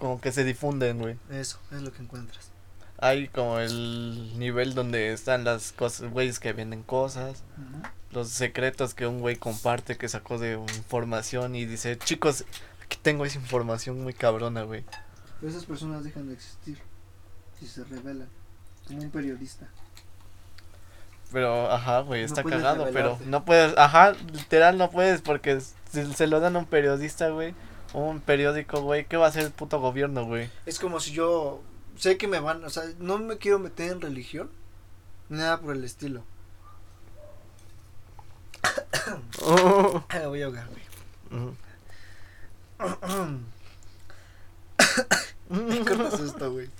[0.00, 1.16] como que se difunden, güey.
[1.30, 2.50] Eso, es lo que encuentras.
[2.98, 7.44] Hay como el nivel donde están las cosas, güeyes que venden cosas,
[8.10, 12.44] los secretos que un güey comparte que sacó de información y dice, chicos,
[12.82, 14.84] aquí tengo esa información muy cabrona, güey.
[15.38, 16.78] Pero esas personas dejan de existir
[17.58, 18.28] si se revelan.
[18.86, 19.68] Como un periodista.
[21.32, 26.12] Pero, ajá, güey, No está cagado, pero no puedes, ajá, literal no puedes porque si
[26.12, 27.54] se lo dan a un periodista, güey,
[27.92, 30.50] un periódico, güey, ¿qué va a hacer el puto gobierno, güey?
[30.66, 31.62] Es como si yo
[31.96, 34.50] sé que me van, o sea, no me quiero meter en religión,
[35.28, 36.22] nada por el estilo.
[40.12, 40.82] Me voy a ahogar, güey.
[45.70, 46.70] ¿Qué cortas esto, güey?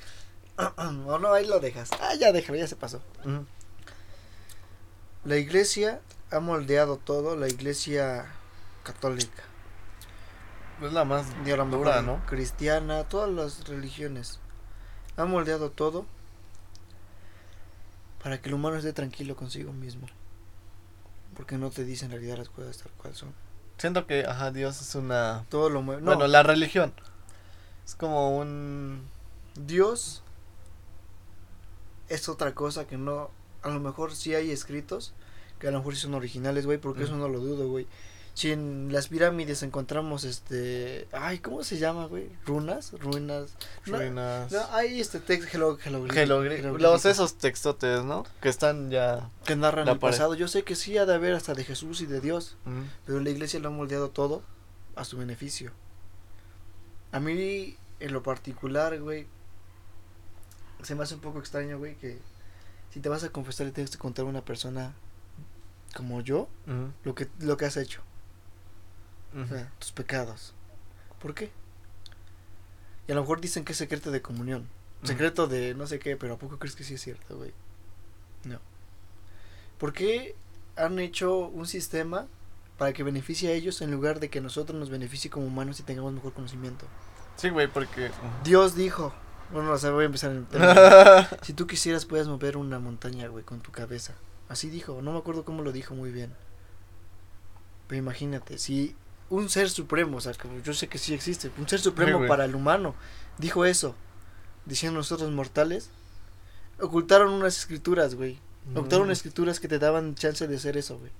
[0.76, 1.90] o no, ahí lo dejas.
[2.00, 3.00] Ah, ya déjalo, ya se pasó.
[5.24, 6.00] La iglesia
[6.30, 8.26] ha moldeado todo, la iglesia
[8.82, 9.42] católica,
[10.80, 11.26] Es la más
[11.70, 12.24] dura, ¿no?
[12.26, 14.40] cristiana, todas las religiones.
[15.16, 16.06] Ha moldeado todo
[18.22, 20.06] para que el humano esté tranquilo consigo mismo.
[21.36, 23.32] Porque no te dicen en realidad las cosas tal cual son.
[23.78, 25.46] Siento que, ajá, Dios es una...
[25.48, 26.02] Todo lo mueve.
[26.02, 26.92] No, Bueno, la religión.
[27.84, 29.08] Es como un...
[29.54, 30.22] Dios
[32.08, 33.30] es otra cosa que no.
[33.62, 35.14] A lo mejor sí hay escritos
[35.58, 37.86] que a lo mejor sí son originales, güey, porque eso no lo dudo, güey.
[38.40, 41.06] Si en las pirámides encontramos este.
[41.12, 42.30] Ay, ¿cómo se llama, güey?
[42.46, 42.92] ¿Runas?
[42.98, 43.50] ¿Ruinas?
[43.84, 44.50] No, ruinas...
[44.50, 45.76] no, hay este texto.
[46.78, 48.24] Los esos textotes, ¿no?
[48.40, 49.28] Que están ya...
[49.44, 50.16] Que narran el pared.
[50.16, 50.34] pasado.
[50.34, 52.56] Yo sé que sí ha de haber hasta de Jesús y de Dios.
[52.64, 52.84] Ujú.
[53.04, 54.42] Pero la iglesia lo ha moldeado todo
[54.96, 55.72] a su beneficio.
[57.12, 59.26] A mí, en lo particular, güey,
[60.82, 62.16] se me hace un poco extraño, güey, que
[62.88, 64.94] si te vas a confesar y tienes que contar a una persona
[65.94, 66.48] como yo,
[67.04, 68.00] lo que, lo que has hecho,
[69.34, 69.48] o Ujú.
[69.48, 70.54] sea, tus pecados.
[71.20, 71.50] ¿Por qué?
[73.08, 74.68] Y a lo mejor dicen que es secreto de comunión,
[75.02, 77.52] secreto de no sé qué, pero ¿a poco crees que sí es cierto, güey?
[78.44, 78.58] No.
[79.78, 80.36] ¿Por qué
[80.76, 82.26] han hecho un sistema
[82.78, 85.82] para que beneficie a ellos en lugar de que nosotros nos beneficie como humanos y
[85.82, 86.86] tengamos mejor conocimiento?
[87.36, 88.10] Sí, güey, porque...
[88.44, 89.12] Dios dijo,
[89.52, 91.28] bueno, o sea, voy a empezar en el tema.
[91.42, 94.14] Si tú quisieras, puedes mover una montaña, güey, con tu cabeza.
[94.48, 96.34] Así dijo, no me acuerdo cómo lo dijo muy bien.
[97.88, 98.94] Pero imagínate, si
[99.30, 102.44] un ser supremo, o sea, que yo sé que sí existe, un ser supremo para
[102.44, 102.94] el humano,
[103.38, 103.94] dijo eso,
[104.66, 105.88] diciendo nosotros mortales,
[106.80, 108.38] ocultaron unas escrituras, güey.
[108.74, 111.10] Ocultaron escrituras que te daban chance de hacer eso, güey.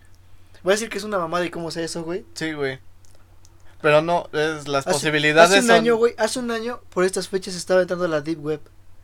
[0.63, 2.25] Voy a decir que es una mamada y cómo sé eso, güey.
[2.35, 2.79] Sí, güey.
[3.81, 7.05] Pero no, es las Hace- posibilidades Hace un son- año, güey, hace un año, por
[7.05, 8.61] estas fechas estaba entrando a la Deep Web.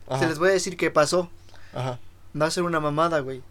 [0.07, 1.29] Ajá, Se les voy a decir qué pasó.
[1.73, 1.97] ajá.
[2.39, 3.41] Va a ser una mamada, güey.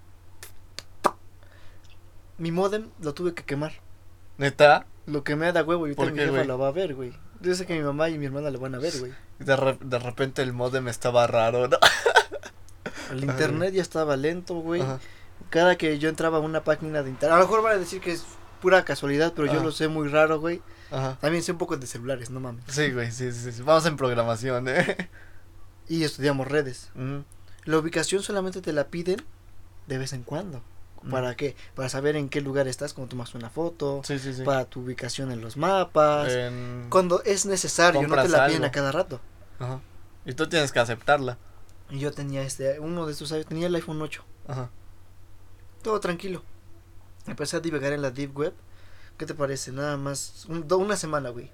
[2.38, 3.72] Mi modem lo tuve que quemar.
[4.38, 4.86] ¿Neta?
[5.06, 7.12] Lo quemé de huevo y ¿Por ahorita mi jefa lo va a ver, güey.
[7.40, 9.12] Yo sé que mi mamá y mi hermana lo van a ver, güey.
[9.38, 11.76] De, re- de repente el modem estaba raro, ¿no?
[13.12, 14.80] El internet ya estaba lento, güey.
[14.82, 14.98] Ajá.
[15.50, 17.36] Cada que yo entraba a una página de internet.
[17.36, 18.24] A lo mejor van a decir que es
[18.60, 20.60] pura casualidad, pero yo lo sé muy raro, güey.
[20.90, 21.16] Ajá.
[21.20, 22.64] También sé un poco de celulares, no mames.
[22.68, 23.62] Sí, güey, sí, sí, sí.
[23.62, 25.08] Vamos en programación, ¿eh?
[25.88, 26.90] Y estudiamos redes.
[27.64, 29.22] La ubicación solamente te la piden
[29.86, 30.62] de vez en cuando.
[31.10, 31.54] ¿Para qué?
[31.74, 34.00] Para saber en qué lugar estás cuando tomas una foto.
[34.04, 34.42] Sí, sí, sí.
[34.42, 36.32] Para tu ubicación en los mapas.
[36.32, 38.66] En- Cuando es necesario, no te la piden algo.
[38.66, 39.20] a cada rato.
[39.58, 39.80] Ajá.
[40.24, 41.38] Y tú tienes que aceptarla.
[41.90, 44.24] Y yo tenía este, uno de estos, tenía el iPhone 8.
[44.48, 44.70] Ajá.
[45.82, 46.42] Todo tranquilo.
[47.26, 48.54] Empecé a divagar en la Deep Web.
[49.18, 49.70] ¿Qué te parece?
[49.72, 51.50] Nada más, un- do- una semana, güey.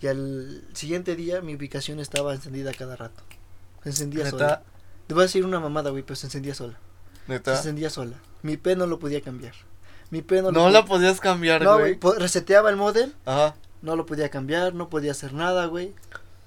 [0.00, 3.22] Y al siguiente día mi ubicación estaba encendida a cada rato.
[3.82, 4.62] Se encendía sola.
[5.06, 6.78] Te voy a decir una mamada, güey, pero se encendía sola.
[7.26, 8.16] Se encendía sola.
[8.42, 9.54] Mi P no lo podía cambiar.
[10.10, 11.98] Mi P no, No lo la pod- podías cambiar, No, güey.
[12.18, 13.54] reseteaba el modem, Ajá.
[13.82, 15.94] no lo podía cambiar, no podía hacer nada, güey.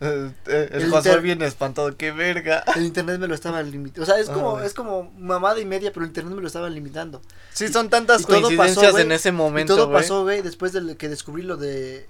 [0.02, 2.64] Eh, eh, el El Josué viene espantado, qué verga.
[2.76, 4.02] El internet me lo estaba limitando.
[4.04, 6.70] O sea, es como, es como mamada y media, pero el internet me lo estaba
[6.70, 7.22] limitando.
[7.54, 10.74] Sí, son tantas y todo pasó, coincidencias en ese momento, y todo pasó, güey, después
[10.74, 12.08] de que descubrí lo de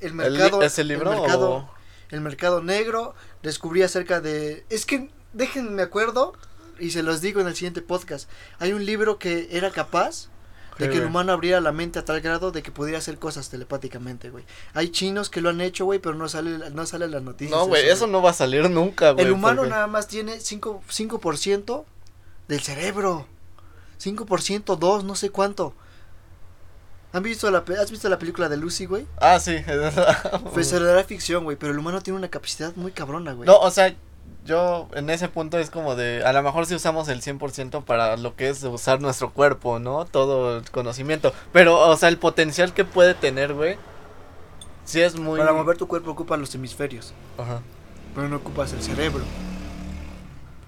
[0.00, 0.60] el ¿El mercado.
[0.62, 1.70] ¿Ese libro el mercado, o...?
[2.10, 3.14] el mercado negro.
[3.44, 4.64] Descubrí acerca de.
[4.68, 6.32] Es que, déjenme me acuerdo,
[6.78, 8.28] y se los digo en el siguiente podcast.
[8.58, 10.28] Hay un libro que era capaz
[10.78, 13.48] de que el humano abriera la mente a tal grado de que pudiera hacer cosas
[13.48, 14.44] telepáticamente, güey.
[14.72, 17.56] Hay chinos que lo han hecho, güey, pero no sale, no sale las noticias.
[17.56, 19.24] No, güey, eso no va a salir nunca, güey.
[19.24, 21.86] El humano porque- nada más tiene 5%, 5
[22.48, 23.26] del cerebro.
[24.02, 25.74] 5%, 2, no sé cuánto.
[27.12, 29.06] ¿Han visto la, ¿Has visto la película de Lucy, güey?
[29.20, 29.58] Ah, sí.
[30.52, 33.46] Pues será ficción, güey, pero el humano tiene una capacidad muy cabrona, güey.
[33.46, 33.94] no, o sea,
[34.44, 38.16] yo en ese punto es como de, a lo mejor si usamos el 100% para
[38.16, 40.04] lo que es usar nuestro cuerpo, ¿no?
[40.04, 41.32] Todo el conocimiento.
[41.52, 43.76] Pero, o sea, el potencial que puede tener, güey.
[44.84, 45.38] Sí es muy...
[45.38, 47.62] Para mover tu cuerpo ocupas los hemisferios, Ajá.
[48.14, 49.24] pero no ocupas el cerebro.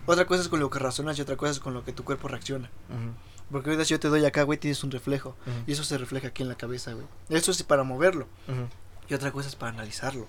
[0.06, 2.02] Otra cosa es con lo que razonas y otra cosa es con lo que tu
[2.04, 2.70] cuerpo reacciona.
[3.50, 5.36] Porque ahorita si yo te doy acá, güey, tienes un reflejo.
[5.66, 7.06] Y eso se refleja aquí en la cabeza, güey.
[7.28, 8.26] Eso es para moverlo.
[9.08, 10.26] Y otra cosa es para analizarlo.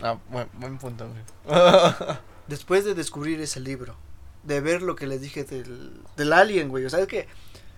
[0.00, 1.56] Ah, buen, buen punto, güey.
[2.46, 3.96] Después de descubrir ese libro,
[4.42, 6.84] de ver lo que les dije del, del alien, güey.
[6.84, 7.28] O sea, es que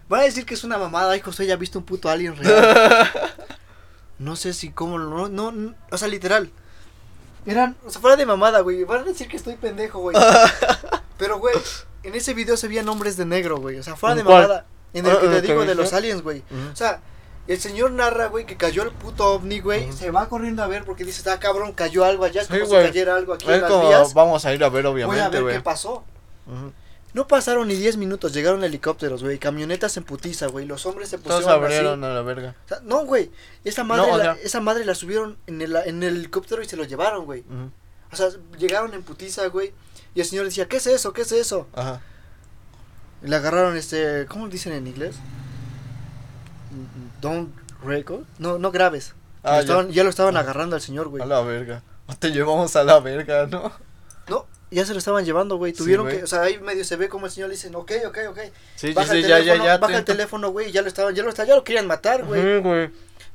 [0.08, 1.12] van a decir que es una mamada.
[1.12, 3.10] Ay, José, ya ha visto un puto alien real.
[4.16, 6.48] No sé si cómo, no, no, no, o sea, literal.
[7.46, 8.84] Eran, o sea, fuera de mamada, güey.
[8.84, 10.16] Van a decir que estoy pendejo, güey.
[11.18, 11.56] Pero, güey,
[12.04, 13.76] en ese video se veían hombres de negro, güey.
[13.76, 14.66] O sea, fuera ¿En de mamada.
[14.92, 16.44] En el que Ah, te digo ¿qué de los aliens, güey.
[16.72, 17.00] O sea,
[17.46, 19.84] el señor narra, güey, que cayó el puto ovni, güey.
[19.88, 19.92] Ujú.
[19.96, 22.42] Se va corriendo a ver porque dice, está cabrón, cayó algo allá.
[22.42, 24.14] Es Sí, como si cayera algo aquí Es en las como, vías.
[24.14, 25.54] vamos a ir a ver, Voy a obviamente, ver güey.
[25.56, 26.04] qué pasó.
[27.12, 31.18] No pasaron ni 10 minutos, llegaron helicópteros, güey, camionetas en putiza, güey, los hombres se
[31.18, 32.10] Todos pusieron abrieron así.
[32.10, 32.56] a la verga.
[32.64, 33.30] O sea, no, güey,
[33.62, 36.60] esa madre, No, o la, sea- esa madre la subieron en el, en el helicóptero
[36.60, 37.42] y se lo llevaron, güey.
[37.42, 37.70] Ujú.
[38.12, 39.72] O sea, llegaron en putiza, güey,
[40.16, 41.12] y el señor decía, ¿qué es eso?
[41.12, 41.68] ¿Qué es eso?
[41.74, 42.00] Ajá.
[43.22, 45.14] Le agarraron este, ¿cómo dicen en inglés?
[47.24, 47.54] Don't
[47.84, 48.24] record.
[48.38, 49.14] No, no graves.
[49.42, 49.60] Ah, Lo ya.
[49.60, 50.04] estaban- ya.
[50.04, 50.40] lo estaban Ah.
[50.40, 51.22] agarrando al señor, güey.
[51.22, 51.82] A la verga.
[52.18, 53.72] Te llevamos a la verga, ¿no?
[54.28, 55.72] No, ya se lo estaban llevando, güey.
[55.72, 56.18] Sí, Tuvieron güey.
[56.18, 58.38] que, o sea, ahí medio se ve como el señor le dicen, ok, ok, ok.
[58.76, 59.78] Sí, Baja sí, el ya, teléfono, ya, ya.
[59.78, 62.42] baja el teléfono, güey, ya lo estaban, ya lo estaban, ya lo querían matar, güey.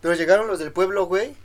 [0.02, 1.36] Pero llegaron los del pueblo, güey,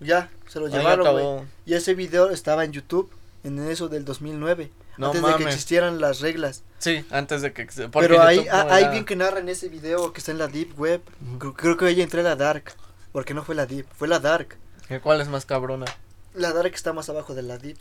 [0.00, 1.46] ya, se lo Ahí llevaron, güey.
[1.66, 3.10] Y ese video estaba en YouTube,
[3.44, 6.62] en eso del 2009, No antes de que existieran las reglas.
[6.78, 7.66] Sí, antes de que...
[7.92, 10.38] Pero ahí, YouTube ah, ahí era- bien que narra en ese video que está en
[10.38, 11.02] la Deep Web,
[11.38, 12.72] creo, creo que ella entré a la Dark,
[13.12, 14.56] porque no fue la Deep, fue la Dark.
[14.86, 15.86] ¿Que ¿Cuál es más cabrona?
[16.34, 17.78] La Dark está más abajo de la Deep.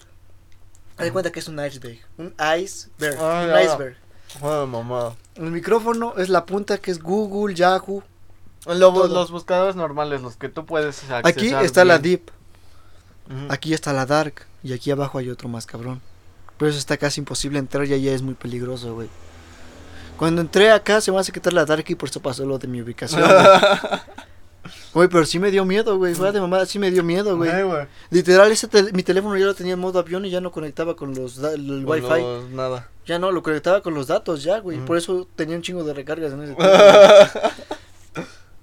[0.98, 1.14] Haz de Ujú.
[1.14, 3.98] cuenta que es un iceberg, un iceberg, Ah, un iceberg.
[4.40, 5.16] Joder, mamá.
[5.36, 8.04] El micrófono es la punta que es Google, Yahoo.
[8.66, 12.00] Lo- los buscadores normales, los que tú puedes accesar Aquí está la.
[12.00, 12.30] Deep,
[13.50, 16.02] aquí está la Dark y aquí abajo hay otro más cabrón.
[16.58, 19.10] Pero eso está casi imposible entrar y allá es muy peligroso, güey.
[20.18, 22.68] Cuando entré acá se me hace quitar la Dark y por eso pasó lo de
[22.68, 23.22] mi ubicación.
[24.94, 25.08] güey.
[25.08, 26.16] Pero sí me dio miedo, güey.
[26.16, 27.52] Fuera de mamada, sí me dio miedo, güey.
[28.10, 30.96] Literal, ese tel- mi teléfono ya lo tenía en modo avión y ya no conectaba
[30.96, 32.22] con los el Pues wifi.
[32.22, 32.90] los- nada.
[33.06, 34.80] Ya no, lo conectaba con los datos ya, güey.
[34.80, 36.74] Por eso tenía un chingo de recargas en ese tiempo.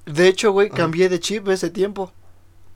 [0.06, 2.12] De hecho, güey, cambié de chip ese tiempo.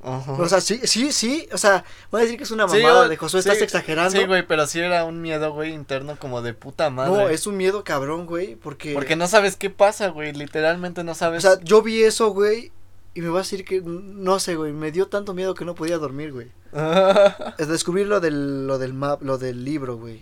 [0.02, 0.32] Ajá.
[0.32, 1.48] O sea, sí, sí, sí.
[1.52, 3.62] O sea, voy a decir que es una Sí, mamada yo- de Josué, sí, estás
[3.62, 4.10] exagerando.
[4.18, 7.12] Sí, güey, pero sí era un miedo, güey, interno como de puta madre.
[7.12, 8.94] no, es un miedo cabrón, güey, porque...
[8.94, 11.42] Porque no sabes qué pasa, güey, literalmente no O sabes.
[11.42, 12.70] sea, yo vi eso, güey,
[13.14, 15.74] y me va a decir que, no sé, güey, me dio tanto miedo que no
[15.74, 16.46] podía dormir, güey.
[17.58, 20.20] Es descubrir lo del, lo del map, lo del libro, güey.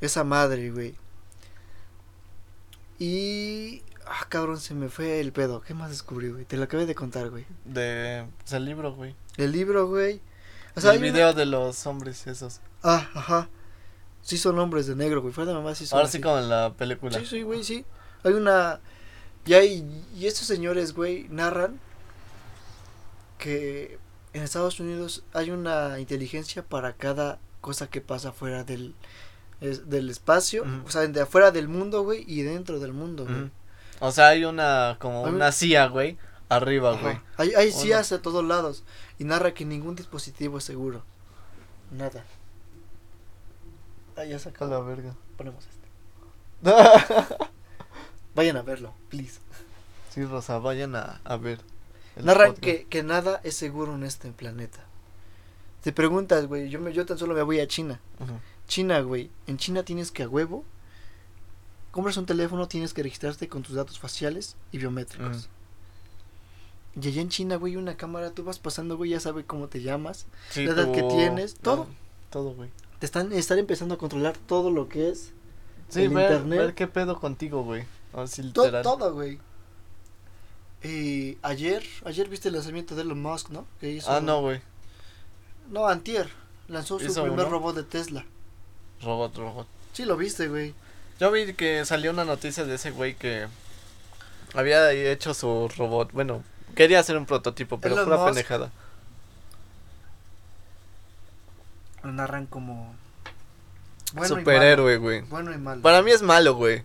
[0.00, 0.94] Esa madre, güey.
[2.98, 3.82] Y...
[4.06, 5.60] Ah, cabrón, se me fue el pedo.
[5.62, 6.44] ¿Qué más descubrí, güey?
[6.44, 7.44] Te lo acabé de contar, güey.
[7.64, 9.14] de pues, el libro, güey.
[9.36, 10.20] El libro, güey.
[10.76, 12.60] O sea, el una- video de los hombres esos.
[12.82, 13.48] Ah, ajá.
[14.22, 15.32] Sí son hombres de negro, güey.
[15.32, 16.18] Fuera de mamá sí son Ahora así.
[16.18, 17.18] sí como en la película.
[17.18, 17.84] Sí, sí, güey, sí.
[18.24, 18.80] Hay una...
[19.44, 20.04] Y hay...
[20.16, 21.78] Y estos señores, güey, narran
[23.38, 23.98] que
[24.32, 28.94] en Estados Unidos hay una inteligencia para cada cosa que pasa fuera del...
[29.60, 33.50] es- del espacio, o sea, de afuera del mundo, güey, y dentro del mundo, güey.
[34.00, 36.18] O sea, hay una como Hay una CIA, güey,
[36.48, 37.00] arriba, Ajá.
[37.02, 37.20] güey.
[37.36, 38.84] Hay, hay ¿O CIAs a todos lados
[39.18, 41.02] y narra que ningún dispositivo es seguro.
[41.90, 42.24] Nada.
[44.16, 44.70] Ah, ya se A acabó.
[44.70, 45.14] la verga.
[45.36, 45.86] Ponemos este.
[48.34, 49.40] Vayan a verlo, please.
[50.10, 51.60] sí, Rosa, vayan a, a ver.
[52.16, 54.80] Narran que, que nada es seguro en este planeta.
[55.82, 58.00] Te preguntas, güey, yo, me, yo tan solo me voy a China.
[58.66, 60.64] China, güey, en China tienes que a huevo.
[61.96, 65.48] Compras un teléfono, tienes que registrarte con tus datos faciales y biométricos.
[67.00, 69.80] Y allá en China, güey, una cámara, tú vas pasando, güey, ya sabe cómo te
[69.80, 70.26] llamas.
[70.50, 71.86] Sí, la edad que tienes, todo.
[71.90, 71.94] Ah,
[72.28, 72.68] Todo, güey.
[72.98, 75.32] Te están, están empezando a controlar todo lo que es.
[75.88, 76.58] Sí, El ver, internet.
[76.58, 77.84] ver qué pedo contigo, güey.
[78.12, 79.38] Así to- todo, güey.
[80.84, 83.64] Y ayer, ayer viste el lanzamiento de Elon Musk, ¿no?
[83.80, 84.60] Que hizo, Ah, no, güey.
[85.70, 86.28] No, antier.
[86.68, 87.44] Lanzó su primer uno.
[87.48, 88.26] robot de Tesla.
[89.02, 89.66] Robot, robot.
[89.94, 90.74] Sí, lo viste, güey.
[91.18, 93.46] Yo vi que salió una noticia de ese güey que
[94.54, 96.12] había hecho su robot.
[96.12, 96.42] Bueno,
[96.74, 98.26] quería hacer un prototipo, pero Elon pura Musk.
[98.28, 98.70] pendejada.
[102.02, 102.94] Lo narran como.
[104.12, 105.22] Bueno y Superhéroe, güey.
[105.22, 105.82] Bueno y malo.
[105.82, 106.84] Para mí es malo, güey.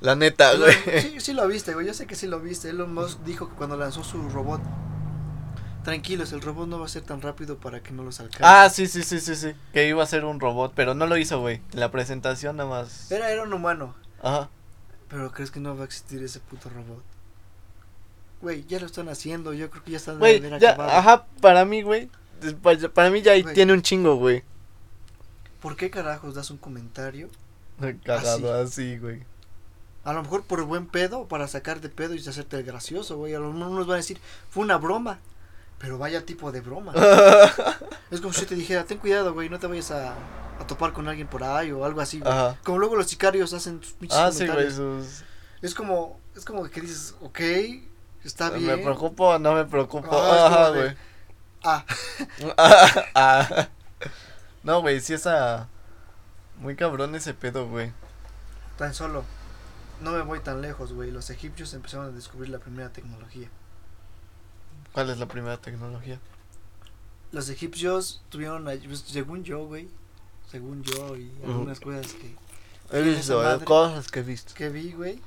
[0.00, 0.74] La neta, güey.
[1.00, 1.86] Sí, sí lo viste, güey.
[1.86, 2.70] Yo sé que sí lo viste.
[2.70, 4.60] Elon Musk dijo que cuando lanzó su robot
[5.84, 8.44] Tranquilos, el robot no va a ser tan rápido para que no los alcance.
[8.46, 9.52] Ah, sí, sí, sí, sí, sí.
[9.72, 11.60] Que iba a ser un robot, pero no lo hizo, güey.
[11.72, 13.10] En la presentación nada más.
[13.10, 13.94] Era, era un humano.
[14.22, 14.48] Ajá.
[15.08, 17.02] Pero crees que no va a existir ese puto robot.
[18.40, 19.52] Güey, ya lo están haciendo.
[19.54, 20.98] Yo creo que ya están de Güey, haber ya, acabado.
[20.98, 22.08] ajá, para mí, güey.
[22.42, 23.54] es- pa- Para mí ya ahí Güey.
[23.54, 24.42] tiene un chingo, güey.
[25.60, 27.28] ¿Por qué carajos das un comentario?
[28.04, 29.22] Cagado así, güey.
[30.04, 33.34] A lo mejor por buen pedo, para sacar de pedo y hacerte el gracioso, güey.
[33.34, 34.18] A lo mejor unos van a decir,
[34.50, 35.20] fue una broma.
[35.82, 36.94] Pero vaya tipo de broma.
[38.10, 40.12] es como si yo te dijera, ten cuidado, güey, no te vayas a,
[40.60, 42.32] a topar con alguien por ahí o algo así, güey.
[42.32, 42.56] Ajá.
[42.62, 44.70] Como luego los sicarios hacen sus pinches Ah, sí, güey.
[44.70, 45.24] sus-
[45.60, 47.40] Es como, es como que dices, ok,
[48.24, 48.64] está bien.
[48.64, 50.08] ¿Me preocupo o no me preocupo?
[50.12, 50.96] Ah, Ajá, de-.
[51.64, 51.84] Ah,
[53.14, 53.68] Ah.
[54.62, 55.68] No, güey, sí está
[56.58, 57.92] muy cabrón ese pedo, güey.
[58.78, 59.24] tan solo.
[60.00, 61.10] No me voy tan lejos, güey.
[61.10, 63.48] Los egipcios empezaron a descubrir la primera tecnología.
[64.92, 66.20] ¿Cuál es la primera tecnología?
[67.32, 69.88] Los egipcios tuvieron, pues, según yo, güey,
[70.50, 72.34] según yo y algunas cosas que,
[72.90, 73.64] He visto, madre.
[73.64, 74.52] cosas que he visto.
[74.54, 75.18] que vi, güey.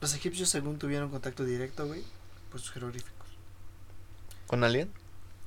[0.00, 2.02] Los egipcios, según tuvieron contacto directo, güey,
[2.50, 3.28] por sus jeroglíficos.
[4.46, 4.90] ¿Con alguien?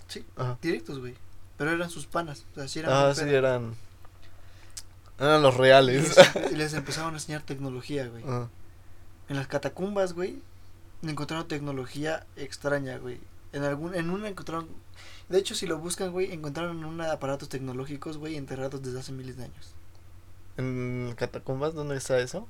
[0.08, 0.26] Sí.
[0.38, 0.58] Ajá.
[0.62, 1.16] Directos, güey.
[1.58, 2.46] Pero eran sus panas.
[2.54, 3.76] O sea, sí eran Ah, sí, eran.
[5.20, 6.16] Eran los y, reales.
[6.36, 8.24] les, y les empezaron a enseñar tecnología, güey.
[9.30, 10.42] En las catacumbas, güey,
[11.12, 13.20] encontraron tecnología extraña, güey.
[13.52, 14.68] En algún, en una encontraron,
[15.30, 19.38] de hecho, si lo buscan, güey, encontraron un aparatos tecnológicos, güey, enterrados desde hace miles
[19.38, 19.74] de años.
[20.58, 22.48] ¿En catacumbas dónde está eso?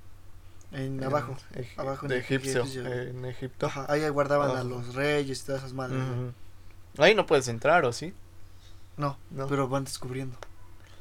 [0.72, 1.38] En En abajo.
[1.78, 2.86] Abajo en de el egipcio, egipcio.
[2.86, 3.68] en Egipto.
[3.68, 5.99] Ajá, ahí guardaban a los reyes y todas esas madres.
[6.97, 8.14] Ahí no puedes entrar, ¿o sí?
[8.97, 9.47] No, No.
[9.47, 10.38] pero van descubriendo.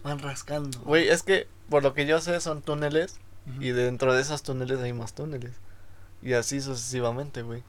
[0.02, 0.78] Van rascando.
[0.80, 3.18] Güey, es que por lo que yo sé son túneles
[3.60, 5.52] y dentro de esos túneles hay más túneles.
[6.22, 7.62] Y así sucesivamente, güey.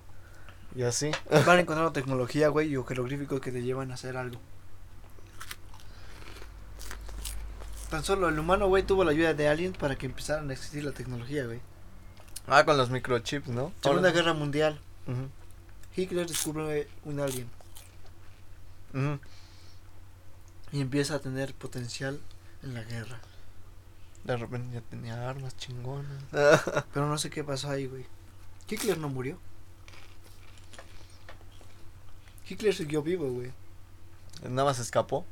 [0.75, 1.11] Y así.
[1.45, 4.39] Van encontrando tecnología, güey, y jeroglíficos que te llevan a hacer algo.
[7.89, 10.83] Tan solo el humano, güey, tuvo la ayuda de aliens para que empezaran a existir
[10.83, 11.61] la tecnología, güey.
[12.47, 13.71] Ah, con los microchips, ¿no?
[13.81, 14.79] Segunda Ahora- Guerra Mundial.
[15.95, 17.47] Hitler descubre un alien
[20.71, 22.19] y empieza a tener potencial
[22.63, 23.19] en la guerra.
[24.23, 26.23] De repente ya tenía armas chingonas.
[26.31, 28.05] Pero no sé qué pasó ahí, güey.
[28.70, 29.38] Hitler no murió.
[32.47, 33.51] Hitler siguió vivo, güey.
[34.43, 35.26] Nada más escapó.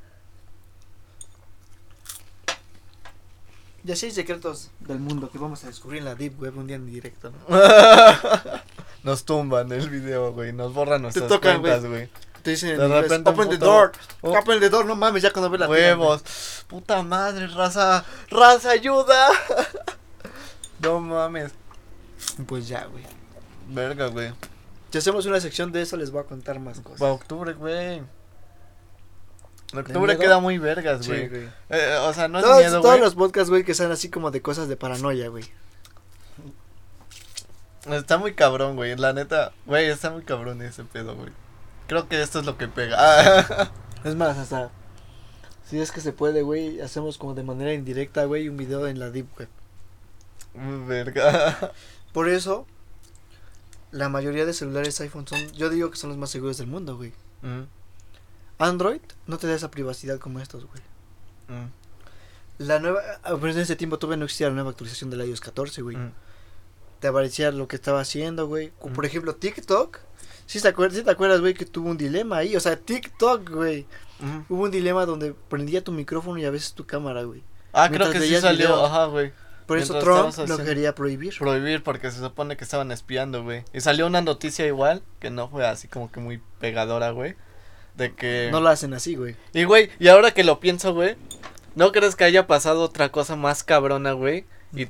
[3.83, 6.67] Y así hay secretos del mundo que vamos a descubrir en la Deep Web un
[6.67, 7.57] día en directo, ¿no?
[9.03, 10.53] Nos tumban el video, güey.
[10.53, 12.09] Nos borran nuestras tocan, cuentas, güey.
[12.43, 15.21] Te dicen en De inglés, repente open the door, Oh, open the door, no mames,
[15.21, 16.63] ya cuando ve la tira, huevos.
[16.67, 18.05] Puta madre, raza.
[18.29, 19.29] Raza, ayuda.
[20.79, 21.51] no mames.
[22.45, 23.03] Pues ya, güey.
[23.71, 24.33] Verga, güey.
[24.91, 26.99] Si hacemos una sección de eso, les voy a contar más cosas.
[26.99, 27.97] Para octubre, güey.
[27.97, 28.07] En
[29.73, 31.29] ¿De octubre queda muy vergas, güey.
[31.69, 34.41] Eh, o sea, no es miedo, todos los podcasts, güey, que sean así como de
[34.41, 35.45] cosas de paranoia, güey.
[37.89, 38.95] Está muy cabrón, güey.
[38.97, 41.29] La neta, güey, está muy cabrón ese pedo, güey.
[41.87, 43.71] Creo que esto es lo que pega.
[44.03, 44.71] Es más, hasta
[45.71, 48.99] si es que se puede, güey, hacemos como de manera indirecta, güey, un video en
[48.99, 49.47] la Deep Web.
[50.87, 51.71] Verga.
[52.11, 52.65] Por eso,
[53.91, 56.95] la mayoría de celulares iPhone son, yo digo que son los más seguros del mundo,
[56.97, 57.11] güey.
[57.41, 57.63] Mm,
[58.59, 60.81] Android no te da esa privacidad como estos, güey.
[61.47, 61.69] mm,
[62.59, 63.01] La nueva,
[63.39, 65.97] pues en ese tiempo todavía no existía la nueva actualización del iOS 14, güey.
[65.97, 66.11] mm.
[66.99, 68.71] Te aparecía lo que estaba haciendo, güey.
[68.93, 69.97] Por ejemplo, TikTok.
[70.45, 72.55] ¿Sí te, acuerdas, ¿Sí te acuerdas, güey, que tuvo un dilema ahí?
[72.55, 73.87] O sea, TikTok, güey.
[74.49, 77.41] Hubo un dilema donde prendía tu micrófono y a veces tu cámara, güey.
[77.73, 78.85] Ah, Mientras creo que sí salió, video.
[78.85, 79.33] ajá, güey.
[79.71, 81.33] Por eso Trump lo quería prohibir.
[81.37, 83.63] Prohibir porque se supone que estaban espiando, güey.
[83.73, 87.35] Y salió una noticia igual, que no fue así como que muy pegadora, güey.
[87.95, 88.49] De que...
[88.51, 89.37] No lo hacen así, güey.
[89.53, 91.15] Y, güey, y ahora que lo pienso, güey,
[91.75, 94.43] ¿no crees que haya pasado otra cosa más cabrona, güey?
[94.75, 94.89] Y,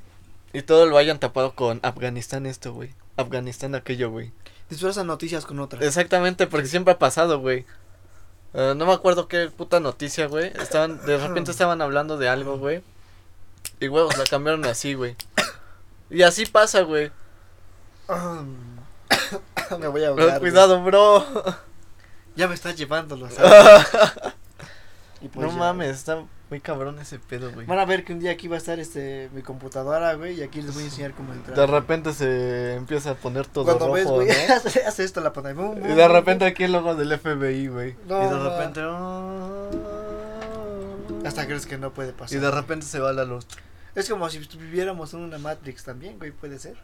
[0.52, 2.90] y todo lo hayan tapado con Afganistán esto, güey.
[3.18, 4.32] Afganistán aquello, güey.
[4.72, 5.84] Disfrazan noticias con otras.
[5.84, 7.68] Exactamente, porque siempre ha pasado, güey.
[8.56, 10.52] Eh, no me acuerdo qué puta noticia, güey.
[10.60, 12.82] Estaban, de repente estaban hablando de algo, güey.
[13.82, 15.16] Y huevos, la cambiaron así, güey.
[16.12, 17.12] Y así pasa, güey.
[19.80, 20.28] me voy a Pero ahogar.
[20.28, 20.40] güey.
[20.40, 21.26] cuidado, bro.
[22.36, 23.32] Ya me estás llevando los
[25.22, 27.66] Y pues no ya, mames, está muy cabrón ese pedo, güey.
[27.66, 30.44] Van a ver que un día aquí va a estar este mi computadora, güey, y
[30.44, 31.58] aquí les voy a enseñar cómo entrar.
[31.58, 34.34] De repente se empieza a poner todo Cuando rojo, ves, güey, ¿no?
[34.56, 35.56] hace, hace esto la pantalla.
[35.56, 37.96] Bum, Y de repente aquí el logo del FBI, güey.
[38.08, 38.82] No, y de repente.
[41.26, 42.38] Hasta crees que no puede pasar.
[42.38, 43.48] Y de repente se va la luz.
[43.96, 46.78] Es como si viviéramos en una Matrix también, güey, puede ser.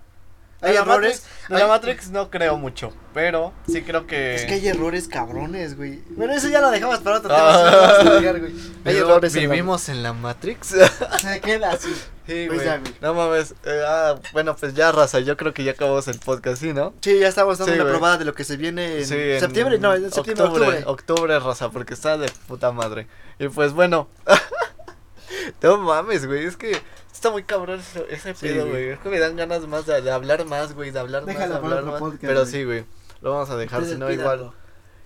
[0.59, 1.23] Hay la errores.
[1.43, 4.33] Matrix, la Matrix no creo mucho, pero sí creo que...
[4.33, 6.01] Es que hay errores cabrones, güey.
[6.09, 7.97] Bueno, eso ya lo dejamos para otro Ah.
[8.01, 8.13] tema.
[8.19, 8.53] dejar, güey.
[8.85, 10.69] Hay errores en la- Vivimos en la Matrix.
[11.21, 11.93] Se queda así.
[12.25, 12.93] Sí, Pues güey.
[13.01, 13.53] No mames.
[13.65, 15.19] eh, ah, bueno, pues ya, raza.
[15.19, 16.93] Yo creo que ya acabamos el podcast, ¿sí, no?
[17.01, 17.93] Sí, ya estamos dando Sí, una güey.
[17.95, 19.77] probada de lo que se viene en Sí, en septiembre.
[19.77, 20.83] No, en septiembre, octubre.
[20.87, 23.07] Octubre, raza, porque está de puta madre.
[23.37, 24.09] Y pues bueno.
[25.61, 26.45] no mames, güey.
[26.45, 26.79] Es que
[27.11, 28.89] está muy cabrón ese, Sí, pedo, güey.
[28.89, 30.91] Es que me dan ganas más de, de hablar más, güey.
[30.91, 31.99] De hablar Déjalo más, de hablar más.
[31.99, 32.51] podcast, Pero güey.
[32.51, 32.85] sí, güey.
[33.21, 34.51] Lo vamos a dejar, si no, igual.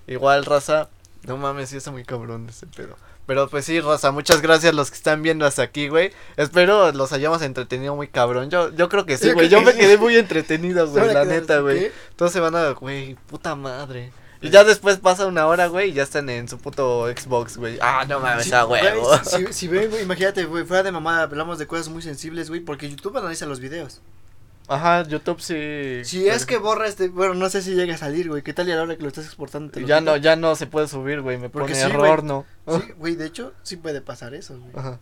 [0.08, 0.90] Igual, raza.
[1.24, 2.96] No mames, sí está muy cabrón ese pedo.
[3.28, 6.12] Pero pues sí, Raza, muchas gracias a los que están viendo hasta aquí, güey.
[6.38, 8.50] Espero los hayamos entretenido muy cabrón.
[8.50, 9.48] Yo, yo creo que sí, güey.
[9.48, 11.92] Yo que me quedé muy entretenido, güey, ¿Sabe la neta, güey.
[12.16, 14.12] Todos se van a, güey, puta madre.
[14.42, 17.78] Y ya después pasa una hora, güey, y ya están en su puto Xbox, güey.
[17.82, 19.18] Ah, no mames, Sí, a güey, huevo.
[19.24, 22.50] Si, si, si ven, güey, imagínate, güey, fuera de mamada, hablamos de cosas muy sensibles,
[22.50, 24.02] güey, porque YouTube analiza los videos.
[24.68, 26.02] Ajá, YouTube sí.
[26.06, 28.70] Si es que borra este, bueno, no sé si llega a salir, güey, ¿qué tal
[28.70, 29.72] y a la hora que lo estás exportando?
[29.72, 30.12] te lo Ya quita?
[30.12, 31.38] no, ya no se puede subir, güey.
[31.38, 32.28] Me Porque pone sí, error, güey.
[32.28, 32.46] no.
[32.80, 34.72] Sí, güey, de hecho, sí puede pasar eso, güey.
[34.76, 35.00] Ajá.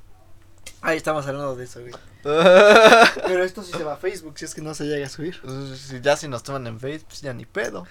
[0.81, 1.93] Ahí estamos hablando de eso, güey.
[2.23, 5.39] Pero esto sí se va a Facebook, si es que no se llega a subir.
[5.77, 7.85] Si ya si nos toman en Facebook, pues ya ni pedo.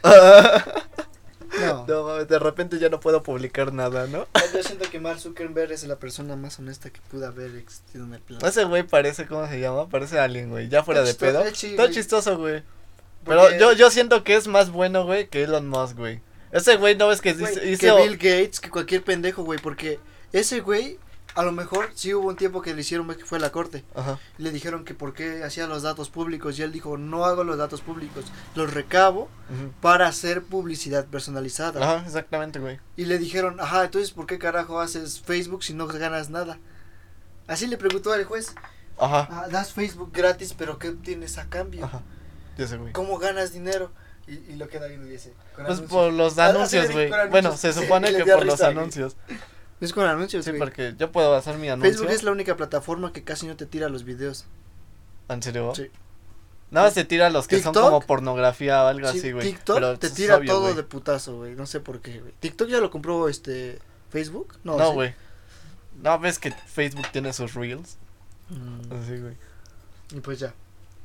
[1.60, 1.86] No.
[1.88, 4.26] No de repente ya no puedo publicar nada, ¿no?
[4.54, 8.14] Yo siento que Mark Zuckerberg es la persona más honesta que pudo haber existido en
[8.14, 8.48] el planeta.
[8.48, 9.88] Ese güey parece, ¿cómo se llama?
[9.88, 10.68] Parece alien, güey.
[10.68, 11.44] Ya fuera de Está pedo.
[11.44, 11.90] eh, Está güey.
[11.94, 12.62] chistoso, güey.
[13.24, 16.20] Pero Porque- yo, yo siento que es más bueno, güey, que Elon Musk, güey.
[16.52, 17.96] Ese güey, ¿no ves que Güey, dice- que hizo...
[17.96, 19.98] Bill Gates, que cualquier pendejo, güey, porque
[20.32, 20.98] ese güey,
[21.39, 23.85] a lo mejor sí hubo un tiempo que le hicieron, que fue a la corte,
[23.94, 24.19] Ajá.
[24.39, 27.56] le dijeron que por qué hacía los datos públicos, y él dijo, no hago los
[27.59, 28.24] datos públicos,
[28.55, 29.28] los recabo
[29.81, 31.82] para hacer publicidad personalizada.
[31.82, 32.81] Ajá, exactamente, güey.
[32.97, 36.59] Y le dijeron, ajá, entonces, ¿por qué carajo haces Facebook si no ganas nada?
[37.47, 38.55] Así le preguntó al juez,
[38.98, 39.28] Ajá.
[39.31, 41.85] ah, das Facebook gratis, pero ¿qué obtienes a cambio?
[41.85, 42.02] Ajá.
[42.59, 42.93] Ya sé, güey.
[42.93, 43.93] ¿Cómo ganas dinero?
[44.27, 45.89] Y, y lo queda viendo y dice, con Pues anuncios.
[45.90, 47.06] por los Ah, anuncios, güey.
[47.06, 47.31] anuncios.
[47.31, 48.90] Bueno, se supone que por los risa, güey.
[49.80, 50.59] Es con anuncios, Sí, güey.
[50.60, 51.92] porque yo puedo hacer mi anuncio.
[51.92, 54.46] Facebook es la única plataforma que casi no te tira los videos.
[55.28, 55.72] ¿En serio?
[55.74, 55.88] Sí.
[56.70, 57.84] Nada más te tira los que son TikTok.
[57.90, 59.46] como pornografía o algo Sí, así, güey.
[59.52, 60.74] TikTok Pero te es tira obvio, todo güey.
[60.74, 61.55] de putazo, güey.
[61.55, 62.32] No sé por qué, güey.
[62.40, 63.78] TikTok ya lo compró este
[64.10, 64.59] Facebook?
[64.64, 64.94] No, No, ¿sí?
[64.94, 65.14] güey.
[66.02, 67.96] No, ves que Facebook tiene sus reels.
[68.50, 69.36] Mm, Así, güey.
[70.14, 70.52] y pues ya.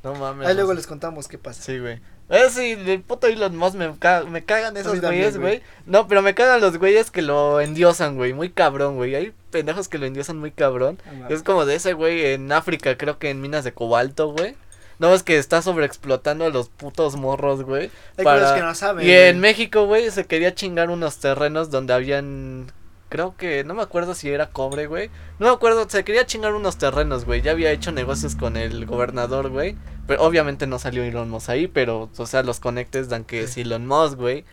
[0.04, 0.48] No mames.
[0.48, 1.62] Ahí luego les contamos qué pasa.
[1.64, 2.02] Sí, güey.
[2.30, 5.62] Eh, sí, el puto Elon Musk me, ca- me cagan esos güeyes, güey.
[5.86, 8.34] No, pero me cagan los güeyes que lo endiosan, güey.
[8.34, 9.16] Muy cabrón, güey.
[9.16, 11.00] Hay pendejos que lo endiosan muy cabrón.
[11.30, 14.56] Es como de ese güey en África, creo que en minas de cobalto, güey.
[15.00, 17.90] No, es que está sobreexplotando a los putos morros, güey.
[18.18, 19.08] Hay para- cosas que no saben.
[19.08, 19.40] Y en.
[19.40, 22.72] México, güey, se quería chingar unos terrenos donde habían.
[23.10, 23.64] Creo que.
[23.64, 25.10] No me acuerdo si era cobre, güey.
[25.40, 27.42] No me acuerdo, se quería chingar unos terrenos, güey.
[27.42, 29.76] Ya había hecho negocios con el gobernador, güey.
[30.08, 33.58] Pero obviamente no salió Elon Musk ahí, pero, o sea, los conectes dan que es
[33.58, 34.46] Elon Musk, güey.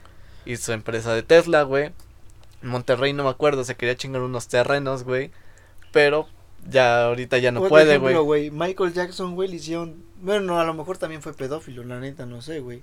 [0.45, 1.93] Y su empresa de Tesla, güey.
[2.63, 5.31] Monterrey, no me acuerdo, se quería chingar unos terrenos, güey.
[5.93, 6.29] Pero
[6.69, 8.51] ya ahorita ya no puede, güey.
[8.51, 10.05] Michael Jackson, güey, le hicieron.
[10.21, 12.83] Bueno, no, a lo mejor también fue pedófilo, la neta, no sé, güey.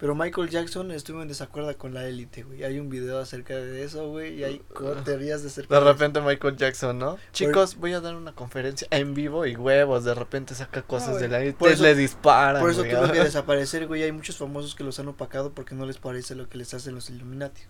[0.00, 2.64] Pero Michael Jackson estuvo en desacuerdo con la élite, güey.
[2.64, 6.20] Hay un video acerca de eso, güey, y hay co- teorías de acerca De repente
[6.22, 7.18] Michael Jackson, ¿no?
[7.32, 11.22] Chicos, voy a dar una conferencia en vivo y huevos, de repente saca cosas güey.
[11.22, 12.62] de la eso- le disparan.
[12.62, 14.02] Por eso tuvo que desaparecer, güey.
[14.02, 16.94] Hay muchos famosos que los han opacado porque no les parece lo que les hacen
[16.94, 17.60] los Illuminati,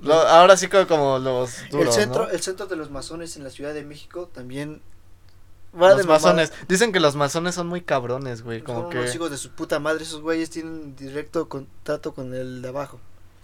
[0.00, 0.16] güey.
[0.16, 3.50] Ahora sí como, como los duros, el centro, el centro de los masones en la
[3.50, 4.82] Ciudad de México también
[5.80, 6.52] va Los masones.
[6.68, 8.62] Dicen que los masones son muy cabrones, güey.
[8.62, 8.98] Como Son que.
[8.98, 13.00] unos hijos de su puta madre, esos güeyes tienen directo contacto con el de abajo.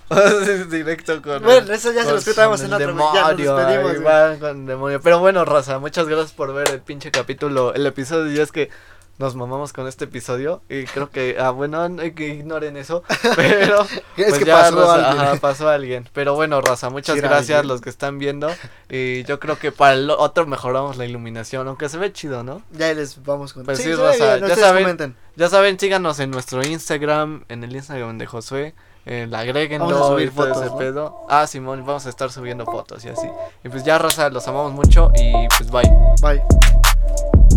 [0.70, 1.42] Directo con.
[1.42, 5.00] Bueno, eso ya se los contamos en otro, ya nos demonio, despedimos, van con demonio.
[5.02, 8.32] Pero bueno, raza, muchas gracias por ver el pinche capítulo, el episodio.
[8.32, 8.70] Y es que
[9.18, 10.62] nos mamamos con este episodio.
[10.68, 11.36] Y creo que.
[11.38, 13.02] Ah, bueno, no hay que ignoren eso.
[13.36, 13.82] Pero.
[13.82, 15.26] Es pues que ya, pasó raza, alguien.
[15.26, 16.08] ajá, pasó alguien.
[16.12, 18.48] Pero bueno, raza, muchas Sí, gracias a los que están viendo.
[18.88, 21.66] Y yo creo que para el otro mejoramos la iluminación.
[21.68, 22.62] Aunque se ve chido, ¿no?
[22.72, 23.64] Ya les vamos con.
[23.64, 24.82] Pues sí, bien, ya saben.
[24.84, 25.16] comenten.
[25.36, 28.74] Ya saben, síganos en nuestro Instagram, en el Instagram de Josué.
[29.06, 30.76] Eh, la agreguen Vamos a subir fotos, ese ¿no?
[30.76, 31.16] pedo.
[31.30, 33.26] Ah, Simón, vamos a estar subiendo fotos y así.
[33.64, 35.90] Y pues ya, raza, los amamos mucho y pues bye.
[36.20, 37.47] Bye.